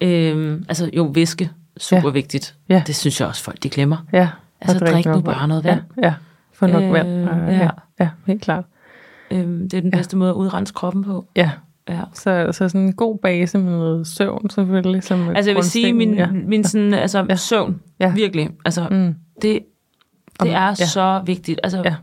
øhm, 0.00 0.64
altså 0.68 0.90
jo, 0.96 1.02
væske, 1.14 1.50
super 1.76 2.08
Ja. 2.08 2.12
vigtigt. 2.12 2.54
Ja. 2.68 2.82
Det 2.86 2.96
synes 2.96 3.20
jeg 3.20 3.28
også, 3.28 3.42
folk 3.44 3.62
de 3.62 3.68
glemmer. 3.70 3.96
ja. 4.12 4.28
Altså, 4.60 4.76
Og 4.76 4.80
drikke 4.92 5.08
drik 5.08 5.16
nu 5.16 5.22
bare 5.22 5.48
noget 5.48 5.64
vand. 5.64 5.80
Ja, 5.96 6.02
ja. 6.06 6.14
få 6.54 6.66
nok 6.66 6.82
Øh, 6.82 6.92
vand. 6.92 7.28
og- 7.28 7.36
ja. 7.52 7.58
Ja, 7.58 7.70
ja, 8.00 8.08
helt 8.26 8.42
klart. 8.42 8.64
Øhm, 9.30 9.68
det 9.68 9.74
er 9.76 9.80
den 9.80 9.90
Ja. 9.90 9.96
bedste 9.96 10.16
måde 10.16 10.30
at 10.30 10.34
udrense 10.34 10.72
kroppen 10.74 11.04
på. 11.04 11.26
Ja, 11.36 11.50
Ja. 11.88 12.00
så, 12.14 12.48
så 12.52 12.68
sådan 12.68 12.80
en 12.80 12.92
god 12.92 13.18
base 13.22 13.58
med 13.58 13.70
noget 13.72 14.06
søvn 14.06 14.50
selvfølgelig. 14.50 15.02
Som 15.02 15.28
Altså 15.28 15.50
jeg 15.50 15.56
vil 15.56 15.64
sige, 15.64 15.92
min, 15.92 16.14
ja. 16.14 16.26
min 16.32 16.64
sådan, 16.64 16.94
altså, 16.94 17.26
Ja. 17.28 17.36
søvn, 17.36 17.80
Ja. 18.00 18.12
virkelig, 18.14 18.50
altså, 18.64 18.88
Mm. 18.90 19.14
det, 19.42 19.58
det 20.42 20.52
er 20.54 20.66
ja. 20.78 20.86
så 20.86 21.22
vigtigt. 21.24 21.60
Altså, 21.64 21.82
Ja. 21.84 21.94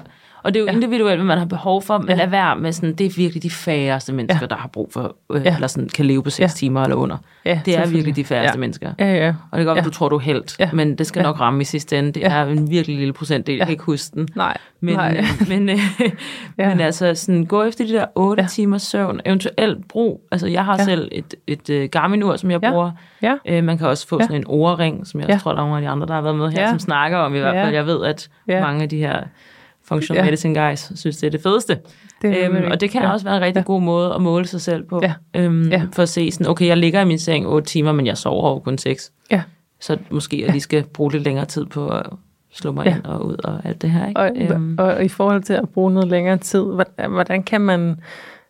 Og 0.43 0.53
det 0.53 0.59
er 0.59 0.63
jo 0.63 0.67
Ja. 0.69 0.73
individuelt, 0.75 1.17
hvad 1.17 1.25
man 1.25 1.37
har 1.37 1.45
behov 1.45 1.81
for, 1.81 1.97
men 1.97 2.09
Ja. 2.09 2.15
lad 2.15 2.27
være 2.27 2.55
med 2.55 2.71
sådan, 2.71 2.93
det 2.95 3.05
er 3.05 3.09
virkelig 3.17 3.43
de 3.43 3.49
færreste 3.49 4.13
mennesker, 4.13 4.39
Ja. 4.41 4.45
der 4.47 4.55
har 4.55 4.67
brug 4.67 4.89
for, 4.93 5.15
øh, 5.33 5.41
Ja. 5.45 5.55
eller 5.55 5.67
sådan, 5.67 5.89
kan 5.89 6.05
leve 6.05 6.23
på 6.23 6.29
6 6.29 6.39
Ja. 6.39 6.47
timer 6.57 6.83
eller 6.83 6.95
under. 6.95 7.17
Ja, 7.45 7.59
Det 7.65 7.77
er 7.77 7.87
virkelig 7.87 8.15
de 8.15 8.23
færreste 8.23 8.55
ja. 8.55 8.59
mennesker. 8.59 8.93
Ja, 8.99 9.13
ja. 9.13 9.27
Og 9.51 9.57
det 9.57 9.65
kan 9.65 9.65
godt 9.65 9.77
Ja. 9.77 9.83
du 9.83 9.89
tror, 9.89 10.09
du 10.09 10.15
er 10.15 10.19
helt, 10.19 10.55
Ja. 10.59 10.69
men 10.73 10.97
det 10.97 11.07
skal 11.07 11.19
Ja. 11.19 11.23
nok 11.23 11.39
ramme 11.39 11.61
i 11.61 11.63
sidste 11.63 11.99
ende. 11.99 12.11
Det 12.11 12.21
Ja. 12.21 12.33
er 12.33 12.45
en 12.45 12.69
virkelig 12.69 12.97
lille 12.97 13.13
procentdel, 13.13 13.57
jeg 13.57 13.65
kan 13.67 13.71
ikke 13.71 13.83
huske 13.83 14.15
den. 14.15 14.27
Nej, 14.35 14.57
Men, 14.81 14.95
nej. 14.95 15.17
øh, 15.19 15.47
men, 15.49 15.69
øh, 15.69 15.79
Ja. 16.57 16.69
men 16.69 16.79
altså, 16.79 17.15
sådan, 17.15 17.45
gå 17.45 17.63
efter 17.63 17.85
de 17.85 17.93
der 17.93 18.05
8 18.15 18.41
Ja. 18.43 18.47
timers 18.47 18.81
søvn, 18.81 19.19
eventuelt 19.25 19.87
brug. 19.87 20.21
Altså, 20.31 20.47
jeg 20.47 20.65
har 20.65 20.75
Ja. 20.77 20.83
selv 20.83 21.09
et, 21.11 21.35
et 21.47 21.69
uh, 21.69 21.83
Garmin-ur, 21.91 22.35
som 22.35 22.51
jeg 22.51 22.59
Ja. 22.63 22.69
bruger. 22.71 22.91
Ja. 23.21 23.35
Øh, 23.45 23.63
man 23.63 23.77
kan 23.77 23.87
også 23.87 24.07
få 24.07 24.17
Ja. 24.19 24.23
sådan 24.23 24.37
en 24.37 24.43
ordring, 24.47 25.07
som 25.07 25.19
jeg 25.19 25.29
Ja. 25.29 25.37
tror, 25.37 25.51
der 25.51 25.57
er 25.59 25.63
nogle 25.63 25.75
af 25.75 25.81
de 25.81 25.89
andre, 25.89 26.07
der 26.07 26.13
har 26.13 26.21
været 26.21 26.35
med 26.35 26.51
her, 26.51 26.61
Ja. 26.61 26.69
som 26.69 26.79
snakker 26.79 27.17
om 27.17 27.35
i 27.35 27.39
hvert 27.39 27.53
fald. 27.55 27.69
Ja. 27.69 27.75
Jeg 27.75 27.85
ved, 27.85 28.03
at 28.05 28.29
Ja. 28.47 28.61
mange 28.61 28.83
af 28.83 28.89
de 28.89 28.97
her 28.97 29.23
functional 29.87 30.19
Ja. 30.19 30.25
medicine 30.25 30.67
guys 30.67 30.91
synes, 30.95 31.17
det 31.17 31.27
er 31.27 31.31
det 31.31 31.41
fedeste. 31.41 31.79
Det 32.21 32.43
er 32.43 32.49
Øhm, 32.51 32.71
og 32.71 32.81
det 32.81 32.89
kan 32.89 33.01
ja. 33.01 33.11
også 33.11 33.25
være 33.25 33.35
en 33.37 33.41
rigtig 33.41 33.59
Ja. 33.61 33.65
god 33.65 33.81
måde 33.81 34.13
at 34.13 34.21
måle 34.21 34.45
sig 34.47 34.61
selv 34.61 34.83
på. 34.83 34.99
Ja. 35.03 35.13
Øhm, 35.35 35.69
Ja. 35.69 35.81
For 35.93 36.03
at 36.03 36.09
se 36.09 36.31
sådan, 36.31 36.47
okay, 36.47 36.67
jeg 36.67 36.77
ligger 36.77 37.01
i 37.01 37.05
min 37.05 37.19
seng 37.19 37.47
8 37.47 37.67
timer, 37.67 37.91
men 37.91 38.05
jeg 38.05 38.17
sover 38.17 38.43
over 38.43 38.59
kun 38.59 38.77
6. 38.77 39.11
Ja. 39.31 39.41
Så 39.79 39.97
måske 40.09 40.41
jeg 40.41 40.49
lige 40.51 40.61
skal 40.61 40.83
bruge 40.83 41.11
lidt 41.11 41.23
længere 41.23 41.45
tid 41.45 41.65
på 41.65 41.87
at 41.89 42.05
slå 42.53 42.71
mig 42.71 42.85
Ja. 42.85 42.95
ind 42.95 43.03
og 43.05 43.25
ud 43.25 43.35
og 43.43 43.59
alt 43.63 43.81
det 43.81 43.89
her. 43.91 44.07
Ikke? 44.07 44.19
Og, 44.19 44.31
Øhm, 44.35 44.75
og, 44.79 45.03
i 45.05 45.07
forhold 45.07 45.43
til 45.43 45.53
at 45.53 45.69
bruge 45.69 45.91
noget 45.93 46.07
længere 46.09 46.37
tid, 46.37 46.61
hvordan, 46.63 47.11
hvordan 47.11 47.43
kan 47.43 47.61
man 47.61 47.95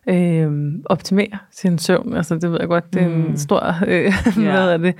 øh, 0.08 0.50
optimere 0.86 1.38
sin 1.52 1.78
søvn? 1.78 2.16
Altså 2.16 2.34
det 2.34 2.50
ved 2.52 2.56
jeg 2.60 2.68
godt, 2.68 2.94
det 2.94 3.02
er 3.02 3.06
en 3.06 3.28
Mm. 3.28 3.36
stor, 3.36 3.74
øh, 3.86 4.04
Ja. 4.36 4.50
hvad 4.50 4.68
er 4.72 4.76
det, 4.76 4.94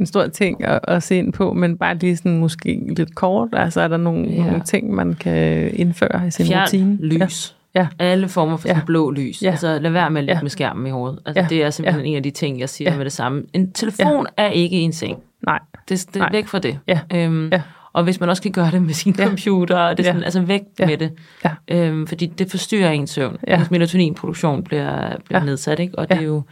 en 0.00 0.06
stor 0.06 0.26
ting 0.26 0.64
at, 0.64 0.80
at 0.84 1.02
se 1.02 1.16
ind 1.16 1.32
på, 1.32 1.52
men 1.52 1.76
bare 1.78 1.94
lige 1.98 2.16
sådan 2.16 2.38
måske 2.38 2.82
lidt 2.96 3.14
kort, 3.14 3.48
altså 3.52 3.80
er 3.80 3.88
der 3.88 3.96
nogle, 3.96 4.28
Ja. 4.28 4.34
ja. 4.34 4.44
nogle 4.46 4.62
ting, 4.62 4.94
man 4.94 5.14
kan 5.14 5.70
indføre 5.74 6.26
i 6.26 6.30
sin 6.30 6.46
Fjern 6.46 6.62
rutine? 6.62 6.96
lys. 7.00 7.56
Ja. 7.74 7.86
Alle 7.98 8.28
former 8.28 8.56
for 8.56 8.68
Ja. 8.68 8.80
blå 8.86 9.10
lys. 9.10 9.42
Ja. 9.42 9.50
Altså 9.50 9.78
lad 9.78 9.90
være 9.90 10.10
med 10.10 10.20
at 10.20 10.24
ligge 10.24 10.36
Ja. 10.36 10.42
med 10.42 10.50
skærmen 10.50 10.86
i 10.86 10.90
hovedet. 10.90 11.18
Altså 11.26 11.40
Ja. 11.42 11.46
det 11.50 11.64
er 11.64 11.70
simpelthen 11.70 12.04
Ja. 12.04 12.10
en 12.10 12.16
af 12.16 12.22
de 12.22 12.30
ting, 12.30 12.60
jeg 12.60 12.68
siger 12.68 12.90
Ja. 12.90 12.96
med 12.96 13.04
det 13.04 13.12
samme. 13.12 13.42
En 13.52 13.72
telefon 13.72 14.26
er 14.36 14.48
ikke 14.48 14.76
en 14.76 14.92
seng. 14.92 15.18
Nej, 15.46 15.58
Det, 15.88 16.06
det 16.08 16.16
er 16.16 16.20
Nej. 16.20 16.32
væk 16.32 16.46
fra 16.46 16.58
det. 16.58 16.78
Ja. 16.86 17.00
Øhm, 17.14 17.48
Ja. 17.52 17.62
Og 17.92 18.04
hvis 18.04 18.20
man 18.20 18.28
også 18.28 18.42
kan 18.42 18.52
gøre 18.52 18.70
det 18.70 18.82
med 18.82 18.94
sin 18.94 19.14
Ja. 19.18 19.26
computer, 19.26 19.76
og 19.76 19.96
det 19.96 20.02
er 20.04 20.08
Ja. 20.08 20.12
sådan, 20.12 20.24
altså 20.24 20.40
væk 20.40 20.60
Ja. 20.80 20.86
med 20.86 20.96
det. 20.96 21.12
Ja. 21.44 21.50
Øhm, 21.68 22.06
fordi 22.06 22.26
det 22.26 22.50
forstyrrer 22.50 22.90
ens 22.90 23.10
søvn. 23.10 23.36
Ja. 23.48 23.58
Ens 23.58 23.70
melatoninproduktion 23.70 24.64
bliver, 24.64 25.16
bliver 25.24 25.38
Ja. 25.40 25.44
nedsat, 25.44 25.78
ikke? 25.78 25.98
og 25.98 26.06
Ja. 26.10 26.14
det 26.14 26.22
er 26.22 26.26
jo 26.26 26.42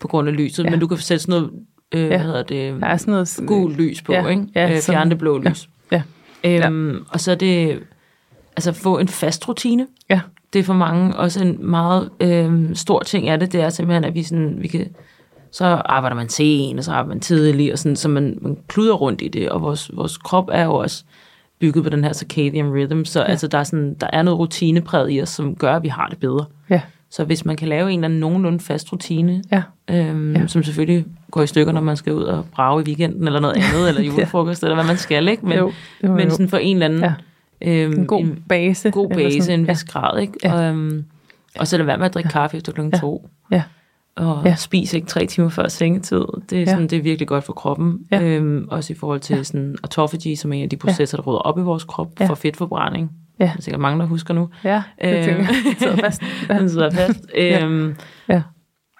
på 0.00 0.08
grund 0.08 0.28
af 0.28 0.36
lyset. 0.36 0.64
Ja. 0.64 0.70
Men 0.70 0.80
du 0.80 0.86
kan 0.86 0.98
sætte 0.98 1.22
sådan 1.22 1.32
noget, 1.40 1.50
øh, 1.94 2.00
Ja. 2.00 2.06
hvad 2.06 2.18
hedder 2.18 2.42
det, 2.42 2.80
der 2.80 2.86
er 2.86 2.96
sådan 2.96 3.12
noget... 3.12 3.40
gul 3.46 3.72
lys 3.72 4.02
på, 4.02 4.12
Ja. 4.12 4.26
ikke? 4.26 4.46
Ja, 4.54 4.72
øh, 4.76 4.80
fjerne 4.82 5.10
det 5.10 5.18
blå 5.18 5.38
lys. 5.38 5.68
Ja. 5.92 6.02
Øhm, 6.44 7.04
Og 7.08 7.20
så 7.20 7.30
er 7.30 7.34
det, 7.34 7.80
altså 8.56 8.72
få 8.72 8.98
en 8.98 9.08
fast 9.08 9.48
rutine. 9.48 9.86
Ja. 10.10 10.20
Det 10.52 10.58
er 10.58 10.62
for 10.64 10.74
mange 10.74 11.16
også 11.16 11.42
en 11.44 11.56
meget 11.70 12.10
øh, 12.20 12.74
stor 12.76 13.00
ting 13.00 13.28
af 13.28 13.40
det, 13.40 13.52
det 13.52 13.60
er 13.60 13.68
simpelthen, 13.70 14.04
at 14.04 14.14
vi, 14.14 14.22
sådan, 14.22 14.56
vi 14.60 14.68
kan, 14.68 14.86
så 15.52 15.64
arbejder 15.66 16.16
man 16.16 16.28
sent, 16.28 16.78
og 16.78 16.84
så 16.84 16.92
arbejder 16.92 17.08
man 17.08 17.20
tidligt, 17.20 17.72
og 17.72 17.78
sådan, 17.78 17.96
så 17.96 18.08
man, 18.08 18.38
man 18.40 18.56
kluder 18.68 18.94
rundt 18.94 19.22
i 19.22 19.28
det, 19.28 19.50
og 19.50 19.62
vores, 19.62 19.90
vores 19.94 20.16
krop 20.18 20.48
er 20.52 20.64
jo 20.64 20.74
også 20.74 21.04
bygget 21.60 21.84
på 21.84 21.90
den 21.90 22.04
her 22.04 22.12
circadian 22.12 22.72
rhythm, 22.74 23.04
så 23.04 23.20
ja. 23.20 23.26
altså, 23.26 23.46
der, 23.48 23.58
er 23.58 23.64
sådan, 23.64 23.94
der 24.00 24.06
er 24.12 24.22
noget 24.22 24.38
rutinepræget 24.38 25.12
i 25.12 25.22
os, 25.22 25.28
som 25.28 25.56
gør, 25.56 25.76
at 25.76 25.82
vi 25.82 25.88
har 25.88 26.06
det 26.06 26.18
bedre. 26.18 26.44
Ja, 26.70 26.80
Så 27.16 27.24
hvis 27.24 27.44
man 27.44 27.56
kan 27.56 27.68
lave 27.68 27.90
en 27.92 27.98
eller 27.98 28.04
anden 28.08 28.20
nogenlunde 28.20 28.60
fast 28.60 28.92
rutine, 28.92 29.42
ja, 29.52 29.62
øhm, 29.90 30.32
Ja. 30.34 30.40
ja. 30.40 30.46
som 30.46 30.62
selvfølgelig 30.62 31.04
går 31.30 31.42
i 31.42 31.46
stykker, 31.46 31.72
når 31.72 31.80
man 31.80 31.96
skal 31.96 32.12
ud 32.12 32.22
og 32.22 32.44
brage 32.52 32.82
i 32.82 32.84
weekenden, 32.86 33.26
eller 33.26 33.40
noget 33.40 33.54
andet, 33.56 33.88
eller 33.88 34.02
julefrokost, 34.12 34.62
eller 34.62 34.74
hvad 34.74 34.84
man 34.84 34.96
skal, 34.96 35.28
ikke? 35.28 35.46
Men, 35.46 35.58
jo, 35.58 35.72
jo, 36.04 36.14
men 36.14 36.30
sådan 36.30 36.48
for 36.48 36.56
en 36.56 36.76
eller 36.82 36.86
anden 36.86 37.00
Ja. 37.00 37.12
øhm, 37.84 37.92
en 38.00 38.06
god 38.06 38.26
base. 38.48 38.90
god 38.90 39.10
eller 39.10 39.24
base, 39.30 39.54
en 39.54 39.68
vis 39.68 39.84
grad, 39.84 40.20
ikke? 40.20 40.32
Ja. 40.44 40.54
Og, 40.54 40.64
øhm, 40.64 41.04
og 41.58 41.66
så 41.66 41.76
lad 41.76 41.84
være 41.86 41.98
med 41.98 42.06
at 42.06 42.14
drikke 42.14 42.30
kaffe 42.30 42.56
efter 42.56 42.72
klokken 42.72 42.92
Ja. 42.94 42.98
to. 43.00 43.28
Ja. 43.50 43.62
Og 44.16 44.40
Ja. 44.44 44.48
ja. 44.48 44.54
spis 44.56 44.94
ikke 44.94 45.06
tre 45.06 45.26
timer 45.26 45.48
før 45.48 45.68
sengetid. 45.68 46.24
Det 46.50 46.56
er, 46.58 46.60
Ja. 46.60 46.66
sådan, 46.66 46.86
det 46.88 46.98
er 46.98 47.02
virkelig 47.02 47.28
godt 47.28 47.44
for 47.44 47.52
kroppen. 47.52 47.98
Ja. 48.10 48.22
Øhm, 48.22 48.66
også 48.70 48.92
i 48.92 48.96
forhold 48.96 49.20
til 49.20 49.44
sådan 49.46 49.76
autophagy, 49.82 50.34
som 50.34 50.52
er 50.52 50.56
en 50.56 50.62
af 50.62 50.70
de 50.70 50.76
processer, 50.76 51.16
der 51.18 51.24
råder 51.24 51.38
op 51.38 51.58
i 51.58 51.62
vores 51.62 51.84
krop 51.84 52.08
Ja. 52.20 52.26
for 52.26 52.34
fedtforbrænding. 52.34 53.10
Ja. 53.38 53.44
Det 53.44 53.58
er 53.58 53.62
sikkert 53.62 53.80
mange, 53.80 54.00
der 54.00 54.06
husker 54.06 54.34
nu. 54.34 54.48
Ja, 54.64 54.82
det 55.02 55.14
Øhm. 55.16 55.24
tænker 55.24 55.40
jeg. 55.42 55.54
Det 55.70 55.78
sidder 55.78 55.96
fast. 55.96 56.22
Ja. 56.48 56.58
Den 56.60 56.68
sidder 56.70 56.90
fast. 56.90 57.20
Ja. 57.34 57.64
øhm, 57.64 57.94
Ja. 58.28 58.42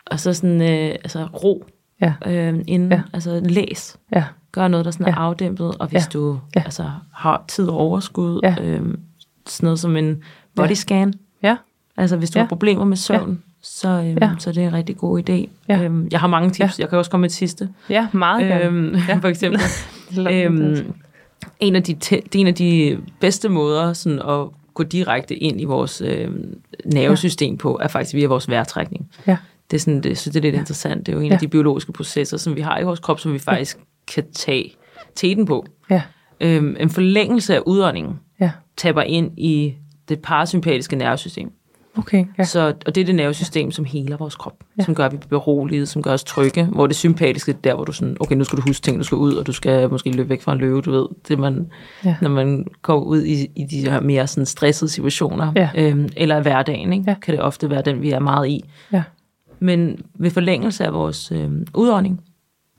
Og 0.07 0.20
så 0.20 0.33
sådan, 0.33 0.62
øh, 0.62 0.88
altså 0.90 1.25
ro 1.44 1.64
Ja. 2.03 2.12
øhm, 2.27 2.62
inden, 2.66 2.88
Ja. 2.92 2.97
ja. 2.97 3.03
altså 3.12 3.40
læs. 3.44 3.97
Ja. 4.14 4.25
Gør 4.53 4.68
noget, 4.68 4.85
der 4.85 4.90
sådan 4.90 5.07
er 5.07 5.11
Ja. 5.11 5.16
afdæmpet, 5.16 5.75
og 5.79 5.87
hvis 5.88 6.03
Ja. 6.03 6.09
du 6.12 6.38
Ja. 6.57 6.62
altså, 6.64 6.90
har 7.12 7.44
tid 7.49 7.68
og 7.68 7.77
overskud, 7.77 8.40
Ja. 8.42 8.55
øhm, 8.62 9.01
sådan 9.47 9.66
noget 9.66 9.79
som 9.81 9.97
en 9.97 10.23
body 10.57 10.73
scan, 10.73 11.14
Ja. 11.42 11.57
Altså 11.97 12.16
hvis 12.16 12.31
du 12.31 12.38
Ja. 12.38 12.42
har 12.42 12.49
problemer 12.49 12.85
med 12.85 12.97
søvn, 12.97 13.42
så, 13.62 13.88
øhm, 13.88 14.18
Ja. 14.23 14.31
så 14.38 14.51
er 14.51 14.55
det 14.55 14.62
en 14.64 14.73
rigtig 14.73 14.97
god 14.97 15.31
idé. 15.31 15.49
Ja. 15.68 15.83
Øhm, 15.83 16.09
jeg 16.12 16.20
har 16.20 16.27
mange 16.27 16.51
tips. 16.51 16.81
Jeg 16.81 16.88
kan 16.88 16.99
også 16.99 17.11
komme 17.11 17.23
med 17.23 17.29
et 17.31 17.35
sidste. 17.35 17.68
Ja, 17.90 18.07
meget 18.12 18.42
gerne. 18.47 18.64
Øhm, 18.64 18.94
Ja. 19.09 19.16
For 19.20 19.29
eksempel. 19.29 19.61
Øhm, 20.33 20.92
en, 21.61 21.77
af 21.77 21.83
de 21.83 21.95
te- 21.95 22.21
det 22.33 22.35
er 22.35 22.41
en 22.41 22.47
af 22.47 22.55
de 22.55 22.99
bedste 23.21 23.49
måder 23.49 23.93
sådan 23.93 24.19
at 24.19 24.49
gå 24.75 24.83
direkte 24.83 25.35
ind 25.37 25.61
i 25.61 25.65
vores 25.65 26.01
øh, 26.01 26.31
nervesystem 26.85 27.57
på, 27.57 27.79
er 27.83 27.89
faktisk 27.89 28.15
via 28.15 28.27
vores 28.27 28.49
vejrtrækning. 28.49 29.11
Ja. 29.27 29.37
det 29.71 29.77
er 29.77 29.81
sådan, 29.81 30.01
det, 30.01 30.19
synes, 30.19 30.33
det 30.33 30.41
er 30.41 30.43
lidt 30.43 30.55
ja. 30.55 30.59
interessant. 30.61 31.07
Det 31.07 31.13
er 31.13 31.17
jo 31.17 31.21
en 31.21 31.27
Ja. 31.27 31.33
af 31.33 31.39
de 31.41 31.49
biologiske 31.49 31.93
processer, 31.93 32.37
som 32.37 32.57
vi 32.57 32.61
har 32.61 32.79
i 32.79 32.83
vores 32.85 33.01
krop, 33.01 33.21
som 33.21 33.33
vi 33.33 33.39
faktisk 33.39 33.79
kan 34.15 34.25
tage 34.33 34.73
teten 35.15 35.47
på. 35.47 35.67
Ja, 35.91 36.03
Øhm, 36.41 36.77
en 36.81 36.91
forlængelse 36.91 37.55
af 37.55 37.61
udåndingen 37.67 38.21
ja. 38.41 38.51
tapper 38.77 39.03
ind 39.03 39.39
i 39.39 39.75
det 40.09 40.23
parasympatiske 40.23 40.97
nervesystem. 40.97 41.53
Okay, 41.99 42.25
ja. 42.39 42.45
Så, 42.45 42.75
og 42.87 42.95
det 42.95 43.01
er 43.01 43.05
det 43.05 43.15
nervesystem, 43.15 43.71
som 43.71 43.85
heler 43.85 44.17
vores 44.17 44.37
krop, 44.37 44.55
Ja. 44.79 44.85
som 44.85 44.95
gør, 44.95 45.07
at 45.07 45.13
vi 45.13 45.17
bliver 45.17 45.29
beroliget, 45.29 45.89
som 45.89 46.03
gør 46.03 46.13
os 46.13 46.25
trygge, 46.25 46.65
hvor 46.65 46.87
det 46.87 46.97
sympatiske 46.97 47.53
er 47.53 47.57
der, 47.65 47.75
hvor 47.75 47.85
du 47.85 47.93
sådan, 47.93 48.17
okay, 48.21 48.37
nu 48.37 48.45
skal 48.45 48.57
du 48.57 48.63
huske 48.67 48.83
ting, 48.85 48.99
du 48.99 49.05
skal 49.05 49.17
ud, 49.17 49.35
og 49.35 49.47
du 49.47 49.53
skal 49.53 49.91
måske 49.91 50.11
løbe 50.11 50.29
væk 50.29 50.43
fra 50.43 50.53
en 50.53 50.59
løve, 50.59 50.81
du 50.83 50.91
ved, 50.91 51.07
det 51.29 51.39
man, 51.39 51.67
Ja. 52.05 52.17
når 52.23 52.29
man 52.31 52.67
går 52.83 53.01
ud 53.01 53.23
i, 53.23 53.47
i 53.57 53.65
de 53.71 53.81
her 53.91 54.01
mere 54.01 54.27
sådan 54.27 54.47
stressede 54.47 54.91
situationer, 54.91 55.53
Ja. 55.57 55.69
øhm, 55.77 56.09
eller 56.17 56.39
i 56.39 56.43
hverdagen, 56.43 56.93
ikke? 56.93 57.05
Ja. 57.09 57.15
kan 57.23 57.35
det 57.35 57.43
ofte 57.43 57.71
være 57.71 57.83
den, 57.83 58.03
vi 58.03 58.11
er 58.11 58.19
meget 58.19 58.49
i. 58.49 58.65
Ja, 58.93 59.03
Men 59.59 59.99
ved 60.15 60.31
forlængelse 60.31 60.85
af 60.85 60.93
vores 60.95 61.33
øhm, 61.33 61.67
udånding, 61.75 62.21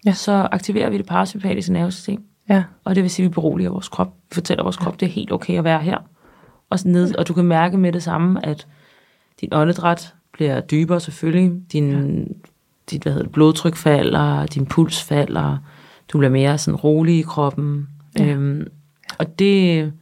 Ja. 0.06 0.14
så 0.14 0.32
aktiverer 0.52 0.90
vi 0.90 0.98
det 0.98 1.06
parasympatiske 1.06 1.74
nervesystem, 1.74 2.24
ja, 2.50 2.64
og 2.84 2.96
det 2.96 3.04
vil 3.04 3.12
sige, 3.12 3.26
at 3.26 3.30
vi 3.30 3.34
beroliger 3.34 3.70
vores 3.70 3.88
krop. 3.90 4.08
Vi 4.30 4.34
fortæller 4.34 4.64
vores 4.64 4.78
krop, 4.78 5.00
det 5.00 5.06
er 5.06 5.12
helt 5.12 5.32
okay 5.32 5.58
at 5.58 5.64
være 5.64 5.80
her. 5.82 5.98
Og, 6.70 6.80
ned, 6.86 7.16
og 7.16 7.28
du 7.28 7.34
kan 7.34 7.46
mærke 7.46 7.78
med 7.78 7.92
det 7.92 8.04
samme, 8.04 8.46
at 8.46 8.68
din 9.42 9.50
åndedræt 9.52 10.14
bliver 10.34 10.60
dybere 10.62 11.00
selvfølgelig, 11.00 11.52
din, 11.72 11.92
ja. 11.92 12.24
dit 12.92 13.04
hvad 13.04 13.14
hedder 13.14 13.30
blodtryk 13.30 13.76
falder, 13.76 14.46
din 14.46 14.66
puls 14.66 15.04
falder, 15.04 15.58
du 16.14 16.18
bliver 16.18 16.32
mere 16.32 16.58
sådan 16.58 16.76
rolig 16.76 17.20
i 17.20 17.22
kroppen. 17.22 17.88
Ja. 18.20 18.26
Øhm, 18.26 18.68
og 19.20 19.40
det, 19.40 19.94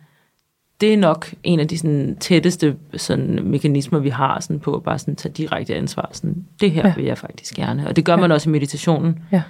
det 0.81 0.93
er 0.93 0.97
nok 0.97 1.33
en 1.43 1.59
af 1.59 1.67
de 1.67 1.77
sådan, 1.77 2.17
tætteste 2.19 2.75
sådan, 2.97 3.39
mekanismer, 3.43 3.99
vi 3.99 4.09
har 4.09 4.39
sådan, 4.39 4.59
på 4.59 4.75
at 4.75 4.83
bare 4.83 4.99
sådan, 4.99 5.15
tage 5.15 5.33
direkte 5.33 5.75
ansvar. 5.75 6.09
Sådan, 6.13 6.45
det 6.61 6.71
her 6.71 6.87
Ja. 6.87 6.93
vil 6.95 7.05
jeg 7.05 7.17
faktisk 7.17 7.55
gerne. 7.55 7.87
Og 7.87 7.95
det 7.95 8.05
gør 8.05 8.13
Ja. 8.13 8.19
man 8.19 8.31
også 8.31 8.49
i 8.49 8.51
meditationen. 8.51 9.19
ja. 9.31 9.41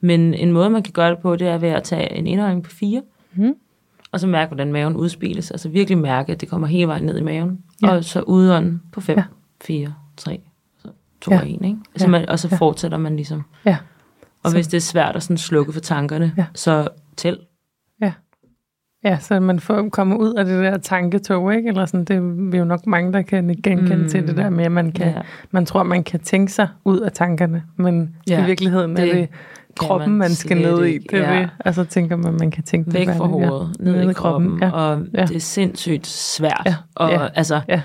Men 0.00 0.34
en 0.34 0.52
måde, 0.52 0.70
man 0.70 0.82
kan 0.82 0.92
gøre 0.92 1.10
det 1.10 1.18
på, 1.18 1.36
det 1.36 1.48
er 1.48 1.58
ved 1.58 1.68
at 1.68 1.82
tage 1.82 2.12
en 2.12 2.26
indånding 2.26 2.62
på 2.62 2.70
fire, 2.70 3.02
Mhm. 3.34 3.54
Og 4.12 4.20
så 4.20 4.26
mærke, 4.26 4.48
hvordan 4.48 4.72
maven 4.72 4.96
udspiles. 4.96 5.50
Altså 5.50 5.68
virkelig 5.68 5.98
mærke, 5.98 6.32
at 6.32 6.40
det 6.40 6.48
kommer 6.48 6.66
hele 6.66 6.86
vejen 6.88 7.04
ned 7.04 7.18
i 7.18 7.22
maven. 7.22 7.58
Ja. 7.82 7.86
Ja. 7.88 7.94
Og 7.96 8.04
så 8.04 8.20
udånden 8.20 8.82
på 8.92 9.00
fem, 9.00 9.16
Ja. 9.16 9.22
ja. 9.22 9.26
fire, 9.64 9.94
tre, 10.16 10.40
så 10.78 10.88
to 11.20 11.30
Ja. 11.30 11.36
ja. 11.36 11.42
og 11.42 11.48
en. 11.50 11.64
Ikke? 11.64 11.78
Så 11.96 12.04
Ja. 12.04 12.10
man, 12.10 12.28
og 12.28 12.38
så 12.38 12.48
Ja. 12.50 12.56
fortsætter 12.56 12.98
man 12.98 13.16
ligesom. 13.16 13.42
Ja. 13.64 13.76
Og 14.42 14.50
Så- 14.50 14.56
hvis 14.56 14.66
det 14.68 14.76
er 14.76 14.80
svært 14.80 15.16
at 15.16 15.22
sådan 15.22 15.38
slukke 15.38 15.72
for 15.72 15.80
tankerne, 15.80 16.32
Ja. 16.36 16.42
ja. 16.42 16.46
så 16.54 16.88
tæl. 17.16 17.38
Ja, 19.04 19.18
så 19.18 19.40
man 19.40 19.60
får 19.60 19.88
kommer 19.88 20.16
ud 20.16 20.34
af 20.34 20.44
det 20.44 20.62
der 20.64 20.78
tanketog, 20.78 21.54
ikke? 21.54 21.68
Eller 21.68 21.86
sådan, 21.86 22.04
det 22.04 22.54
er 22.54 22.58
jo 22.58 22.64
nok 22.64 22.86
mange, 22.86 23.12
der 23.12 23.22
kan 23.22 23.48
genkende 23.62 23.96
mm. 23.96 24.02
Mm. 24.02 24.08
til 24.08 24.26
det 24.26 24.36
der 24.36 24.50
med, 24.50 24.64
at 24.64 24.72
man, 24.72 24.92
kan, 24.92 25.06
Ja. 25.06 25.20
man 25.50 25.66
tror, 25.66 25.82
man 25.82 26.04
kan 26.04 26.20
tænke 26.20 26.52
sig 26.52 26.68
ud 26.84 26.98
af 27.00 27.12
tankerne, 27.12 27.62
men 27.76 28.16
ja, 28.28 28.34
Ja, 28.34 28.42
i 28.42 28.46
virkeligheden 28.46 28.96
det 28.96 29.08
er 29.10 29.14
det 29.14 29.28
kroppen, 29.78 30.16
man, 30.16 30.30
skal 30.30 30.56
ned 30.56 30.84
i. 30.84 30.98
Det 30.98 31.12
Ja. 31.12 31.38
det. 31.40 31.50
Og 31.58 31.74
så 31.74 31.84
tænker 31.84 32.16
man, 32.16 32.34
man 32.40 32.50
kan 32.50 32.64
tænke 32.64 32.92
Væk 32.92 33.06
det 33.08 33.16
fra 33.16 33.24
færdigt, 33.26 33.48
hovedet, 33.48 33.76
ja. 33.80 33.84
ned, 33.84 34.10
i 34.10 34.12
kroppen. 34.12 34.58
Ja. 34.62 34.70
Og 34.70 35.02
Ja. 35.14 35.22
det 35.24 35.36
er 35.36 35.40
sindssygt 35.40 36.06
svært. 36.06 36.62
Ja. 36.66 36.74
Og 36.94 37.10
Ja. 37.10 37.26
altså, 37.34 37.60
Ja. 37.68 37.80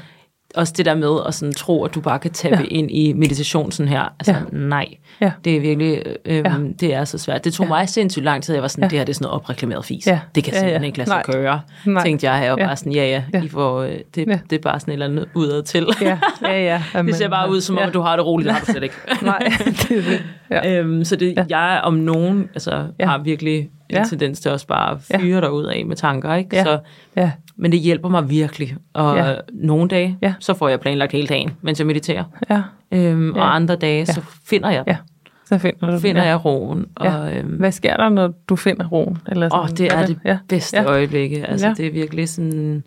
Også 0.55 0.73
det 0.77 0.85
der 0.85 0.95
med 0.95 1.19
at 1.27 1.33
sådan 1.33 1.53
tro, 1.53 1.83
at 1.85 1.95
du 1.95 2.01
bare 2.01 2.19
kan 2.19 2.31
tappe 2.31 2.57
Ja. 2.57 2.61
ja. 2.63 2.67
ind 2.69 2.91
i 2.91 3.13
meditation 3.13 3.71
sådan 3.71 3.89
her. 3.89 4.01
Altså, 4.01 4.31
Ja. 4.31 4.37
ja. 4.37 4.57
nej. 4.57 4.85
Ja. 5.21 5.31
Det 5.45 5.55
er 5.55 5.59
virkelig, 5.59 6.01
øhm, 6.25 6.45
Ja. 6.45 6.51
ja. 6.51 6.57
det 6.79 6.93
er 6.93 7.05
så 7.05 7.17
svært. 7.17 7.43
Det 7.45 7.53
tog 7.53 7.65
Ja. 7.65 7.73
ja. 7.75 7.79
mig 7.79 7.89
sindssygt 7.89 8.25
lang 8.25 8.43
tid. 8.43 8.53
Jeg 8.53 8.61
var 8.61 8.67
sådan, 8.67 8.81
Ja. 8.81 8.85
ja. 8.85 8.89
det 8.89 8.97
her 8.99 9.05
det 9.05 9.11
er 9.11 9.15
sådan 9.15 9.25
noget 9.25 9.35
opreklameret 9.35 9.85
fis. 9.85 10.07
Ja. 10.07 10.19
Det 10.35 10.43
kan 10.43 10.53
Ja, 10.53 10.57
ja. 10.57 10.61
simpelthen 10.61 10.83
ikke 10.83 10.97
lade 10.97 11.09
sig 11.09 11.23
Nej. 11.27 11.35
gøre. 11.35 11.61
Nej. 11.85 12.03
Tænkte 12.03 12.31
jeg, 12.31 12.51
og 12.51 12.59
Ja. 12.59 12.65
bare 12.65 12.75
sådan, 12.75 12.91
ja, 12.91 13.05
ja, 13.07 13.23
Ja. 13.33 13.41
I 13.43 13.47
får, 13.47 13.81
øh, 13.81 13.91
det, 14.15 14.27
Ja. 14.27 14.39
det 14.49 14.55
er 14.55 14.61
bare 14.61 14.79
sådan 14.79 14.91
et 14.91 14.93
eller 14.93 15.05
andet 15.05 15.25
udad 15.33 15.63
til. 15.63 15.87
Ja, 16.01 16.17
ja, 16.41 16.63
ja. 16.63 16.83
At 16.93 17.05
Det 17.07 17.15
ser 17.15 17.29
bare 17.29 17.49
ud 17.49 17.61
som 17.61 17.75
om, 17.75 17.81
ja. 17.81 17.87
at 17.87 17.93
du 17.93 18.01
har 18.01 18.15
det 18.15 18.25
roligt. 18.25 18.45
Det 18.47 18.53
har 18.53 18.65
du 18.65 18.71
slet 18.71 18.83
ikke. 18.83 18.95
Nej, 19.21 19.39
det 19.89 19.91
er 19.97 20.01
det. 20.01 20.23
Ja. 20.51 20.79
Øhm, 20.79 21.03
så 21.03 21.15
det, 21.15 21.33
Ja. 21.37 21.45
ja. 21.49 21.57
jeg 21.69 21.81
om 21.83 21.93
nogen 21.93 22.49
altså, 22.53 22.71
Ja. 22.75 22.83
ja. 22.99 23.05
har 23.05 23.17
virkelig 23.17 23.69
en 23.89 23.95
Ja. 23.95 23.99
ja. 23.99 24.05
tendens 24.05 24.39
til 24.39 24.51
også 24.51 24.67
bare 24.67 24.91
at 24.91 24.97
Ja. 25.11 25.17
fyre 25.17 25.41
dig 25.41 25.51
ud 25.51 25.63
af 25.63 25.85
med 25.85 25.95
tanker. 25.95 26.33
Ikke? 26.33 26.55
Ja. 26.55 26.63
Så, 26.63 26.79
Ja, 27.15 27.31
men 27.55 27.71
det 27.71 27.79
hjælper 27.79 28.09
mig 28.09 28.29
virkelig. 28.29 28.75
Og 28.93 29.17
Ja. 29.17 29.29
ja. 29.29 29.35
nogle 29.53 29.87
dage, 29.89 30.17
Ja. 30.21 30.27
ja. 30.27 30.33
så 30.39 30.53
får 30.53 30.69
jeg 30.69 30.79
planlagt 30.79 31.11
hele 31.11 31.27
dagen, 31.27 31.51
mens 31.61 31.79
jeg 31.79 31.87
mediterer. 31.87 32.23
ja, 32.49 32.61
Øhm, 32.91 33.35
Ja. 33.35 33.41
Og 33.41 33.55
andre 33.55 33.75
dage, 33.75 33.99
Ja. 33.99 34.05
så 34.05 34.21
finder 34.45 34.69
jeg 34.69 34.85
den. 34.85 34.91
Ja. 34.93 34.97
så 35.45 35.57
finder 35.57 35.91
du 35.91 35.99
Finder 35.99 36.21
ja. 36.23 36.27
jeg 36.27 36.45
roen. 36.45 36.85
Ja. 37.03 37.15
Og, 37.17 37.35
øhm, 37.37 37.47
Hvad 37.49 37.71
sker 37.71 37.97
der, 37.97 38.09
når 38.09 38.33
du 38.49 38.55
finder 38.55 38.87
roen? 38.87 39.17
Eller 39.27 39.55
Åh, 39.59 39.69
det 39.69 39.93
er 39.93 40.05
det 40.05 40.19
Ja. 40.25 40.37
bedste 40.49 40.77
Ja. 40.77 40.83
ja. 40.83 40.89
øjeblikke. 40.89 41.45
Altså, 41.47 41.65
Ja. 41.65 41.69
ja. 41.69 41.73
det 41.73 41.87
er 41.87 41.91
virkelig 41.91 42.29
sådan, 42.29 42.83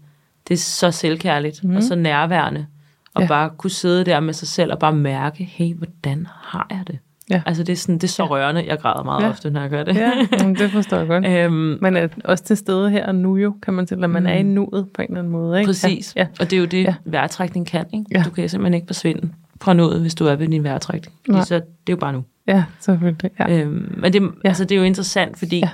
det 0.49 0.55
er 0.55 0.59
så 0.59 0.91
selvkærligt 0.91 1.65
Mhm. 1.65 1.71
mm. 1.73 1.77
og 1.77 1.83
så 1.83 1.95
nærværende. 1.95 2.67
Og 3.15 3.21
Ja. 3.21 3.25
ja. 3.25 3.29
bare 3.29 3.51
kunne 3.57 3.71
sidde 3.71 4.05
der 4.05 4.21
med 4.21 4.35
sig 4.35 4.49
selv 4.49 4.73
og 4.73 4.79
bare 4.79 4.93
mærke, 4.93 5.45
hey, 5.45 5.75
hvordan 5.75 6.27
har 6.43 6.67
jeg 6.71 6.83
det? 6.87 6.99
Ja. 7.31 7.43
Altså, 7.47 7.63
det 7.63 7.73
er, 7.73 7.77
sådan, 7.77 7.95
det 7.95 8.05
er 8.05 8.09
så 8.09 8.27
rørende. 8.27 8.65
Jeg 8.67 8.79
græder 8.79 9.03
meget 9.05 9.23
Ja. 9.25 9.29
ofte, 9.29 9.51
når 9.51 9.61
jeg 9.61 9.71
gør 9.71 9.85
det. 9.85 9.97
Ja, 9.97 10.13
jamen, 10.39 10.55
det 10.55 10.71
forstår 10.71 10.97
jeg 10.97 11.07
godt. 11.07 11.27
øhm, 11.37 11.79
Man 11.81 11.97
er 11.97 12.09
også 12.25 12.45
til 12.45 12.57
stede 12.57 12.91
her 12.91 13.07
og 13.07 13.15
nu 13.15 13.37
jo, 13.37 13.55
kan 13.63 13.75
man 13.75 13.87
sige, 13.87 14.05
at 14.05 14.11
man 14.11 14.27
er 14.27 14.35
i 14.35 14.43
nuet 14.43 14.87
på 14.95 15.03
en 15.03 15.09
eller 15.09 15.19
anden 15.19 15.33
måde. 15.33 15.59
Ikke? 15.59 15.69
Præcis. 15.69 16.13
Ja, 16.17 16.27
Og 16.41 16.51
det 16.51 16.53
er 16.57 16.61
jo 16.61 16.67
det, 16.67 16.83
Ja. 16.85 16.95
vejrtrækning 17.05 17.67
kan. 17.67 17.85
Ikke? 17.93 18.05
Ja. 18.11 18.23
Du 18.25 18.31
kan 18.31 18.49
simpelthen 18.49 18.75
ikke 18.75 18.87
forsvinde 18.87 19.29
fra 19.61 19.73
noget, 19.73 20.01
hvis 20.01 20.15
du 20.15 20.27
er 20.27 20.35
ved 20.35 20.49
din 20.49 20.65
vejrtrækning. 20.65 21.17
Fordi 21.27 21.47
Så 21.47 21.55
det 21.55 21.63
er 21.63 21.65
jo 21.91 21.97
bare 21.97 22.13
nu. 22.13 22.25
ja, 22.47 22.65
selvfølgelig. 22.81 23.31
Ja. 23.41 23.61
Øhm, 23.61 23.93
men 23.97 24.13
det, 24.13 24.23
Ja. 24.23 24.29
altså, 24.49 24.65
det 24.65 24.73
er 24.73 24.79
jo 24.79 24.85
interessant, 24.85 25.39
fordi 25.39 25.59
Ja. 25.59 25.69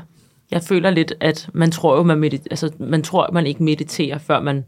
jeg 0.51 0.63
føler 0.63 0.91
lidt, 0.91 1.13
at 1.21 1.49
man 1.53 1.71
tror 1.71 1.97
jo, 1.97 2.03
man, 2.03 2.25
medit- 2.25 2.47
altså, 2.51 2.71
man 2.79 3.03
tror, 3.03 3.31
man 3.33 3.47
ikke 3.47 3.63
mediterer, 3.63 4.19
før 4.19 4.41
man 4.41 4.65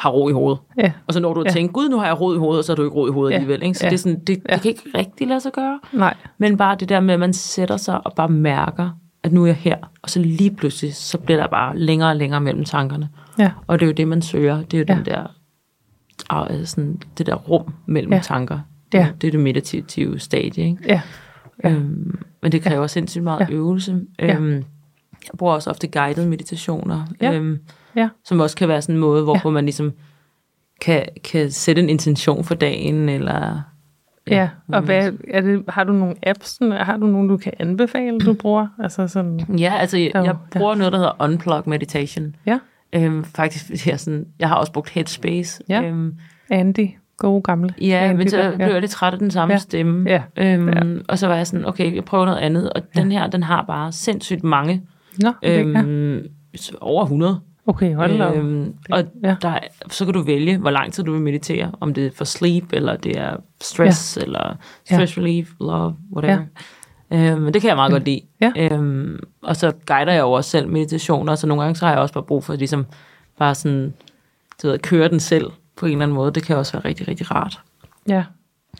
har 0.00 0.10
ro 0.10 0.28
i 0.28 0.32
hovedet. 0.32 0.58
ja, 0.78 0.92
Og 1.06 1.14
så 1.14 1.20
når 1.20 1.34
du 1.34 1.40
Ja. 1.40 1.44
ja. 1.48 1.52
tænker, 1.52 1.72
gud, 1.72 1.88
nu 1.88 1.98
har 1.98 2.06
jeg 2.06 2.20
ro 2.20 2.34
i 2.34 2.38
hovedet, 2.38 2.58
og 2.58 2.64
så 2.64 2.72
har 2.72 2.76
du 2.76 2.82
ikke 2.82 2.94
ro 2.96 3.06
i 3.06 3.10
hovedet 3.10 3.30
Ja. 3.30 3.36
ja. 3.36 3.40
alligevel. 3.40 3.62
Ikke? 3.62 3.78
Så 3.78 3.84
Ja. 3.84 3.86
ja. 3.86 3.90
det, 3.90 3.96
er 3.96 4.02
sådan, 4.02 4.20
det, 4.20 4.38
Ja. 4.48 4.54
det 4.54 4.62
kan 4.62 4.68
ikke 4.70 4.82
rigtig 4.94 5.26
lade 5.28 5.40
sig 5.40 5.52
gøre. 5.52 5.80
nej, 5.92 6.14
Men 6.38 6.56
bare 6.56 6.76
det 6.80 6.88
der 6.88 7.00
med, 7.00 7.14
at 7.14 7.20
man 7.20 7.32
sætter 7.32 7.76
sig 7.76 8.06
og 8.06 8.12
bare 8.16 8.28
mærker, 8.28 8.90
at 9.22 9.32
nu 9.32 9.42
er 9.42 9.46
jeg 9.46 9.54
her. 9.56 9.76
Og 10.02 10.10
så 10.10 10.20
lige 10.20 10.50
pludselig, 10.50 10.94
så 10.94 11.18
bliver 11.18 11.40
der 11.40 11.48
bare 11.48 11.78
længere 11.78 12.10
og 12.10 12.16
længere 12.16 12.40
mellem 12.40 12.64
tankerne. 12.64 13.08
ja, 13.38 13.50
Og 13.66 13.78
det 13.80 13.86
er 13.86 13.88
jo 13.88 13.92
det, 13.92 14.08
man 14.08 14.22
søger. 14.22 14.62
Det 14.62 14.74
er 14.74 14.78
jo 14.78 14.84
Ja. 14.88 14.92
ja. 14.92 14.98
den 14.98 15.06
der, 15.06 15.26
ah, 16.30 16.64
sådan, 16.66 17.00
det 17.18 17.26
der 17.26 17.34
rum 17.34 17.72
mellem 17.86 18.12
Ja. 18.12 18.16
ja. 18.16 18.22
tanker. 18.22 18.58
Det, 18.92 18.98
Ja. 18.98 19.08
det 19.20 19.26
er 19.26 19.30
det 19.30 19.40
meditative 19.40 20.18
stadie. 20.18 20.64
Ikke? 20.64 20.76
ja, 20.88 21.00
Ja. 21.64 21.70
Øhm, 21.70 22.18
men 22.42 22.52
det 22.52 22.62
kræver 22.62 22.86
sindssygt 22.86 23.24
meget 23.24 23.40
Ja. 23.40 23.54
øvelse. 23.54 24.00
Ja. 24.18 24.36
Øhm, 24.36 24.52
jeg 24.52 25.38
bruger 25.38 25.54
også 25.54 25.70
ofte 25.70 25.88
guidede 25.88 26.26
meditationer, 26.28 27.06
Ja. 27.22 27.32
øhm, 27.32 27.58
Ja. 27.96 28.08
som 28.24 28.40
også 28.40 28.56
kan 28.56 28.68
være 28.68 28.82
sådan 28.82 28.94
en 28.94 29.00
måde, 29.00 29.24
hvorpå 29.24 29.48
Ja. 29.48 29.52
man 29.52 29.64
ligesom 29.64 29.92
kan, 30.80 31.04
kan 31.24 31.50
sætte 31.50 31.82
en 31.82 31.88
intention 31.88 32.44
for 32.44 32.54
dagen, 32.54 33.08
eller... 33.08 33.60
ja. 34.30 34.48
Og 34.72 34.82
hvad, 34.82 35.12
er 35.28 35.40
det, 35.40 35.64
har 35.68 35.84
du 35.84 35.92
nogle 35.92 36.14
apps, 36.22 36.58
har 36.72 36.96
du 36.96 37.06
nogle, 37.06 37.28
du 37.28 37.36
kan 37.36 37.52
anbefale, 37.58 38.18
du 38.18 38.32
bruger? 38.34 38.66
Altså 38.78 39.08
sådan, 39.08 39.40
Ja, 39.58 39.74
altså 39.78 39.98
jeg, 39.98 40.10
jeg 40.14 40.36
bruger 40.52 40.74
noget, 40.74 40.92
der 40.92 40.98
hedder 40.98 41.16
Unplug 41.24 41.62
Meditation. 41.68 42.36
ja, 42.46 42.58
Øhm, 42.92 43.24
faktisk, 43.24 43.86
jeg, 43.86 44.00
sådan, 44.00 44.26
jeg 44.38 44.48
har 44.48 44.54
også 44.56 44.72
brugt 44.72 44.90
Headspace. 44.90 45.62
Ja. 45.68 45.82
Øhm, 45.82 46.14
Andy, 46.50 46.88
gode 47.16 47.42
gamle. 47.42 47.74
ja, 47.80 47.98
Andy 48.08 48.18
men 48.18 48.30
så 48.30 48.52
blev 48.56 48.66
jeg 48.68 48.80
lidt 48.80 48.90
træt 48.90 49.12
af 49.12 49.18
den 49.18 49.30
samme 49.30 49.54
Ja. 49.54 49.58
stemme. 49.58 50.10
Ja. 50.10 50.22
Øhm, 50.36 50.68
Ja. 50.68 50.82
Og 51.08 51.18
så 51.18 51.26
var 51.26 51.36
jeg 51.36 51.46
sådan, 51.46 51.66
okay, 51.66 51.94
jeg 51.94 52.04
prøver 52.04 52.24
noget 52.24 52.38
andet. 52.38 52.72
Og 52.72 52.82
den 52.96 53.12
her, 53.12 53.26
den 53.26 53.42
har 53.42 53.64
bare 53.66 53.92
sindssygt 53.92 54.44
mange. 54.44 54.82
Nå, 55.22 55.28
okay, 55.28 55.72
ja. 55.74 55.82
Øhm, 55.82 56.26
over 56.80 57.02
100. 57.04 57.40
okay 57.70 57.94
hold 57.94 58.18
da. 58.18 58.32
Øhm, 58.32 58.74
og 58.90 59.04
Ja. 59.24 59.36
der, 59.42 59.48
er- 59.48 59.60
så 59.90 60.04
kan 60.04 60.14
du 60.14 60.22
vælge, 60.22 60.58
hvor 60.58 60.70
lang 60.70 60.92
tid 60.92 61.04
du 61.04 61.12
vil 61.12 61.20
meditere. 61.20 61.72
Om 61.80 61.94
det 61.94 62.06
er 62.06 62.10
for 62.16 62.24
sleep, 62.24 62.64
eller 62.72 62.96
det 62.96 63.18
er 63.18 63.36
stress, 63.60 64.16
ja. 64.20 64.22
eller 64.24 64.54
stress 64.84 65.16
ja. 65.16 65.20
relief, 65.22 65.48
love, 65.60 65.96
whatever. 66.12 66.44
Ja. 67.10 67.32
Øhm, 67.32 67.52
det 67.52 67.62
kan 67.62 67.68
jeg 67.68 67.76
meget 67.76 67.92
godt 67.92 68.04
lide. 68.04 68.20
Ja. 68.40 68.52
Øhm, 68.56 69.18
og 69.42 69.56
så 69.56 69.72
guider 69.86 70.12
jeg 70.12 70.20
jo 70.20 70.32
også 70.32 70.50
selv 70.50 70.68
meditationer, 70.68 71.34
så 71.34 71.46
nogle 71.46 71.62
gange 71.62 71.76
så 71.76 71.84
har 71.86 71.92
jeg 71.92 72.00
også 72.00 72.14
bare 72.14 72.24
brug 72.24 72.44
for 72.44 72.54
ligesom 72.54 72.86
bare 73.38 73.54
sådan, 73.54 73.94
du 74.62 74.66
ved, 74.66 74.74
at 74.74 74.82
køre 74.82 75.08
den 75.08 75.20
selv 75.20 75.50
på 75.76 75.86
en 75.86 75.92
eller 75.92 76.02
anden 76.02 76.14
måde. 76.14 76.32
Det 76.32 76.42
kan 76.42 76.56
også 76.56 76.72
være 76.72 76.84
rigtig, 76.84 77.08
rigtig 77.08 77.30
rart. 77.30 77.60
Ja. 78.08 78.24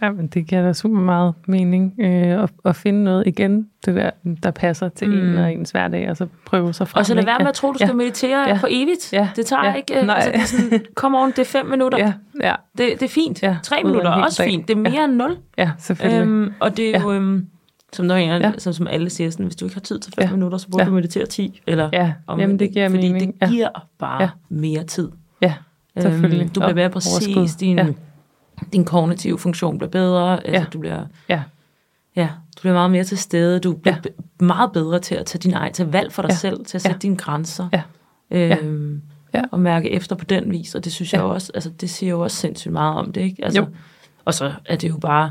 Ja, 0.03 0.11
men 0.13 0.27
det 0.27 0.47
giver 0.47 0.63
da 0.63 0.73
super 0.73 1.01
meget 1.01 1.35
mening 1.47 1.95
øh, 1.99 2.43
at, 2.43 2.51
at 2.65 2.77
finde 2.77 3.05
noget 3.05 3.27
igen, 3.27 3.69
det 3.87 3.95
der, 3.95 4.11
der 4.43 4.51
passer 4.51 4.89
til 4.89 5.09
mm. 5.09 5.31
en 5.31 5.37
og 5.39 5.53
ens 5.53 5.71
hverdag, 5.71 6.11
og 6.11 6.17
så 6.17 6.27
prøve 6.47 6.73
sig 6.73 6.89
frem. 6.89 7.01
Og 7.01 7.07
så 7.07 7.15
lad 7.15 7.25
være 7.25 7.39
med 7.39 7.47
at 7.47 7.55
tro, 7.55 7.73
du 7.73 7.79
skal 7.79 7.89
ja. 7.89 7.95
meditere 7.95 8.49
Ja. 8.49 8.55
for 8.57 8.69
evigt. 8.71 9.13
Ja. 9.13 9.29
Det 9.37 9.47
tager 9.47 9.65
Ja. 9.67 9.75
ikke... 9.75 10.01
øh, 10.01 10.07
Nej. 10.07 10.17
Altså, 10.35 10.57
det 10.57 10.63
er 10.63 10.71
sådan, 10.71 10.85
kom 10.95 11.15
on, 11.15 11.31
det 11.31 11.39
er 11.39 11.45
fem 11.45 11.67
minutter. 11.67 11.99
Ja, 11.99 12.13
ja, 12.43 12.55
Det, 12.79 12.93
det 13.01 13.03
er 13.03 13.09
fint. 13.09 13.43
Ja. 13.43 13.57
Tre 13.63 13.77
Ud 13.77 13.81
af 13.81 13.85
minutter 13.87 14.11
er 14.11 14.23
også 14.25 14.43
dag. 14.43 14.51
fint. 14.51 14.69
Det 14.69 14.77
er 14.77 14.81
mere 14.81 14.93
Ja. 14.93 15.05
end 15.05 15.13
nul. 15.15 15.37
ja, 15.59 15.71
selvfølgelig. 15.79 16.21
Øhm, 16.23 16.43
Øhm, 16.43 16.53
og 16.61 16.77
det 16.77 16.87
er 16.87 16.91
Ja. 16.91 17.01
jo, 17.03 17.13
øhm, 17.13 17.47
som, 17.93 18.11
er 18.11 18.15
en, 18.15 18.29
Ja. 18.29 18.37
ja. 18.37 18.53
som, 18.59 18.73
som 18.73 18.87
alle 18.87 19.11
siger, 19.11 19.31
sådan, 19.31 19.47
hvis 19.47 19.57
du 19.57 19.65
ikke 19.65 19.75
har 19.77 19.81
tid 19.81 19.99
til 19.99 20.13
5 20.19 20.23
Ja. 20.23 20.29
ja. 20.29 20.33
minutter, 20.33 20.59
så 20.59 20.69
burde 20.69 20.83
Ja. 20.83 20.85
ja. 20.85 20.91
du 20.91 20.95
meditere 20.95 21.27
10. 21.27 21.61
Eller 21.67 21.89
ja, 21.93 22.13
jamen 22.29 22.59
det 22.59 22.73
giver 22.73 22.89
Fordi 22.89 23.13
mening. 23.13 23.33
det 23.35 23.41
ja. 23.43 23.53
giver 23.53 23.69
bare 23.99 24.23
Ja. 24.23 24.23
ja. 24.23 24.31
mere 24.49 24.85
tid. 24.85 25.09
ja, 25.43 25.55
selvfølgelig. 25.99 26.41
Øhm, 26.41 26.49
du 26.51 26.61
bliver 26.61 26.75
mere 26.75 26.91
præcis, 26.91 27.57
din, 27.57 27.79
Ja. 27.79 27.87
Ja. 28.63 28.67
din 28.73 28.85
kognitive 28.85 29.39
funktion 29.39 29.79
bliver 29.79 29.91
bedre, 29.91 30.47
altså 30.47 30.53
Ja. 30.53 30.65
du 30.73 30.79
bliver, 30.79 31.05
Ja, 31.29 31.43
ja, 32.17 32.29
du 32.57 32.61
bliver 32.61 32.75
meget 32.75 32.91
mere 32.91 33.05
til 33.05 33.19
stede, 33.19 33.61
du 33.61 33.73
bliver 33.73 33.97
Ja. 34.05 34.11
ja. 34.41 34.45
meget 34.47 34.73
bedre 34.73 34.99
til 34.99 35.15
at 35.15 35.27
tage 35.27 35.39
din 35.41 35.55
egen, 35.55 35.73
til 35.73 35.87
valg 35.87 36.13
for 36.13 36.23
dig 36.23 36.29
Ja. 36.29 36.33
ja. 36.35 36.39
selv, 36.39 36.65
til 36.65 36.79
at 36.79 36.85
Ja. 36.85 36.89
sætte 36.89 36.99
dine 37.03 37.17
grænser. 37.17 37.69
Ja. 37.73 37.83
Øhm, 38.31 39.03
Ja. 39.35 39.43
Og 39.53 39.61
mærke 39.61 39.91
efter 39.91 40.17
på 40.17 40.25
den 40.25 40.51
vis, 40.53 40.75
og 40.75 40.85
det 40.85 40.93
synes 40.93 41.13
Ja. 41.13 41.19
jeg 41.19 41.27
også, 41.27 41.53
altså 41.55 41.71
det 41.71 41.91
siger 41.91 42.11
jo 42.11 42.21
også 42.21 42.37
sindssygt 42.37 42.73
meget 42.73 42.97
om 42.99 43.13
det, 43.13 43.21
ikke? 43.21 43.45
Altså, 43.45 43.61
Jo. 43.61 43.67
og 44.25 44.35
så 44.35 44.53
er 44.65 44.77
det 44.77 44.89
jo 44.89 44.97
bare 44.99 45.31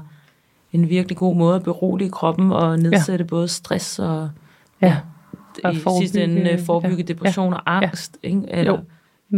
en 0.74 0.90
virkelig 0.90 1.18
god 1.18 1.36
måde 1.36 1.56
at 1.56 1.64
berolige 1.64 2.10
kroppen 2.10 2.52
og 2.52 2.80
nedsætte 2.80 3.24
ja. 3.24 3.28
både 3.28 3.48
stress 3.48 4.00
og, 4.00 4.30
Ja. 4.82 4.98
Og 5.64 5.74
i 5.74 5.80
sidste 6.00 6.24
ende 6.24 6.36
forebygge- 6.36 6.54
øh, 6.60 6.66
forebygge 6.66 6.96
ja. 6.98 7.04
depression 7.04 7.54
og 7.54 7.62
angst, 7.66 8.18
ikke? 8.24 8.42
eller 8.48 8.72
Jo, 8.74 8.80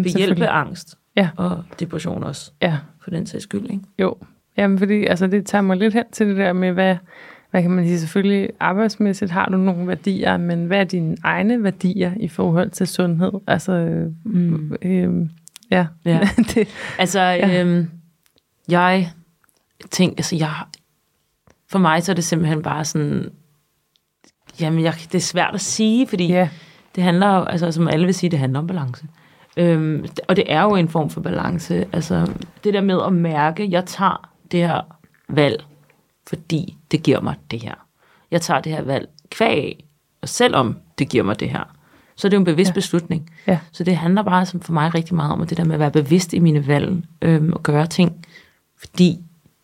behjælpe 0.04 0.48
angst 0.48 0.96
Ja. 1.16 1.30
og 1.38 1.64
depression 1.80 2.24
også, 2.24 2.52
Ja, 2.62 2.78
for 3.04 3.10
den 3.10 3.26
sags 3.26 3.44
skyld. 3.44 3.64
Ikke? 3.70 3.84
jo. 4.00 4.16
Jamen, 4.58 4.80
fordi 4.80 5.06
altså, 5.06 5.28
det 5.28 5.46
tager 5.46 5.62
mig 5.62 5.78
lidt 5.78 5.94
hen 5.94 6.04
til 6.12 6.28
det 6.28 6.38
der 6.38 6.54
med, 6.54 6.72
hvad, 6.72 6.96
hvad 7.52 7.62
kan 7.62 7.72
man 7.72 7.86
sige, 7.86 8.00
selvfølgelig 8.00 8.50
arbejdsmæssigt 8.60 9.32
har 9.32 9.46
du 9.46 9.58
nogle 9.58 9.88
værdier, 9.88 10.38
men 10.38 10.66
hvad 10.66 10.80
er 10.80 10.84
dine 10.84 11.18
egne 11.24 11.64
værdier 11.64 12.12
i 12.20 12.28
forhold 12.28 12.70
til 12.70 12.88
sundhed? 12.88 13.32
Altså, 13.48 13.72
mm. 14.26 14.74
øh, 14.82 15.30
ja. 15.72 15.88
Ja. 16.06 16.30
det, 16.54 16.68
Altså, 17.00 17.20
ja. 17.20 17.62
øhm, 17.62 17.90
jeg 18.70 19.12
tænker, 19.92 20.16
altså 20.18 20.36
jeg, 20.36 20.54
for 21.70 21.80
mig 21.80 22.04
så 22.04 22.12
er 22.12 22.14
det 22.14 22.24
simpelthen 22.24 22.62
bare 22.62 22.86
sådan, 22.86 23.30
jamen 24.60 24.84
jeg, 24.84 24.94
det 25.12 25.16
er 25.16 25.20
svært 25.20 25.54
at 25.54 25.62
sige, 25.62 26.08
fordi 26.08 26.28
ja, 26.28 26.50
det 26.96 27.04
handler 27.04 27.36
jo, 27.36 27.44
altså 27.44 27.72
som 27.72 27.88
alle 27.88 28.06
vil 28.06 28.14
sige, 28.14 28.30
det 28.30 28.40
handler 28.40 28.60
om 28.60 28.68
balance. 28.68 29.06
Øhm, 29.58 30.06
og 30.28 30.36
det 30.36 30.52
er 30.52 30.62
jo 30.62 30.76
en 30.76 30.90
form 30.90 31.10
for 31.10 31.22
balance. 31.22 31.86
Altså 31.94 32.34
det 32.64 32.74
der 32.74 32.82
med 32.82 33.00
at 33.06 33.14
mærke, 33.14 33.72
jeg 33.72 33.86
tager 33.86 34.30
det 34.52 34.60
her 34.60 34.82
valg, 35.30 35.66
fordi 36.28 36.78
det 36.92 37.04
giver 37.04 37.22
mig 37.22 37.36
det 37.52 37.62
her. 37.62 37.76
Jeg 38.32 38.42
tager 38.42 38.62
det 38.62 38.72
her 38.72 38.82
valg 38.82 39.10
kvæg, 39.30 39.86
og 40.22 40.30
selvom 40.30 40.78
det 41.00 41.10
giver 41.10 41.24
mig 41.24 41.40
det 41.40 41.50
her. 41.50 41.64
Så 42.16 42.30
det 42.30 42.34
er 42.34 42.38
jo 42.38 42.42
en 42.42 42.46
bevidst 42.46 42.70
ja. 42.70 42.74
beslutning. 42.74 43.32
Ja. 43.48 43.60
Så 43.72 43.84
det 43.84 43.98
handler 43.98 44.24
bare 44.24 44.46
som 44.46 44.62
for 44.62 44.74
mig 44.74 44.96
rigtig 44.96 45.16
meget 45.16 45.32
om 45.32 45.42
at 45.42 45.50
det 45.50 45.58
der 45.58 45.64
med 45.64 45.74
at 45.74 45.80
være 45.80 45.92
bevidst 45.92 46.34
i 46.34 46.40
mine 46.40 46.68
valg, 46.68 47.04
øhm, 47.22 47.54
og 47.54 47.64
gøre 47.64 47.88
ting, 47.88 48.26
fordi 48.78 49.20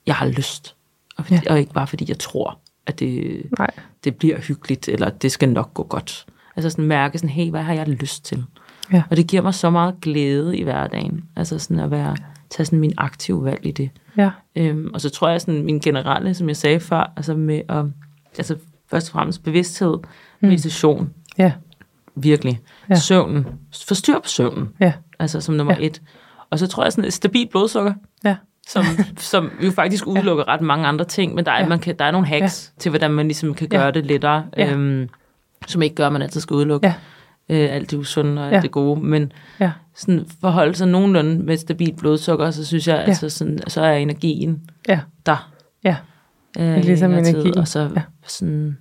jeg 0.05 0.15
har 0.15 0.27
lyst. 0.27 0.75
Og, 1.17 1.25
fordi, 1.25 1.39
ja. 1.45 1.51
og 1.51 1.59
ikke 1.59 1.73
bare 1.73 1.87
fordi 1.87 2.05
jeg 2.07 2.19
tror, 2.19 2.59
at 2.85 2.99
det, 2.99 3.41
nej, 3.57 3.71
det 4.03 4.15
bliver 4.15 4.39
hyggeligt, 4.39 4.87
eller 4.89 5.09
det 5.09 5.31
skal 5.31 5.49
nok 5.49 5.73
gå 5.73 5.83
godt. 5.83 6.25
Altså 6.55 6.69
sådan 6.69 6.85
mærke 6.85 7.17
sådan, 7.17 7.29
hey, 7.29 7.49
hvad 7.49 7.61
har 7.61 7.73
jeg 7.73 7.87
lyst 7.87 8.25
til? 8.25 8.45
Ja. 8.93 9.03
Og 9.09 9.17
det 9.17 9.27
giver 9.27 9.41
mig 9.41 9.53
så 9.53 9.69
meget 9.69 9.95
glæde 10.01 10.57
i 10.57 10.63
hverdagen. 10.63 11.23
Altså 11.35 11.59
sådan 11.59 11.79
at 11.79 11.91
være, 11.91 12.15
tage 12.49 12.65
sådan 12.65 12.79
min 12.79 12.93
aktive 12.97 13.43
valg 13.45 13.65
i 13.65 13.71
det. 13.71 13.89
ja, 14.17 14.29
Øhm, 14.55 14.91
og 14.93 15.01
så 15.01 15.09
tror 15.09 15.29
jeg 15.29 15.41
sådan 15.41 15.63
min 15.63 15.79
generelle, 15.79 16.33
som 16.33 16.47
jeg 16.47 16.57
sagde 16.57 16.79
før, 16.79 17.13
altså 17.17 17.35
med 17.35 17.61
at, 17.69 17.85
altså 18.37 18.55
først 18.89 19.07
og 19.09 19.11
fremmest 19.11 19.43
bevidsthed, 19.43 19.97
meditation, 20.39 21.09
ja, 21.37 21.51
virkelig. 22.15 22.59
Ja. 22.89 22.93
Ja. 22.93 22.99
Søvnen. 22.99 23.45
Forstyr 23.87 24.13
på 24.19 24.27
søvnen. 24.27 24.69
ja, 24.79 24.93
Altså 25.19 25.41
som 25.41 25.55
nummer 25.55 25.73
Ja. 25.73 25.79
ja. 25.79 25.85
et. 25.87 26.01
Og 26.49 26.59
så 26.59 26.67
tror 26.67 26.83
jeg 26.83 26.91
sådan 26.91 27.05
et 27.05 27.13
stabilt 27.13 27.49
blodsukker, 27.51 27.93
ja, 28.23 28.35
som, 28.67 28.83
som 29.17 29.51
jo 29.65 29.71
faktisk 29.71 30.07
udelukker 30.11 30.47
ret 30.47 30.61
mange 30.61 30.87
andre 30.87 31.05
ting, 31.05 31.35
men 31.35 31.45
der 31.45 31.51
er, 31.51 31.55
Ja. 31.57 31.63
ja. 31.63 31.69
man 31.69 31.79
kan, 31.79 31.95
der 31.99 32.05
er 32.05 32.11
nogle 32.11 32.27
hacks 32.27 32.73
ja. 32.77 32.79
til, 32.81 32.89
hvordan 32.89 33.11
man 33.11 33.25
ligesom 33.27 33.53
kan 33.53 33.67
Ja. 33.71 33.77
gøre 33.77 33.91
det 33.91 34.05
lettere, 34.05 34.45
Ja. 34.57 34.71
øhm, 34.73 35.09
som 35.67 35.81
ikke 35.81 35.95
gør, 35.95 36.07
at 36.07 36.13
man 36.13 36.21
altid 36.21 36.41
skal 36.41 36.53
udelukke 36.53 36.87
Ja. 36.87 36.93
Øh, 37.49 37.67
alt 37.71 37.91
det 37.91 37.97
usunde 37.97 38.41
og 38.41 38.45
alt 38.47 38.55
Ja. 38.55 38.61
det 38.61 38.71
gode, 38.71 38.99
men 39.01 39.31
ja, 39.59 39.71
sådan 39.95 40.25
forholde 40.41 40.75
sig 40.75 40.87
nogenlunde 40.87 41.39
med 41.43 41.57
stabilt 41.57 41.97
blodsukker, 41.97 42.51
så 42.51 42.65
synes 42.65 42.87
jeg, 42.87 42.95
ja. 42.95 43.01
altså 43.01 43.29
sådan, 43.29 43.59
så 43.67 43.81
er 43.81 43.93
energien 43.93 44.61
ja, 44.87 44.99
der. 45.25 45.51
ja, 45.83 45.95
Øh, 46.59 46.75
Ligesom 46.83 47.11
i 47.11 47.15
længere 47.15 47.29
energien. 47.33 47.57
og 47.57 47.67
så 47.67 47.79
Ja. 47.79 47.89
ja. 47.95 48.01
sådan, 48.27 48.77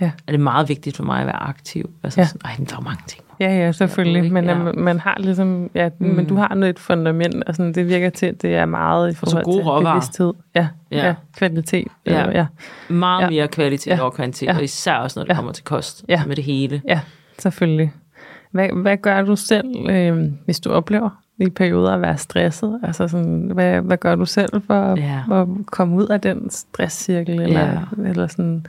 Ja. 0.00 0.10
er 0.26 0.32
det 0.32 0.40
meget 0.40 0.68
vigtigt 0.68 0.96
for 0.96 1.04
mig 1.04 1.20
at 1.20 1.26
være 1.26 1.42
aktiv. 1.42 1.90
Altså 2.02 2.20
Ja. 2.20 2.22
ja. 2.22 2.28
sådan, 2.28 2.40
ej, 2.44 2.54
men 2.58 2.66
der 2.66 2.76
er 2.76 2.80
mange 2.80 3.02
ting. 3.08 3.22
ja, 3.40 3.56
ja, 3.58 3.72
selvfølgelig. 3.72 4.32
Men 4.32 4.44
Ja. 4.44 4.50
ja. 4.64 4.72
man 4.72 5.00
har 5.00 5.16
ligesom, 5.20 5.70
ja, 5.74 5.88
mm. 5.98 6.06
men 6.06 6.26
du 6.26 6.36
har 6.36 6.54
noget 6.54 6.70
et 6.74 6.78
fundament, 6.78 7.44
og 7.44 7.54
sådan, 7.54 7.72
det 7.74 7.88
virker 7.88 8.10
til, 8.10 8.26
at 8.26 8.42
det 8.42 8.54
er 8.56 8.66
meget 8.66 9.10
i 9.12 9.14
forhold 9.14 9.44
gode 9.44 9.56
til 9.58 9.64
råvarer. 9.64 9.94
bevidsthed. 9.94 10.32
Ja, 10.54 10.68
ja, 10.90 10.96
Ja. 10.98 11.06
ja 11.06 11.14
kvalitet. 11.36 11.88
Ja. 12.06 12.28
Øh, 12.28 12.34
ja, 12.34 12.46
Meget 12.88 13.20
Ja. 13.20 13.24
ja. 13.24 13.30
mere 13.30 13.48
kvalitet 13.48 13.86
Ja. 13.90 13.94
ja. 13.96 14.00
over 14.02 14.10
kvantitet, 14.10 14.46
Ja. 14.46 14.52
ja. 14.52 14.58
og 14.58 14.64
især 14.64 14.94
også, 14.96 15.18
når 15.20 15.24
det 15.24 15.28
Ja. 15.28 15.34
ja. 15.34 15.36
kommer 15.38 15.52
til 15.52 15.64
kost, 15.64 16.04
Ja. 16.08 16.14
ja. 16.14 16.26
med 16.26 16.36
det 16.36 16.44
hele. 16.44 16.82
ja, 16.88 17.00
selvfølgelig. 17.38 17.92
Hvad, 18.50 18.68
hvad 18.82 18.96
gør 18.96 19.22
du 19.22 19.36
selv, 19.36 19.90
øh, 19.90 20.32
hvis 20.44 20.60
du 20.60 20.70
oplever 20.70 21.10
i 21.38 21.50
perioder 21.50 21.92
at 21.92 22.00
være 22.00 22.16
stresset? 22.18 22.80
Altså 22.82 23.08
sådan, 23.08 23.50
hvad, 23.54 23.80
hvad 23.80 23.96
gør 23.96 24.14
du 24.14 24.24
selv 24.26 24.50
for 24.66 24.96
Ja. 25.00 25.40
at 25.42 25.46
komme 25.66 25.96
ud 25.96 26.06
af 26.06 26.20
den 26.20 26.50
stresscirkel? 26.50 27.40
Eller, 27.40 27.94
eller 28.06 28.26
sådan, 28.26 28.66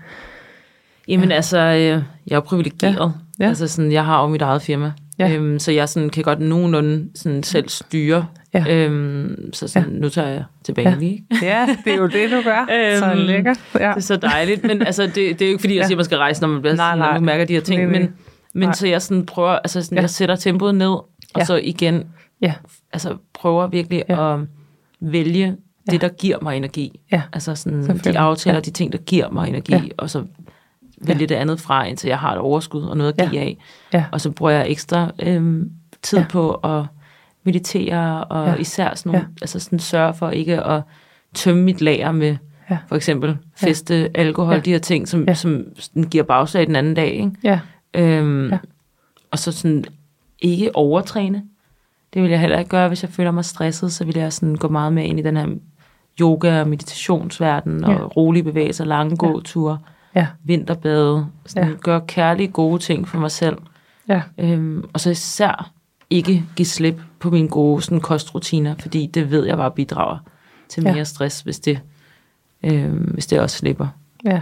Jamen 1.07 1.31
altså, 1.31 1.57
øh, 1.57 2.03
jeg 2.27 2.35
er 2.35 2.39
privilegeret. 2.39 2.93
Ja. 2.95 3.03
Ja. 3.03 3.09
Ja. 3.39 3.47
Altså 3.47 3.67
sådan, 3.67 3.91
jeg 3.91 4.05
har 4.05 4.21
jo 4.21 4.27
mit 4.27 4.41
eget 4.41 4.61
firma. 4.61 4.91
Ja. 5.19 5.27
Ja. 5.27 5.35
Øhm, 5.35 5.59
så 5.59 5.71
jeg 5.71 5.89
sådan, 5.89 6.09
kan 6.09 6.23
godt 6.23 6.39
nogenlunde 6.39 7.09
sådan 7.15 7.43
selv 7.43 7.69
styre. 7.69 8.25
Ja. 8.53 8.65
Øhm, 8.69 9.49
så 9.53 9.67
sådan, 9.67 9.93
ja. 9.93 9.99
nu 9.99 10.09
tager 10.09 10.27
jeg 10.27 10.43
tilbage 10.63 10.87
Ja. 10.89 10.93
ja. 10.93 10.99
lige. 10.99 11.25
ja, 11.41 11.67
det 11.85 11.93
er 11.93 11.97
jo 11.97 12.07
det, 12.07 12.31
du 12.31 12.41
gør. 12.43 12.65
så 12.99 13.05
Øhm, 13.11 13.17
lækkert. 13.27 13.59
Ja. 13.73 13.79
Det 13.89 13.95
er 13.95 13.99
så 13.99 14.15
dejligt. 14.15 14.63
Men 14.63 14.81
altså, 14.81 15.03
det, 15.03 15.15
det 15.15 15.41
er 15.41 15.45
jo 15.45 15.51
ikke 15.51 15.61
fordi, 15.61 15.73
jeg 15.75 15.81
Ja. 15.81 15.87
siger, 15.87 15.95
at 15.95 15.97
man 15.97 16.05
skal 16.05 16.17
rejse, 16.17 16.41
når 16.41 16.47
man 16.47 16.61
bliver 16.61 16.75
Nej, 16.75 16.85
sådan, 16.85 16.97
nej. 16.97 17.07
når 17.07 17.13
man 17.13 17.25
mærker 17.25 17.45
de 17.45 17.53
her 17.53 17.61
ting. 17.61 17.81
Nej, 17.81 17.91
nej. 17.91 17.99
Men, 17.99 18.13
men 18.55 18.67
Nej. 18.67 18.73
så 18.73 18.87
jeg 18.87 19.01
sådan 19.01 19.25
prøver, 19.25 19.49
altså 19.49 19.81
sådan, 19.81 19.95
Ja. 19.95 19.99
ja. 19.99 20.03
jeg 20.03 20.09
sætter 20.09 20.35
tempoet 20.35 20.75
ned, 20.75 20.87
og 20.89 21.07
Ja. 21.37 21.45
så 21.45 21.55
igen, 21.63 22.03
Ja. 22.41 22.53
altså 22.93 23.17
prøver 23.33 23.67
virkelig 23.67 24.03
Ja. 24.09 24.27
ja. 24.29 24.33
at 24.33 24.39
vælge 24.99 25.55
Ja. 25.87 25.91
det, 25.91 26.01
der 26.01 26.09
giver 26.09 26.37
mig 26.41 26.57
energi. 26.57 26.99
Ja. 27.11 27.21
Altså 27.33 27.55
sådan, 27.55 27.97
de 28.03 28.19
aftaler, 28.19 28.53
Ja. 28.53 28.57
ja. 28.57 28.61
de 28.61 28.71
ting, 28.71 28.91
der 28.91 28.97
giver 28.97 29.29
mig 29.29 29.47
energi, 29.49 29.71
Ja. 29.73 29.77
ja. 29.77 29.89
og 29.97 30.09
så 30.09 30.23
vælge 31.01 31.19
Ja. 31.21 31.25
det 31.25 31.35
andet 31.35 31.59
fra, 31.59 31.85
indtil 31.85 32.07
jeg 32.07 32.19
har 32.19 32.31
et 32.31 32.37
overskud 32.37 32.83
og 32.83 32.97
noget 32.97 33.13
at 33.13 33.25
Ja. 33.25 33.29
give 33.29 33.41
af. 33.41 33.57
Ja. 33.93 34.05
Og 34.11 34.21
så 34.21 34.31
bruger 34.31 34.51
jeg 34.51 34.69
ekstra 34.71 35.11
øhm, 35.19 35.71
tid 36.01 36.17
Ja. 36.17 36.23
ja. 36.23 36.27
på 36.29 36.51
at 36.53 36.83
meditere, 37.43 38.23
og 38.23 38.45
Ja. 38.45 38.51
ja. 38.51 38.57
især 38.57 38.95
sådan, 38.95 39.09
nogle, 39.09 39.19
Ja. 39.19 39.25
ja. 39.29 39.41
altså 39.41 39.59
sådan 39.59 39.79
sørge 39.79 40.13
for 40.13 40.29
ikke 40.29 40.63
at 40.63 40.81
tømme 41.33 41.63
mit 41.63 41.81
lager 41.81 42.11
med 42.11 42.37
Ja. 42.69 42.77
for 42.87 42.95
eksempel 42.95 43.37
feste, 43.55 44.09
alkohol, 44.15 44.51
Ja. 44.53 44.57
ja. 44.57 44.61
de 44.61 44.71
her 44.71 44.79
ting, 44.79 45.07
som, 45.07 45.19
Ja. 45.19 45.25
ja. 45.27 45.33
som 45.33 45.63
giver 46.11 46.23
bagslag 46.23 46.67
den 46.67 46.75
anden 46.75 46.93
dag. 46.93 47.11
Ikke? 47.13 47.31
Ja. 47.43 47.59
Øhm, 47.95 48.45
Ja. 48.47 48.53
ja. 48.53 48.57
Og 49.31 49.39
så 49.39 49.51
sådan 49.51 49.83
ikke 50.39 50.75
overtræne. 50.75 51.43
Det 52.13 52.21
vil 52.21 52.29
jeg 52.31 52.39
heller 52.39 52.59
ikke 52.59 52.69
gøre, 52.69 52.87
hvis 52.87 53.03
jeg 53.03 53.09
føler 53.11 53.31
mig 53.31 53.45
stresset, 53.45 53.93
så 53.93 54.05
vil 54.05 54.17
jeg 54.17 54.33
sådan 54.33 54.55
gå 54.55 54.67
meget 54.67 54.93
mere 54.93 55.05
ind 55.05 55.19
i 55.19 55.23
den 55.23 55.37
her 55.37 55.47
yoga- 56.21 56.61
og 56.61 56.67
meditationsverden, 56.67 57.83
og 57.83 57.91
Ja. 57.93 57.97
rolige 58.03 58.43
bevægelser, 58.43 58.85
lange 58.85 59.09
Ja. 59.11 59.15
gåture, 59.27 59.77
Ja. 60.15 60.27
vinterbade, 60.43 61.27
sådan 61.45 61.69
Ja. 61.69 61.75
gøre 61.81 62.01
kærlige, 62.07 62.47
gode 62.47 62.79
ting 62.79 63.07
for 63.07 63.19
mig 63.19 63.31
selv. 63.31 63.57
Ja. 64.07 64.21
Øhm, 64.37 64.83
og 64.93 64.99
så 64.99 65.09
især 65.09 65.71
ikke 66.09 66.43
give 66.55 66.65
slip 66.65 67.01
på 67.19 67.29
mine 67.29 67.47
gode 67.47 67.81
sådan, 67.81 68.01
kostrutiner, 68.01 68.75
fordi 68.79 69.05
det 69.05 69.31
ved 69.31 69.45
jeg 69.45 69.57
bare 69.57 69.71
bidrager 69.71 70.17
til 70.69 70.83
Ja. 70.83 70.93
mere 70.93 71.05
stress, 71.05 71.41
hvis 71.41 71.59
det, 71.59 71.79
øhm, 72.63 73.11
hvis 73.13 73.27
det 73.27 73.39
også 73.39 73.57
slipper. 73.57 73.87
Ja. 74.25 74.41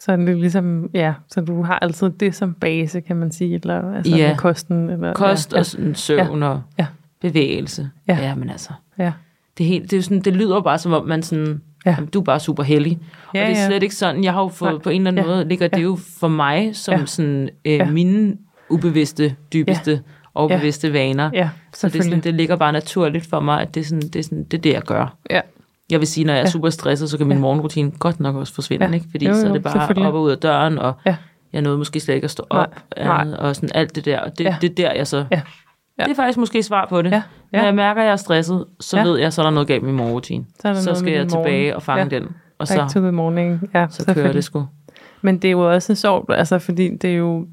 Så 0.00 0.16
det 0.16 0.28
er 0.28 0.34
ligesom, 0.34 0.90
ja, 0.94 1.14
så 1.28 1.40
du 1.40 1.62
har 1.62 1.78
altid 1.78 2.10
det 2.10 2.34
som 2.34 2.54
base, 2.54 3.00
kan 3.00 3.16
man 3.16 3.32
sige, 3.32 3.54
eller 3.54 3.94
altså 3.94 4.16
Ja. 4.16 4.34
kosten. 4.38 4.90
Eller, 4.90 5.12
Kost 5.14 5.52
ja, 5.52 5.58
og 5.58 5.66
sådan, 5.66 5.94
søvn 5.94 6.42
og 6.42 6.62
Ja. 6.78 6.86
bevægelse. 7.20 7.90
Ja. 8.08 8.18
ja, 8.22 8.34
men 8.34 8.50
altså, 8.50 8.70
Ja. 8.98 9.12
det, 9.58 9.66
helt, 9.66 9.90
det, 9.90 9.96
er 9.98 10.02
sådan, 10.02 10.20
det 10.20 10.36
lyder 10.36 10.60
bare 10.60 10.78
som 10.78 10.92
om, 10.92 11.06
man 11.06 11.22
sådan, 11.22 11.60
Ja. 11.86 11.90
jamen, 11.90 12.08
du 12.08 12.20
er 12.20 12.24
bare 12.24 12.40
super 12.40 12.62
heldig. 12.62 12.98
Ja, 13.34 13.40
og 13.42 13.46
det 13.48 13.56
er 13.56 13.60
ja. 13.60 13.66
slet 13.66 13.82
ikke 13.82 13.94
sådan. 13.94 14.24
Jeg 14.24 14.32
har 14.32 14.42
jo 14.42 14.48
fået, 14.48 14.72
Nej. 14.72 14.82
på 14.82 14.90
en 14.90 14.96
eller 15.00 15.10
anden 15.10 15.24
Ja. 15.24 15.30
måde, 15.30 15.48
ligger 15.48 15.68
det 15.68 15.76
Ja. 15.78 15.82
jo 15.82 15.98
for 16.20 16.28
mig 16.28 16.76
som 16.76 16.94
Ja. 16.94 17.06
sådan, 17.06 17.48
øh, 17.64 17.72
Ja. 17.72 17.90
mine 17.90 18.36
ubevidste, 18.70 19.34
dybeste 19.52 20.00
og 20.34 20.50
Ja. 20.50 20.56
bevidste 20.56 20.92
vaner. 20.92 21.30
Ja, 21.34 21.48
Så 21.74 21.88
det, 21.88 21.98
er 21.98 22.02
sådan, 22.02 22.20
det 22.20 22.34
ligger 22.34 22.56
bare 22.56 22.72
naturligt 22.72 23.26
for 23.26 23.40
mig, 23.40 23.60
at 23.62 23.74
det 23.74 23.80
er, 23.80 23.84
sådan, 23.84 24.00
det, 24.08 24.16
er 24.16 24.22
sådan, 24.22 24.44
det 24.44 24.54
er 24.56 24.60
det, 24.62 24.72
jeg 24.72 24.82
gør. 24.82 25.16
Ja. 25.30 25.40
Jeg 25.90 26.00
vil 26.00 26.08
sige, 26.08 26.24
når 26.24 26.32
jeg 26.32 26.40
er 26.40 26.44
Ja. 26.44 26.50
super 26.50 26.70
stresset, 26.70 27.10
så 27.10 27.18
kan 27.18 27.26
min 27.26 27.36
Ja. 27.36 27.40
morgenrutine 27.40 27.90
godt 27.98 28.20
nok 28.20 28.36
også 28.36 28.54
forsvinde, 28.54 28.86
Ja. 28.86 28.92
ikke? 28.92 29.06
Fordi 29.10 29.26
Jo, 29.26 29.34
så 29.34 29.44
er 29.44 29.48
jo, 29.48 29.54
det 29.54 29.62
bare 29.62 30.06
op 30.08 30.14
og 30.14 30.22
ud 30.22 30.30
af 30.30 30.38
døren, 30.38 30.78
og 30.78 30.92
Ja. 31.06 31.16
jeg 31.52 31.62
nåede 31.62 31.78
måske 31.78 32.00
slet 32.00 32.14
ikke 32.14 32.24
at 32.24 32.30
stå 32.30 32.46
op, 32.50 32.66
nej. 32.96 33.20
andet, 33.20 33.36
og 33.36 33.56
sådan 33.56 33.68
alt 33.74 33.96
det 33.96 34.04
der. 34.04 34.20
Og 34.20 34.38
det, 34.38 34.44
Ja. 34.44 34.56
det 34.60 34.70
er 34.70 34.74
der, 34.74 34.92
jeg 34.92 35.06
så... 35.06 35.16
Ja. 35.30 35.40
Ja. 35.98 36.04
Det 36.04 36.10
er 36.10 36.14
faktisk 36.16 36.38
måske 36.38 36.62
svar 36.62 36.86
på 36.88 37.02
det. 37.02 37.10
Ja. 37.10 37.22
Når 37.52 37.58
Ja. 37.58 37.64
jeg 37.64 37.74
mærker, 37.74 38.00
at 38.00 38.04
jeg 38.06 38.12
er 38.12 38.16
stresset, 38.16 38.64
så 38.80 38.96
Ja. 38.96 39.02
ved 39.04 39.18
jeg, 39.18 39.32
så 39.32 39.42
er 39.42 39.46
der 39.46 39.50
noget 39.50 39.68
galt 39.68 39.82
med 39.82 39.90
min 39.92 39.96
morgenrutine. 39.96 40.44
Så 40.62 40.74
Så, 40.82 40.94
skal 40.94 41.12
jeg 41.12 41.28
tilbage 41.28 41.62
morgen. 41.62 41.74
og 41.76 41.82
fange 41.82 42.02
Ja. 42.02 42.18
den, 42.18 42.22
og 42.58 42.68
Back 42.68 42.70
så, 42.90 42.94
to 42.94 43.00
the 43.00 43.12
morning. 43.12 43.70
Ja, 43.74 43.86
så 43.90 44.14
kører 44.14 44.32
det 44.32 44.44
sgu. 44.44 44.66
Men 45.22 45.38
det 45.38 45.48
er 45.48 45.52
jo 45.52 45.72
også 45.72 45.94
sjovt, 45.94 46.30
altså, 46.34 46.58
fordi 46.58 46.96
det 46.96 47.10
er 47.10 47.14
jo 47.16 47.46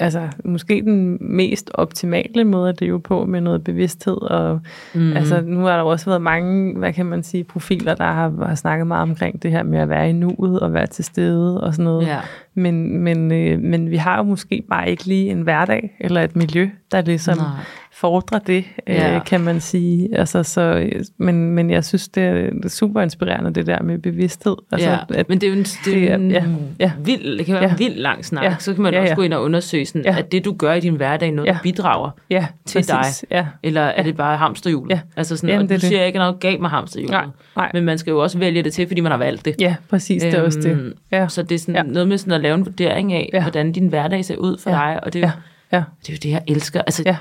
altså, 0.00 0.28
måske 0.44 0.82
den 0.84 1.18
mest 1.20 1.70
optimale 1.74 2.44
måde 2.44 2.68
at 2.68 2.80
leve 2.80 3.00
på 3.00 3.24
med 3.24 3.40
noget 3.40 3.64
bevidsthed. 3.64 4.22
Og, 4.22 4.60
mm. 4.94 5.16
altså, 5.16 5.40
nu 5.40 5.60
har 5.60 5.72
der 5.72 5.80
jo 5.80 5.88
også 5.88 6.06
været 6.06 6.22
mange, 6.22 6.78
hvad 6.78 6.92
kan 6.92 7.06
man 7.06 7.22
sige, 7.22 7.44
profiler, 7.44 7.94
der 7.94 8.04
har, 8.04 8.46
har 8.46 8.54
snakket 8.54 8.86
meget 8.86 9.02
omkring 9.02 9.42
det 9.42 9.50
her 9.50 9.62
med 9.62 9.78
at 9.78 9.88
være 9.88 10.10
i 10.10 10.12
nuet 10.12 10.60
og 10.60 10.72
være 10.72 10.86
til 10.86 11.04
stede 11.04 11.60
og 11.60 11.74
sådan 11.74 11.84
noget. 11.84 12.06
Ja. 12.06 12.20
Men, 12.54 12.98
men, 12.98 13.32
øh, 13.32 13.60
men 13.60 13.90
vi 13.90 13.96
har 13.96 14.16
jo 14.16 14.22
måske 14.22 14.62
bare 14.70 14.90
ikke 14.90 15.04
lige 15.04 15.30
en 15.30 15.40
hverdag 15.40 15.96
eller 16.00 16.22
et 16.22 16.36
miljø, 16.36 16.68
der 16.92 17.00
ligesom 17.00 17.38
Nej. 17.38 17.46
Fordre 17.92 18.40
det, 18.46 18.64
Ja. 18.88 19.14
øh, 19.16 19.24
kan 19.24 19.40
man 19.40 19.60
sige. 19.60 20.18
Altså, 20.18 20.42
så, 20.42 20.60
øh, 20.60 21.04
men, 21.18 21.50
men 21.50 21.70
jeg 21.70 21.84
synes, 21.84 22.08
det 22.08 22.22
er, 22.22 22.32
det 22.34 22.64
er 22.64 22.68
super 22.68 23.00
inspirerende, 23.02 23.54
det 23.54 23.66
der 23.66 23.82
med 23.82 23.98
bevidsthed. 23.98 24.56
Altså, 24.72 24.88
ja, 24.90 24.98
at, 25.14 25.28
men 25.28 25.40
det 25.40 25.46
er 25.46 25.50
jo 25.50 25.56
en, 25.58 25.62
det 25.64 25.78
er 25.86 25.92
det 25.94 26.10
er- 26.10 26.14
en 26.14 26.30
ja, 26.30 26.44
ja. 26.80 26.92
vild, 27.04 27.38
det 27.38 27.46
kan 27.46 27.54
være 27.54 27.64
Ja. 27.64 27.70
en 27.72 27.78
vild 27.78 27.94
lang 27.96 28.24
snak. 28.24 28.44
Ja. 28.44 28.54
Så 28.58 28.74
kan 28.74 28.82
man 28.82 28.94
Ja, 28.94 29.00
også 29.00 29.10
ja. 29.10 29.14
gå 29.14 29.22
ind 29.22 29.34
og 29.34 29.42
undersøge, 29.42 29.86
sådan, 29.86 30.02
Ja. 30.04 30.16
at 30.18 30.32
det, 30.32 30.44
du 30.44 30.52
gør 30.58 30.72
i 30.72 30.80
din 30.80 30.94
hverdag, 30.96 31.28
er 31.28 31.32
noget, 31.32 31.48
Ja. 31.48 31.52
der 31.52 31.58
bidrager. 31.62 32.10
ja, 32.30 32.46
til 32.66 32.84
præcis. 32.90 33.24
Ja, 33.30 33.46
Eller 33.62 33.80
er 33.80 34.02
det 34.02 34.16
bare 34.16 34.36
hamsterhjulet? 34.36 34.90
Ja. 34.94 35.00
Altså 35.16 35.36
sådan, 35.36 35.48
Jamen, 35.50 35.62
og 35.62 35.68
det 35.68 35.76
du 35.76 35.80
det. 35.80 35.88
siger 35.88 36.04
ikke 36.04 36.18
noget 36.18 36.40
galt 36.40 36.60
med 36.60 36.68
hamsterhjulet. 36.68 37.10
Nej, 37.12 37.26
nej. 37.56 37.70
Men 37.74 37.84
man 37.84 37.98
skal 37.98 38.10
jo 38.10 38.18
også 38.22 38.38
vælge 38.38 38.62
det 38.62 38.72
til, 38.72 38.86
fordi 38.86 39.00
man 39.00 39.10
har 39.12 39.18
valgt 39.18 39.44
det. 39.44 39.54
ja 39.60 39.74
præcis, 39.90 40.22
det 40.22 40.34
er 40.34 40.42
også 40.42 40.58
det. 40.60 40.70
Øhm, 40.70 40.92
Ja, 41.12 41.28
Så 41.28 41.42
det 41.42 41.54
er 41.54 41.58
sådan 41.58 41.74
Ja. 41.74 41.82
noget 41.82 42.08
med 42.08 42.18
sådan 42.18 42.32
at 42.32 42.40
lave 42.40 42.54
en 42.54 42.66
vurdering 42.66 43.12
af, 43.12 43.30
Ja. 43.32 43.42
hvordan 43.42 43.72
din 43.72 43.86
hverdag 43.86 44.24
ser 44.24 44.36
ud 44.36 44.58
for 44.58 44.70
Ja. 44.70 44.76
dig. 44.76 45.00
Og 45.04 45.12
det 45.12 45.24
er, 45.24 45.26
jo, 45.26 45.32
ja, 45.72 45.76
ja, 45.78 45.82
det 46.02 46.08
er 46.08 46.12
jo 46.12 46.18
det, 46.22 46.30
jeg 46.30 46.42
elsker. 46.48 46.80
Altså, 46.80 47.02
ja, 47.06 47.16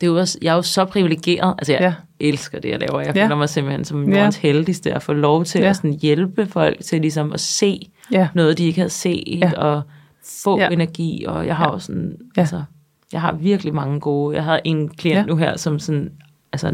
det 0.00 0.06
er 0.06 0.10
jo 0.10 0.18
også, 0.18 0.38
jeg 0.42 0.50
er 0.52 0.54
jo 0.56 0.62
så 0.62 0.84
privilegeret. 0.84 1.54
Altså, 1.58 1.72
jeg 1.72 1.80
Ja. 1.80 1.94
elsker 2.20 2.60
det, 2.60 2.68
jeg 2.68 2.80
laver. 2.80 3.00
Jeg 3.00 3.16
Ja. 3.16 3.24
føler 3.24 3.36
mig 3.36 3.48
simpelthen 3.48 3.84
som 3.84 4.08
Ja. 4.08 4.16
jordens 4.16 4.36
heldigste 4.36 4.92
at 4.94 5.02
få 5.02 5.12
lov 5.12 5.44
til 5.44 5.60
Ja. 5.60 5.68
at 5.68 5.76
sådan 5.76 5.92
hjælpe 5.92 6.46
folk 6.46 6.80
til 6.84 7.00
ligesom 7.00 7.32
at 7.32 7.40
se 7.40 7.90
ja, 8.12 8.28
noget, 8.34 8.58
de 8.58 8.64
ikke 8.66 8.78
havde 8.80 8.90
set, 8.90 9.38
Ja. 9.40 9.52
og 9.56 9.82
få 10.44 10.58
Ja. 10.58 10.68
energi. 10.68 11.24
Og 11.28 11.46
jeg 11.46 11.56
har 11.56 11.66
Ja. 11.68 11.72
jo 11.72 11.78
sådan, 11.78 12.16
Ja. 12.36 12.40
altså, 12.40 12.62
jeg 13.12 13.20
har 13.20 13.32
virkelig 13.32 13.74
mange 13.74 14.00
gode. 14.00 14.36
Jeg 14.36 14.44
har 14.44 14.60
en 14.64 14.88
klient 14.88 15.16
Ja. 15.18 15.22
nu 15.24 15.36
her, 15.36 15.56
som 15.56 15.78
sådan, 15.78 16.10
altså, 16.52 16.72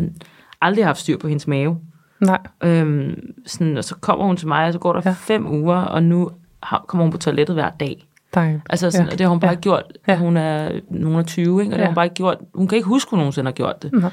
aldrig 0.61 0.85
har 0.85 0.89
haft 0.89 0.99
styr 1.01 1.19
på 1.19 1.29
hendes 1.29 1.47
mave. 1.47 1.79
nej, 2.21 2.39
Øhm, 2.65 3.33
sådan, 3.47 3.77
og 3.77 3.85
så 3.85 3.95
kommer 3.95 4.25
hun 4.25 4.37
til 4.37 4.49
mig, 4.49 4.67
og 4.67 4.73
så 4.73 4.79
går 4.79 4.93
der 4.93 5.01
Ja. 5.05 5.11
ja. 5.11 5.15
fem 5.19 5.47
uger, 5.47 5.77
og 5.77 6.03
nu 6.03 6.31
har, 6.63 6.85
kommer 6.89 7.05
hun 7.05 7.13
på 7.13 7.19
toilettet 7.19 7.57
hver 7.57 7.71
dag. 7.81 8.07
Dejligt. 8.37 8.63
Altså, 8.71 8.91
sådan, 8.91 9.05
Ja. 9.05 9.09
ja. 9.09 9.13
og 9.13 9.19
det 9.19 9.25
har 9.25 9.31
hun 9.31 9.41
bare 9.41 9.51
Ja. 9.51 9.55
ja. 9.55 9.61
gjort. 9.61 9.85
Ja. 10.09 10.13
Ja. 10.13 10.19
Hun 10.19 10.37
er 10.37 10.71
nogen 10.91 11.19
af 11.19 11.27
20, 11.27 11.61
ikke? 11.63 11.73
og 11.75 11.79
det 11.79 11.79
Ja. 11.79 11.85
har 11.85 11.89
hun 11.91 11.95
bare 11.95 12.09
gjort. 12.09 12.39
Hun 12.55 12.69
kan 12.69 12.77
ikke 12.77 12.89
huske, 12.89 13.11
hun 13.11 13.19
nogensinde 13.19 13.47
har 13.49 13.53
gjort 13.53 13.83
det. 13.83 13.93
Nej. 13.93 14.11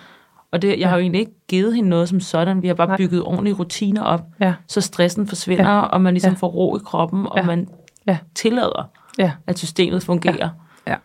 Og 0.52 0.62
det, 0.62 0.68
jeg 0.70 0.78
Ja. 0.78 0.88
har 0.88 0.96
jo 0.96 1.02
egentlig 1.02 1.20
ikke 1.20 1.32
givet 1.48 1.76
hende 1.76 1.90
noget 1.90 2.10
som 2.10 2.20
sådan. 2.20 2.62
Vi 2.62 2.68
har 2.68 2.74
bare 2.76 2.88
Nej. 2.88 2.98
bygget 2.98 3.22
ordentlige 3.24 3.54
rutiner 3.54 4.02
op, 4.04 4.22
Ja, 4.40 4.54
så 4.68 4.82
stressen 4.82 5.28
forsvinder, 5.28 5.64
Ja. 5.70 5.76
ja. 5.76 5.82
og 5.82 6.02
man 6.02 6.14
ligesom 6.14 6.32
Ja. 6.32 6.38
får 6.38 6.48
ro 6.48 6.78
i 6.78 6.80
kroppen, 6.86 7.26
og 7.28 7.38
Ja. 7.38 7.44
man 7.44 7.68
Ja. 8.08 8.18
tillader, 8.36 8.90
ja, 9.18 9.32
at 9.48 9.58
systemet 9.60 10.04
fungerer. 10.04 10.50
ja. 10.88 10.96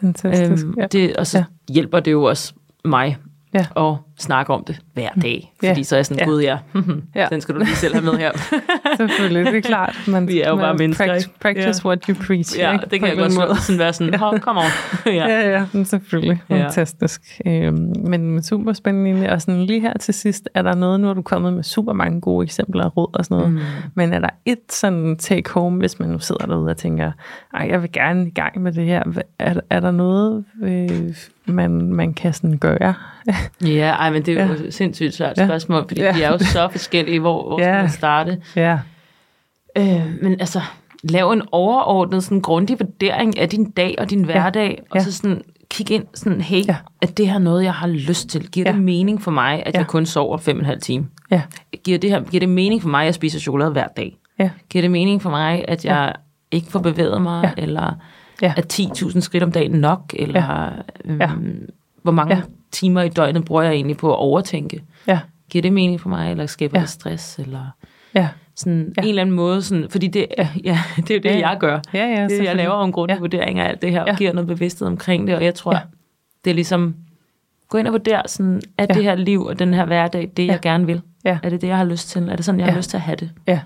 Fantastisk. 0.00 0.64
Øhm, 0.66 0.74
ja. 0.78 0.86
det, 0.86 1.16
og 1.16 1.26
så 1.26 1.38
Ja. 1.38 1.44
ja. 1.68 1.72
hjælper 1.74 2.00
det 2.00 2.12
jo 2.12 2.22
også 2.22 2.52
mig 2.84 3.16
Ja. 3.54 3.66
at 3.76 3.94
snakke 4.18 4.52
om 4.52 4.64
det 4.66 4.80
hver 4.94 5.08
dag. 5.22 5.52
Ja. 5.62 5.70
Fordi 5.70 5.84
så 5.84 5.94
er 5.94 5.98
jeg 5.98 6.06
sådan, 6.06 6.26
gud 6.28 6.40
ja, 6.42 6.58
Ja. 7.20 7.26
den 7.30 7.40
skal 7.40 7.54
du 7.54 7.60
lige 7.60 7.76
selv 7.76 7.94
have 7.94 8.04
med 8.04 8.12
her. 8.18 8.30
Selvfølgelig, 8.96 9.46
det 9.52 9.56
er 9.56 9.60
klart. 9.68 9.96
Man, 10.08 10.28
Vi 10.28 10.40
er 10.40 10.48
jo 10.48 10.56
bare 10.56 10.74
mennesker, 10.74 11.04
pract- 11.06 11.16
ikke? 11.16 11.30
Practice 11.40 11.82
Ja. 11.84 11.88
what 11.88 12.04
you 12.06 12.14
preach. 12.26 12.58
ja, 12.58 12.72
ikke? 12.72 12.84
det 12.90 13.00
kan 13.00 13.08
jeg 13.08 13.16
godt 13.16 13.38
anden 13.38 13.56
sådan, 13.56 13.78
være 13.78 13.92
sådan, 13.92 14.12
ja. 14.12 14.38
kom 14.38 14.56
on. 14.56 14.62
ja. 15.06 15.12
Ja, 15.12 15.50
ja, 15.50 15.64
men 15.72 15.84
selvfølgelig. 15.84 16.42
Ja. 16.50 16.64
Fantastisk. 16.64 17.40
Øhm, 17.46 17.92
men 18.06 18.42
super 18.42 18.72
spændende. 18.72 19.30
Og 19.30 19.42
sådan 19.42 19.62
lige 19.64 19.80
her 19.80 19.92
til 19.98 20.14
sidst, 20.14 20.48
er 20.54 20.62
der 20.62 20.74
noget, 20.74 21.00
nu 21.00 21.06
har 21.06 21.14
du 21.14 21.22
kommet 21.22 21.52
med 21.52 21.62
super 21.62 21.92
mange 21.92 22.20
gode 22.20 22.44
eksempler 22.44 22.84
og 22.84 22.96
råd 22.96 23.10
og 23.18 23.24
sådan 23.24 23.36
noget, 23.36 23.52
mm. 23.52 23.58
men 23.94 24.12
er 24.12 24.18
der 24.18 24.28
et 24.46 24.58
sådan 24.72 25.16
take 25.16 25.50
home, 25.50 25.78
hvis 25.78 25.98
man 25.98 26.08
nu 26.08 26.18
sidder 26.18 26.46
derude 26.46 26.70
og 26.70 26.76
tænker, 26.76 27.12
Ej, 27.54 27.66
jeg 27.70 27.82
vil 27.82 27.92
gerne 27.92 28.26
i 28.26 28.30
gang 28.30 28.62
med 28.62 28.72
det 28.72 28.84
her. 28.84 29.02
Er, 29.38 29.54
er 29.70 29.80
der 29.80 29.90
noget, 29.90 30.44
øh, 30.62 31.14
man, 31.46 31.70
man 31.94 32.14
kan 32.14 32.32
sådan 32.32 32.58
gøre? 32.58 32.94
Ja, 33.64 34.07
ej, 34.08 34.12
men 34.12 34.22
det 34.22 34.38
er 34.38 34.46
jo 34.46 34.52
Ja. 34.64 34.70
sindssygt 34.70 35.14
svært 35.14 35.38
Ja. 35.38 35.46
spørgsmål, 35.46 35.84
fordi 35.88 36.00
Ja. 36.00 36.12
vi 36.14 36.22
er 36.22 36.28
jo 36.32 36.38
så 36.38 36.68
forskellige, 36.70 37.20
hvor, 37.20 37.48
hvor 37.48 37.60
Ja. 37.60 37.64
skal 37.64 37.82
man 37.82 37.90
starte. 37.90 38.38
ja, 38.56 38.78
Øh, 39.78 40.06
men 40.22 40.32
altså, 40.40 40.60
lav 41.02 41.30
en 41.30 41.42
overordnet, 41.52 42.24
sådan 42.24 42.40
grundig 42.40 42.80
vurdering 42.80 43.38
af 43.38 43.48
din 43.48 43.70
dag 43.70 43.94
og 43.98 44.10
din 44.10 44.24
hverdag, 44.24 44.82
og 44.90 44.96
Ja. 44.96 45.02
så 45.04 45.12
sådan 45.12 45.42
kig 45.70 45.90
ind 45.90 46.04
sådan, 46.14 46.40
hey, 46.40 46.56
Ja. 46.56 46.62
ja. 46.68 46.76
er 47.02 47.06
det 47.06 47.28
her 47.28 47.38
noget, 47.38 47.64
jeg 47.64 47.72
har 47.74 47.86
lyst 47.88 48.28
til? 48.28 48.48
Giver 48.50 48.66
Ja. 48.70 48.72
det 48.72 48.82
mening 48.82 49.22
for 49.22 49.30
mig, 49.30 49.62
at 49.66 49.74
Ja. 49.74 49.78
jeg 49.78 49.86
kun 49.86 50.06
sover 50.06 50.36
fem 50.38 50.56
og 50.56 50.60
en 50.60 50.66
halv 50.66 50.80
time? 50.80 51.06
ja, 51.30 51.42
Giver 51.84 51.98
det, 51.98 52.10
her, 52.10 52.22
giver 52.22 52.40
det 52.40 52.48
mening 52.48 52.82
for 52.82 52.88
mig, 52.88 53.00
at 53.00 53.06
jeg 53.06 53.14
spiser 53.14 53.40
chokolade 53.40 53.70
hver 53.70 53.86
dag? 53.96 54.16
ja, 54.38 54.50
Giver 54.70 54.82
det 54.82 54.90
mening 54.90 55.22
for 55.22 55.30
mig, 55.30 55.64
at 55.68 55.84
jeg 55.84 56.14
ikke 56.50 56.66
får 56.70 56.78
bevæget 56.78 57.22
mig, 57.22 57.42
Ja. 57.44 57.50
ja. 57.56 57.62
eller 57.62 57.92
Ja. 58.42 58.52
er 58.56 58.62
10.000 58.62 59.20
skridt 59.22 59.42
om 59.42 59.52
dagen 59.52 59.70
nok, 59.72 60.00
eller 60.18 60.44
ja. 60.44 60.68
Øhm, 61.04 61.20
Ja. 61.20 61.30
hvor 62.02 62.12
mange 62.12 62.34
Ja. 62.36 62.42
Ja. 62.68 62.72
timer 62.72 63.02
i 63.02 63.08
døgnet 63.08 63.44
bruger 63.44 63.62
jeg 63.62 63.72
egentlig 63.72 63.96
på 63.96 64.12
at 64.12 64.16
overtænke? 64.18 64.82
ja, 65.06 65.20
Giver 65.50 65.62
det 65.62 65.72
mening 65.72 66.00
for 66.00 66.08
mig, 66.08 66.30
eller 66.30 66.46
skaber 66.46 66.72
Ja. 66.74 66.78
ja. 66.80 66.82
det 66.82 66.90
stress, 66.90 67.38
eller 67.38 67.60
ja, 68.14 68.28
sådan 68.56 68.78
Ja. 68.82 68.92
ja. 68.96 69.02
en 69.02 69.08
eller 69.08 69.22
anden 69.22 69.36
måde, 69.36 69.62
sådan, 69.62 69.86
fordi 69.90 70.06
det, 70.06 70.26
ja. 70.38 70.48
Ja, 70.64 70.80
det 70.96 71.10
er 71.10 71.14
jo 71.14 71.20
det, 71.20 71.24
Ja, 71.24 71.30
ja, 71.30 71.38
ja. 71.38 71.48
jeg 71.48 71.56
gør. 71.60 71.80
ja, 71.94 72.06
ja 72.06 72.26
Det, 72.28 72.44
jeg 72.44 72.56
laver 72.56 72.84
en 72.84 72.92
grundig 72.92 73.12
Ja. 73.12 73.16
ja. 73.16 73.20
vurdering 73.20 73.58
af 73.58 73.68
alt 73.68 73.82
det 73.82 73.90
her, 73.90 74.04
Ja. 74.06 74.12
og 74.12 74.18
giver 74.18 74.32
noget 74.32 74.46
bevidsthed 74.46 74.88
omkring 74.88 75.26
det, 75.26 75.34
og 75.36 75.44
jeg 75.44 75.54
tror, 75.54 75.72
Ja. 75.72 75.78
ja. 75.78 75.84
det 76.44 76.50
er 76.50 76.54
ligesom, 76.54 76.94
gå 77.68 77.78
ind 77.78 77.86
og 77.86 77.92
vurdere, 77.92 78.22
sådan, 78.26 78.62
er 78.78 78.86
Ja. 78.88 78.94
det 78.94 79.02
her 79.04 79.14
liv 79.14 79.42
og 79.44 79.58
den 79.58 79.74
her 79.74 79.84
hverdag, 79.84 80.30
det 80.36 80.46
Ja. 80.46 80.52
jeg 80.52 80.60
gerne 80.60 80.86
vil? 80.86 81.00
Ja. 81.24 81.38
Er 81.42 81.48
det 81.50 81.60
det, 81.60 81.68
jeg 81.68 81.76
har 81.76 81.84
lyst 81.84 82.08
til? 82.10 82.28
Er 82.28 82.36
det 82.36 82.44
sådan, 82.44 82.60
jeg 82.60 82.66
Ja. 82.66 82.70
har 82.72 82.78
lyst 82.78 82.90
til 82.90 82.96
at 82.96 83.00
have 83.02 83.16
det? 83.16 83.30
Ja, 83.46 83.52
Og 83.52 83.58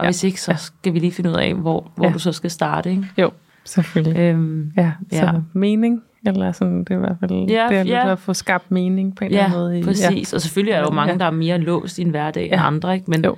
Ja. 0.00 0.04
ja. 0.04 0.10
hvis 0.10 0.24
ikke, 0.24 0.40
så 0.40 0.54
skal 0.56 0.94
vi 0.94 0.98
lige 0.98 1.12
finde 1.12 1.30
ud 1.30 1.34
af, 1.36 1.54
hvor, 1.54 1.90
hvor 1.94 2.04
Ja. 2.04 2.08
ja. 2.08 2.12
du 2.14 2.18
så 2.18 2.32
skal 2.32 2.50
starte. 2.50 2.90
Ikke? 2.90 3.06
jo, 3.18 3.30
selvfølgelig. 3.64 4.18
Øhm, 4.18 4.72
Ja, 4.76 4.92
så 5.12 5.24
Ja. 5.24 5.32
mening, 5.52 6.02
eller 6.26 6.52
sådan, 6.52 6.78
det 6.78 6.90
er 6.90 6.94
i 6.94 6.98
hvert 6.98 7.16
fald, 7.20 7.30
Ja, 7.32 7.66
det 7.70 7.76
er 7.78 7.82
ja. 7.82 8.12
at 8.12 8.18
få 8.18 8.34
skabt 8.34 8.70
mening 8.70 9.16
på 9.16 9.24
en 9.24 9.30
eller 9.30 9.38
ja, 9.40 9.44
anden 9.46 9.58
måde. 9.60 9.78
i- 9.78 9.82
præcis. 9.82 10.32
Og 10.32 10.40
selvfølgelig 10.40 10.72
er 10.72 10.76
der 10.78 10.84
jo 10.86 10.90
mange, 10.94 11.12
Ja. 11.12 11.18
der 11.18 11.24
er 11.24 11.30
mere 11.30 11.58
låst 11.58 11.98
i 11.98 12.02
en 12.02 12.10
hverdag 12.10 12.46
Ja. 12.46 12.54
end 12.54 12.62
andre. 12.64 12.94
Ikke? 12.94 13.10
Men, 13.10 13.24
Jo. 13.24 13.36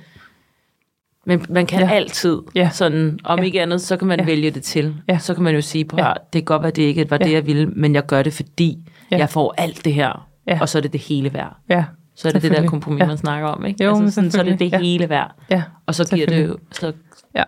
men 1.25 1.45
man 1.49 1.65
kan 1.65 1.79
Ja. 1.79 1.85
ja. 1.87 1.91
altid, 1.93 2.37
Ja. 2.55 2.69
sådan, 2.71 3.19
om 3.23 3.39
Ja. 3.39 3.45
ikke 3.45 3.61
andet, 3.61 3.81
så 3.81 3.97
kan 3.97 4.07
man 4.07 4.19
Ja. 4.19 4.23
ja. 4.23 4.29
vælge 4.29 4.51
det 4.51 4.63
til. 4.63 4.95
Ja. 5.09 5.17
Så 5.17 5.33
kan 5.33 5.43
man 5.43 5.55
jo 5.55 5.61
sige, 5.61 5.85
på 5.85 5.95
Ja. 5.97 6.07
ja. 6.07 6.13
det 6.13 6.31
kan 6.41 6.43
godt 6.43 6.61
være, 6.61 6.71
det 6.71 6.81
ikke 6.83 7.09
var 7.11 7.17
Ja. 7.21 7.25
det, 7.25 7.33
jeg 7.33 7.45
ville, 7.45 7.67
men 7.67 7.95
jeg 7.95 8.05
gør 8.05 8.23
det, 8.23 8.33
fordi 8.33 8.77
Ja. 9.11 9.15
ja. 9.15 9.19
jeg 9.19 9.29
får 9.29 9.53
alt 9.57 9.85
det 9.85 9.93
her, 9.93 10.27
Ja. 10.47 10.57
og 10.61 10.69
så 10.69 10.77
er 10.77 10.81
det 10.81 10.93
det 10.93 11.01
hele 11.01 11.33
værd. 11.33 11.55
Ja, 11.69 11.85
Så 12.15 12.27
er 12.27 12.31
det 12.31 12.41
det 12.41 12.51
der 12.51 12.67
kompromis, 12.67 12.99
Ja. 13.01 13.05
man 13.07 13.17
snakker 13.17 13.47
om. 13.47 13.65
Ikke? 13.65 13.83
Jo, 13.83 13.89
altså, 13.95 14.11
sådan, 14.15 14.31
så 14.31 14.39
er 14.39 14.43
det 14.43 14.59
det. 14.59 14.71
Ja. 14.71 14.79
hele 14.79 15.09
værd. 15.09 15.35
ja, 15.49 15.63
Og 15.85 15.95
så 15.95 16.15
giver 16.15 16.27
det 16.27 16.47
jo, 16.47 16.57
så 16.71 16.93
ja, 17.35 17.43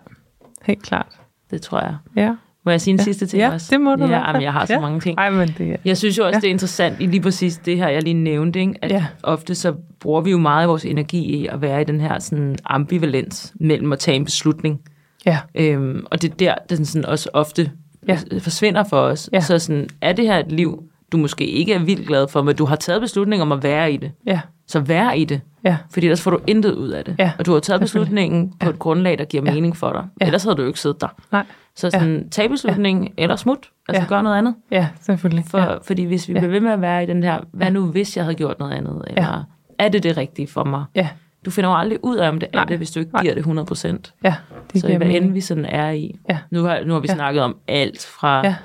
helt 0.63 0.83
klart. 0.83 1.07
det 1.51 1.61
tror 1.61 1.79
jeg. 1.79 1.95
Ja, 2.15 2.35
Må 2.65 2.71
jeg 2.71 2.81
sige 2.81 2.91
en 2.91 2.97
Ja. 2.97 3.03
sidste 3.03 3.25
ting 3.25 3.39
Ja, 3.41 3.53
også? 3.53 3.67
det 3.71 3.81
må 3.81 3.95
du 3.95 4.05
Ja, 4.05 4.27
jamen, 4.27 4.41
jeg 4.41 4.53
har 4.53 4.65
så 4.65 4.73
Ja. 4.73 4.79
mange 4.79 4.99
ting. 4.99 5.17
Ej, 5.17 5.29
men 5.29 5.47
det 5.57 5.71
er... 5.71 5.75
Jeg 5.85 5.97
synes 5.97 6.17
jo 6.17 6.25
også, 6.25 6.35
Ja. 6.37 6.39
det 6.41 6.47
er 6.47 6.51
interessant 6.51 6.95
i 6.99 7.05
lige 7.05 7.21
præcis 7.21 7.57
det 7.57 7.77
her, 7.77 7.87
jeg 7.89 8.03
lige 8.03 8.13
nævnte, 8.13 8.59
ikke? 8.59 8.73
at 8.81 8.91
Ja. 8.91 9.05
ofte 9.23 9.55
så 9.55 9.73
bruger 9.99 10.21
vi 10.21 10.31
jo 10.31 10.37
meget 10.37 10.61
af 10.63 10.69
vores 10.69 10.85
energi 10.85 11.23
i 11.23 11.47
at 11.47 11.61
være 11.61 11.81
i 11.81 11.83
den 11.83 11.99
her 12.01 12.19
sådan, 12.19 12.55
ambivalens 12.65 13.53
mellem 13.59 13.93
at 13.93 13.99
tage 13.99 14.15
en 14.17 14.25
beslutning. 14.25 14.79
Ja, 15.25 15.39
Øhm, 15.55 16.05
og 16.11 16.21
det 16.21 16.31
er 16.31 16.35
der, 16.35 16.55
den 16.69 16.85
sådan 16.85 17.05
også 17.05 17.29
ofte 17.33 17.71
Ja. 18.07 18.19
ja. 18.31 18.37
forsvinder 18.37 18.83
for 18.83 18.97
os. 18.99 19.29
Ja. 19.33 19.39
Så 19.41 19.59
sådan, 19.59 19.87
er 20.01 20.13
det 20.13 20.25
her 20.25 20.37
et 20.39 20.51
liv, 20.51 20.83
du 21.11 21.17
måske 21.17 21.45
ikke 21.47 21.73
er 21.73 21.79
vildt 21.79 22.07
glad 22.07 22.27
for, 22.27 22.41
men 22.41 22.55
du 22.55 22.65
har 22.65 22.75
taget 22.75 23.01
beslutning 23.01 23.41
om 23.41 23.51
at 23.51 23.63
være 23.63 23.91
i 23.93 23.97
det. 23.97 24.11
ja, 24.27 24.39
Så 24.67 24.79
vær 24.79 25.11
i 25.11 25.23
det, 25.25 25.41
ja, 25.63 25.77
fordi 25.93 26.05
ellers 26.05 26.21
får 26.21 26.31
du 26.31 26.39
intet 26.47 26.73
ud 26.73 26.89
af 26.89 27.05
det. 27.05 27.15
Ja, 27.19 27.31
og 27.39 27.45
du 27.45 27.53
har 27.53 27.59
taget 27.59 27.81
beslutningen 27.81 28.53
på 28.59 28.69
et 28.69 28.79
grundlag, 28.79 29.17
der 29.17 29.25
giver 29.25 29.43
Ja. 29.45 29.53
mening 29.53 29.77
for 29.77 29.91
dig. 29.91 30.03
Ja. 30.21 30.25
Ellers 30.25 30.43
havde 30.43 30.55
du 30.55 30.61
jo 30.61 30.67
ikke 30.67 30.79
siddet 30.79 31.01
der. 31.01 31.07
nej, 31.31 31.43
Så 31.75 31.89
sådan, 31.89 32.29
tag 32.29 32.49
beslutningen, 32.49 33.09
eller 33.17 33.35
smut. 33.35 33.69
Altså 33.89 34.01
Ja. 34.03 34.07
gør 34.07 34.21
noget 34.21 34.37
andet. 34.37 34.55
ja, 34.71 34.87
selvfølgelig. 35.01 35.45
For, 35.47 35.57
ja. 35.57 35.71
ja. 35.71 35.77
Fordi 35.83 36.03
hvis 36.03 36.27
vi 36.27 36.33
Ja. 36.33 36.37
ja. 36.37 36.41
bliver 36.41 36.51
ved 36.51 36.59
med 36.59 36.71
at 36.71 36.81
være 36.81 37.03
i 37.03 37.05
den 37.05 37.23
her, 37.23 37.39
hvad 37.51 37.71
nu 37.71 37.85
hvis 37.85 38.17
jeg 38.17 38.25
havde 38.25 38.35
gjort 38.35 38.59
noget 38.59 38.73
andet? 38.73 39.03
Eller 39.07 39.43
er 39.79 39.89
det 39.89 40.03
det 40.03 40.17
rigtige 40.17 40.47
for 40.47 40.63
mig? 40.63 40.83
Ja, 40.95 41.09
Du 41.45 41.51
finder 41.51 41.69
jo 41.69 41.75
aldrig 41.77 41.99
ud 42.03 42.17
af, 42.17 42.29
om 42.29 42.39
det 42.39 42.49
er 42.53 42.57
Nej. 42.57 42.65
det, 42.65 42.77
hvis 42.77 42.91
du 42.91 42.99
ikke 42.99 43.11
Nej. 43.13 43.21
giver 43.21 43.33
det 43.33 43.39
100 43.41 43.65
procent. 43.65 44.13
ja, 44.23 44.35
det 44.73 44.81
Så 44.81 44.87
giver 44.87 44.97
hvad 44.99 45.07
end 45.07 45.31
vi 45.33 45.41
sådan 45.41 45.65
er 45.65 45.89
i. 45.89 46.15
Ja. 46.29 46.37
Nu 46.51 46.63
har, 46.63 46.83
nu 46.85 46.93
har 46.93 46.99
vi 46.99 47.07
Ja. 47.07 47.13
ja. 47.13 47.15
snakket 47.17 47.43
om 47.43 47.57
alt 47.67 48.05
fra 48.19 48.41
Ja. 48.45 48.55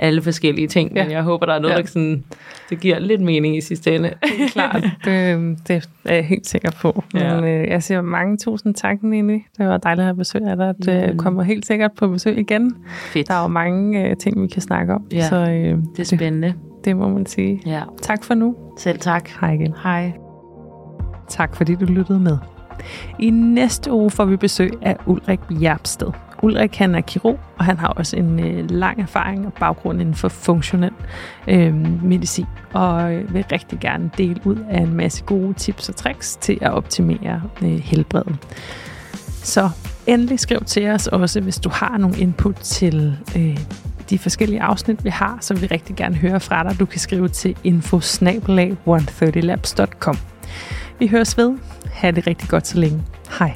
Ja. 0.00 0.06
alle 0.06 0.22
forskellige 0.22 0.68
ting, 0.68 0.92
Ja. 0.96 1.02
men 1.04 1.12
jeg 1.12 1.22
håber, 1.22 1.46
der 1.46 1.54
er 1.54 1.58
noget, 1.58 1.72
Ja. 1.72 1.76
ja. 1.76 1.82
der 1.82 1.88
sådan, 1.88 2.24
det 2.70 2.80
giver 2.80 2.98
lidt 2.98 3.20
mening 3.20 3.56
i 3.56 3.60
sidste 3.60 3.94
ende. 3.96 4.10
Klart, 4.52 4.82
det, 5.04 5.58
det 5.68 5.88
er 6.04 6.14
jeg 6.14 6.24
helt 6.24 6.46
sikker 6.46 6.70
på. 6.82 7.04
Ja. 7.14 7.34
Men 7.40 7.44
øh, 7.44 7.68
jeg 7.68 7.82
siger 7.82 8.02
mange 8.02 8.36
tusind 8.36 8.74
tak, 8.74 9.02
Nini. 9.02 9.32
Det 9.58 9.66
var 9.68 9.76
dejligt 9.76 10.00
at 10.00 10.04
have 10.06 10.16
besøg 10.16 10.42
af 10.42 10.56
dig. 10.56 10.74
Du 10.86 10.90
Jamen. 10.90 11.18
kommer 11.18 11.42
helt 11.42 11.66
sikkert 11.66 11.90
på 11.98 12.08
besøg 12.08 12.38
igen. 12.38 12.74
Fedt. 13.12 13.28
Der 13.28 13.34
er 13.34 13.42
jo 13.42 13.48
mange 13.48 14.08
øh, 14.08 14.16
ting, 14.16 14.42
vi 14.42 14.46
kan 14.46 14.62
snakke 14.62 14.94
om. 14.94 15.04
Ja. 15.12 15.28
Så 15.28 15.36
øh, 15.36 15.46
Det 15.46 15.72
er 15.72 15.76
det, 15.96 16.06
spændende. 16.06 16.54
det 16.84 16.96
må 16.96 17.08
man 17.08 17.26
sige. 17.26 17.62
Ja. 17.66 17.82
Tak 18.02 18.24
for 18.24 18.34
nu. 18.34 18.56
Selv 18.78 18.98
tak. 18.98 19.28
Hej 19.40 19.52
igen. 19.52 19.74
Hej. 19.82 20.12
Tak 21.28 21.56
fordi 21.56 21.74
du 21.74 21.84
lyttede 21.84 22.20
med. 22.20 22.38
I 23.18 23.30
næste 23.30 23.92
uge 23.92 24.10
får 24.10 24.24
vi 24.24 24.36
besøg 24.36 24.70
af 24.82 24.96
Ulrik 25.06 25.40
Bjerpsted. 25.48 26.08
Ulrik 26.42 26.76
han 26.76 26.94
er 26.94 27.00
kirurg, 27.00 27.40
og 27.58 27.64
han 27.64 27.78
har 27.78 27.88
også 27.88 28.16
en 28.16 28.40
øh, 28.40 28.70
lang 28.70 29.00
erfaring 29.00 29.46
og 29.46 29.52
baggrund 29.52 30.00
inden 30.00 30.14
for 30.14 30.28
funktionel 30.28 30.92
øh, 31.48 31.74
medicin, 32.04 32.46
og 32.72 33.14
øh, 33.14 33.34
vil 33.34 33.44
rigtig 33.52 33.80
gerne 33.80 34.10
dele 34.18 34.40
ud 34.44 34.56
af 34.70 34.80
en 34.80 34.94
masse 34.94 35.24
gode 35.24 35.54
tips 35.54 35.88
og 35.88 35.96
tricks 35.96 36.36
til 36.36 36.58
at 36.60 36.72
optimere 36.72 37.42
øh, 37.62 37.78
helbredet. 37.78 38.36
Så 39.42 39.70
endelig 40.06 40.40
skriv 40.40 40.60
til 40.60 40.88
os 40.88 41.06
også, 41.06 41.40
hvis 41.40 41.58
du 41.58 41.68
har 41.68 41.98
nogle 41.98 42.18
input 42.18 42.54
til 42.54 43.18
øh, 43.36 43.58
de 44.10 44.18
forskellige 44.18 44.62
afsnit, 44.62 45.04
vi 45.04 45.10
har, 45.10 45.38
så 45.40 45.54
vil 45.54 45.62
vi 45.62 45.66
rigtig 45.66 45.96
gerne 45.96 46.16
høre 46.16 46.40
fra 46.40 46.64
dig. 46.64 46.80
Du 46.80 46.86
kan 46.86 47.00
skrive 47.00 47.28
til 47.28 47.56
infosnabelag130labs.com. 47.66 50.16
Vi 50.98 51.06
høres 51.06 51.38
ved. 51.38 51.58
Ha' 51.92 52.10
det 52.10 52.26
rigtig 52.26 52.48
godt 52.48 52.66
så 52.66 52.78
længe. 52.78 53.02
Hej. 53.38 53.54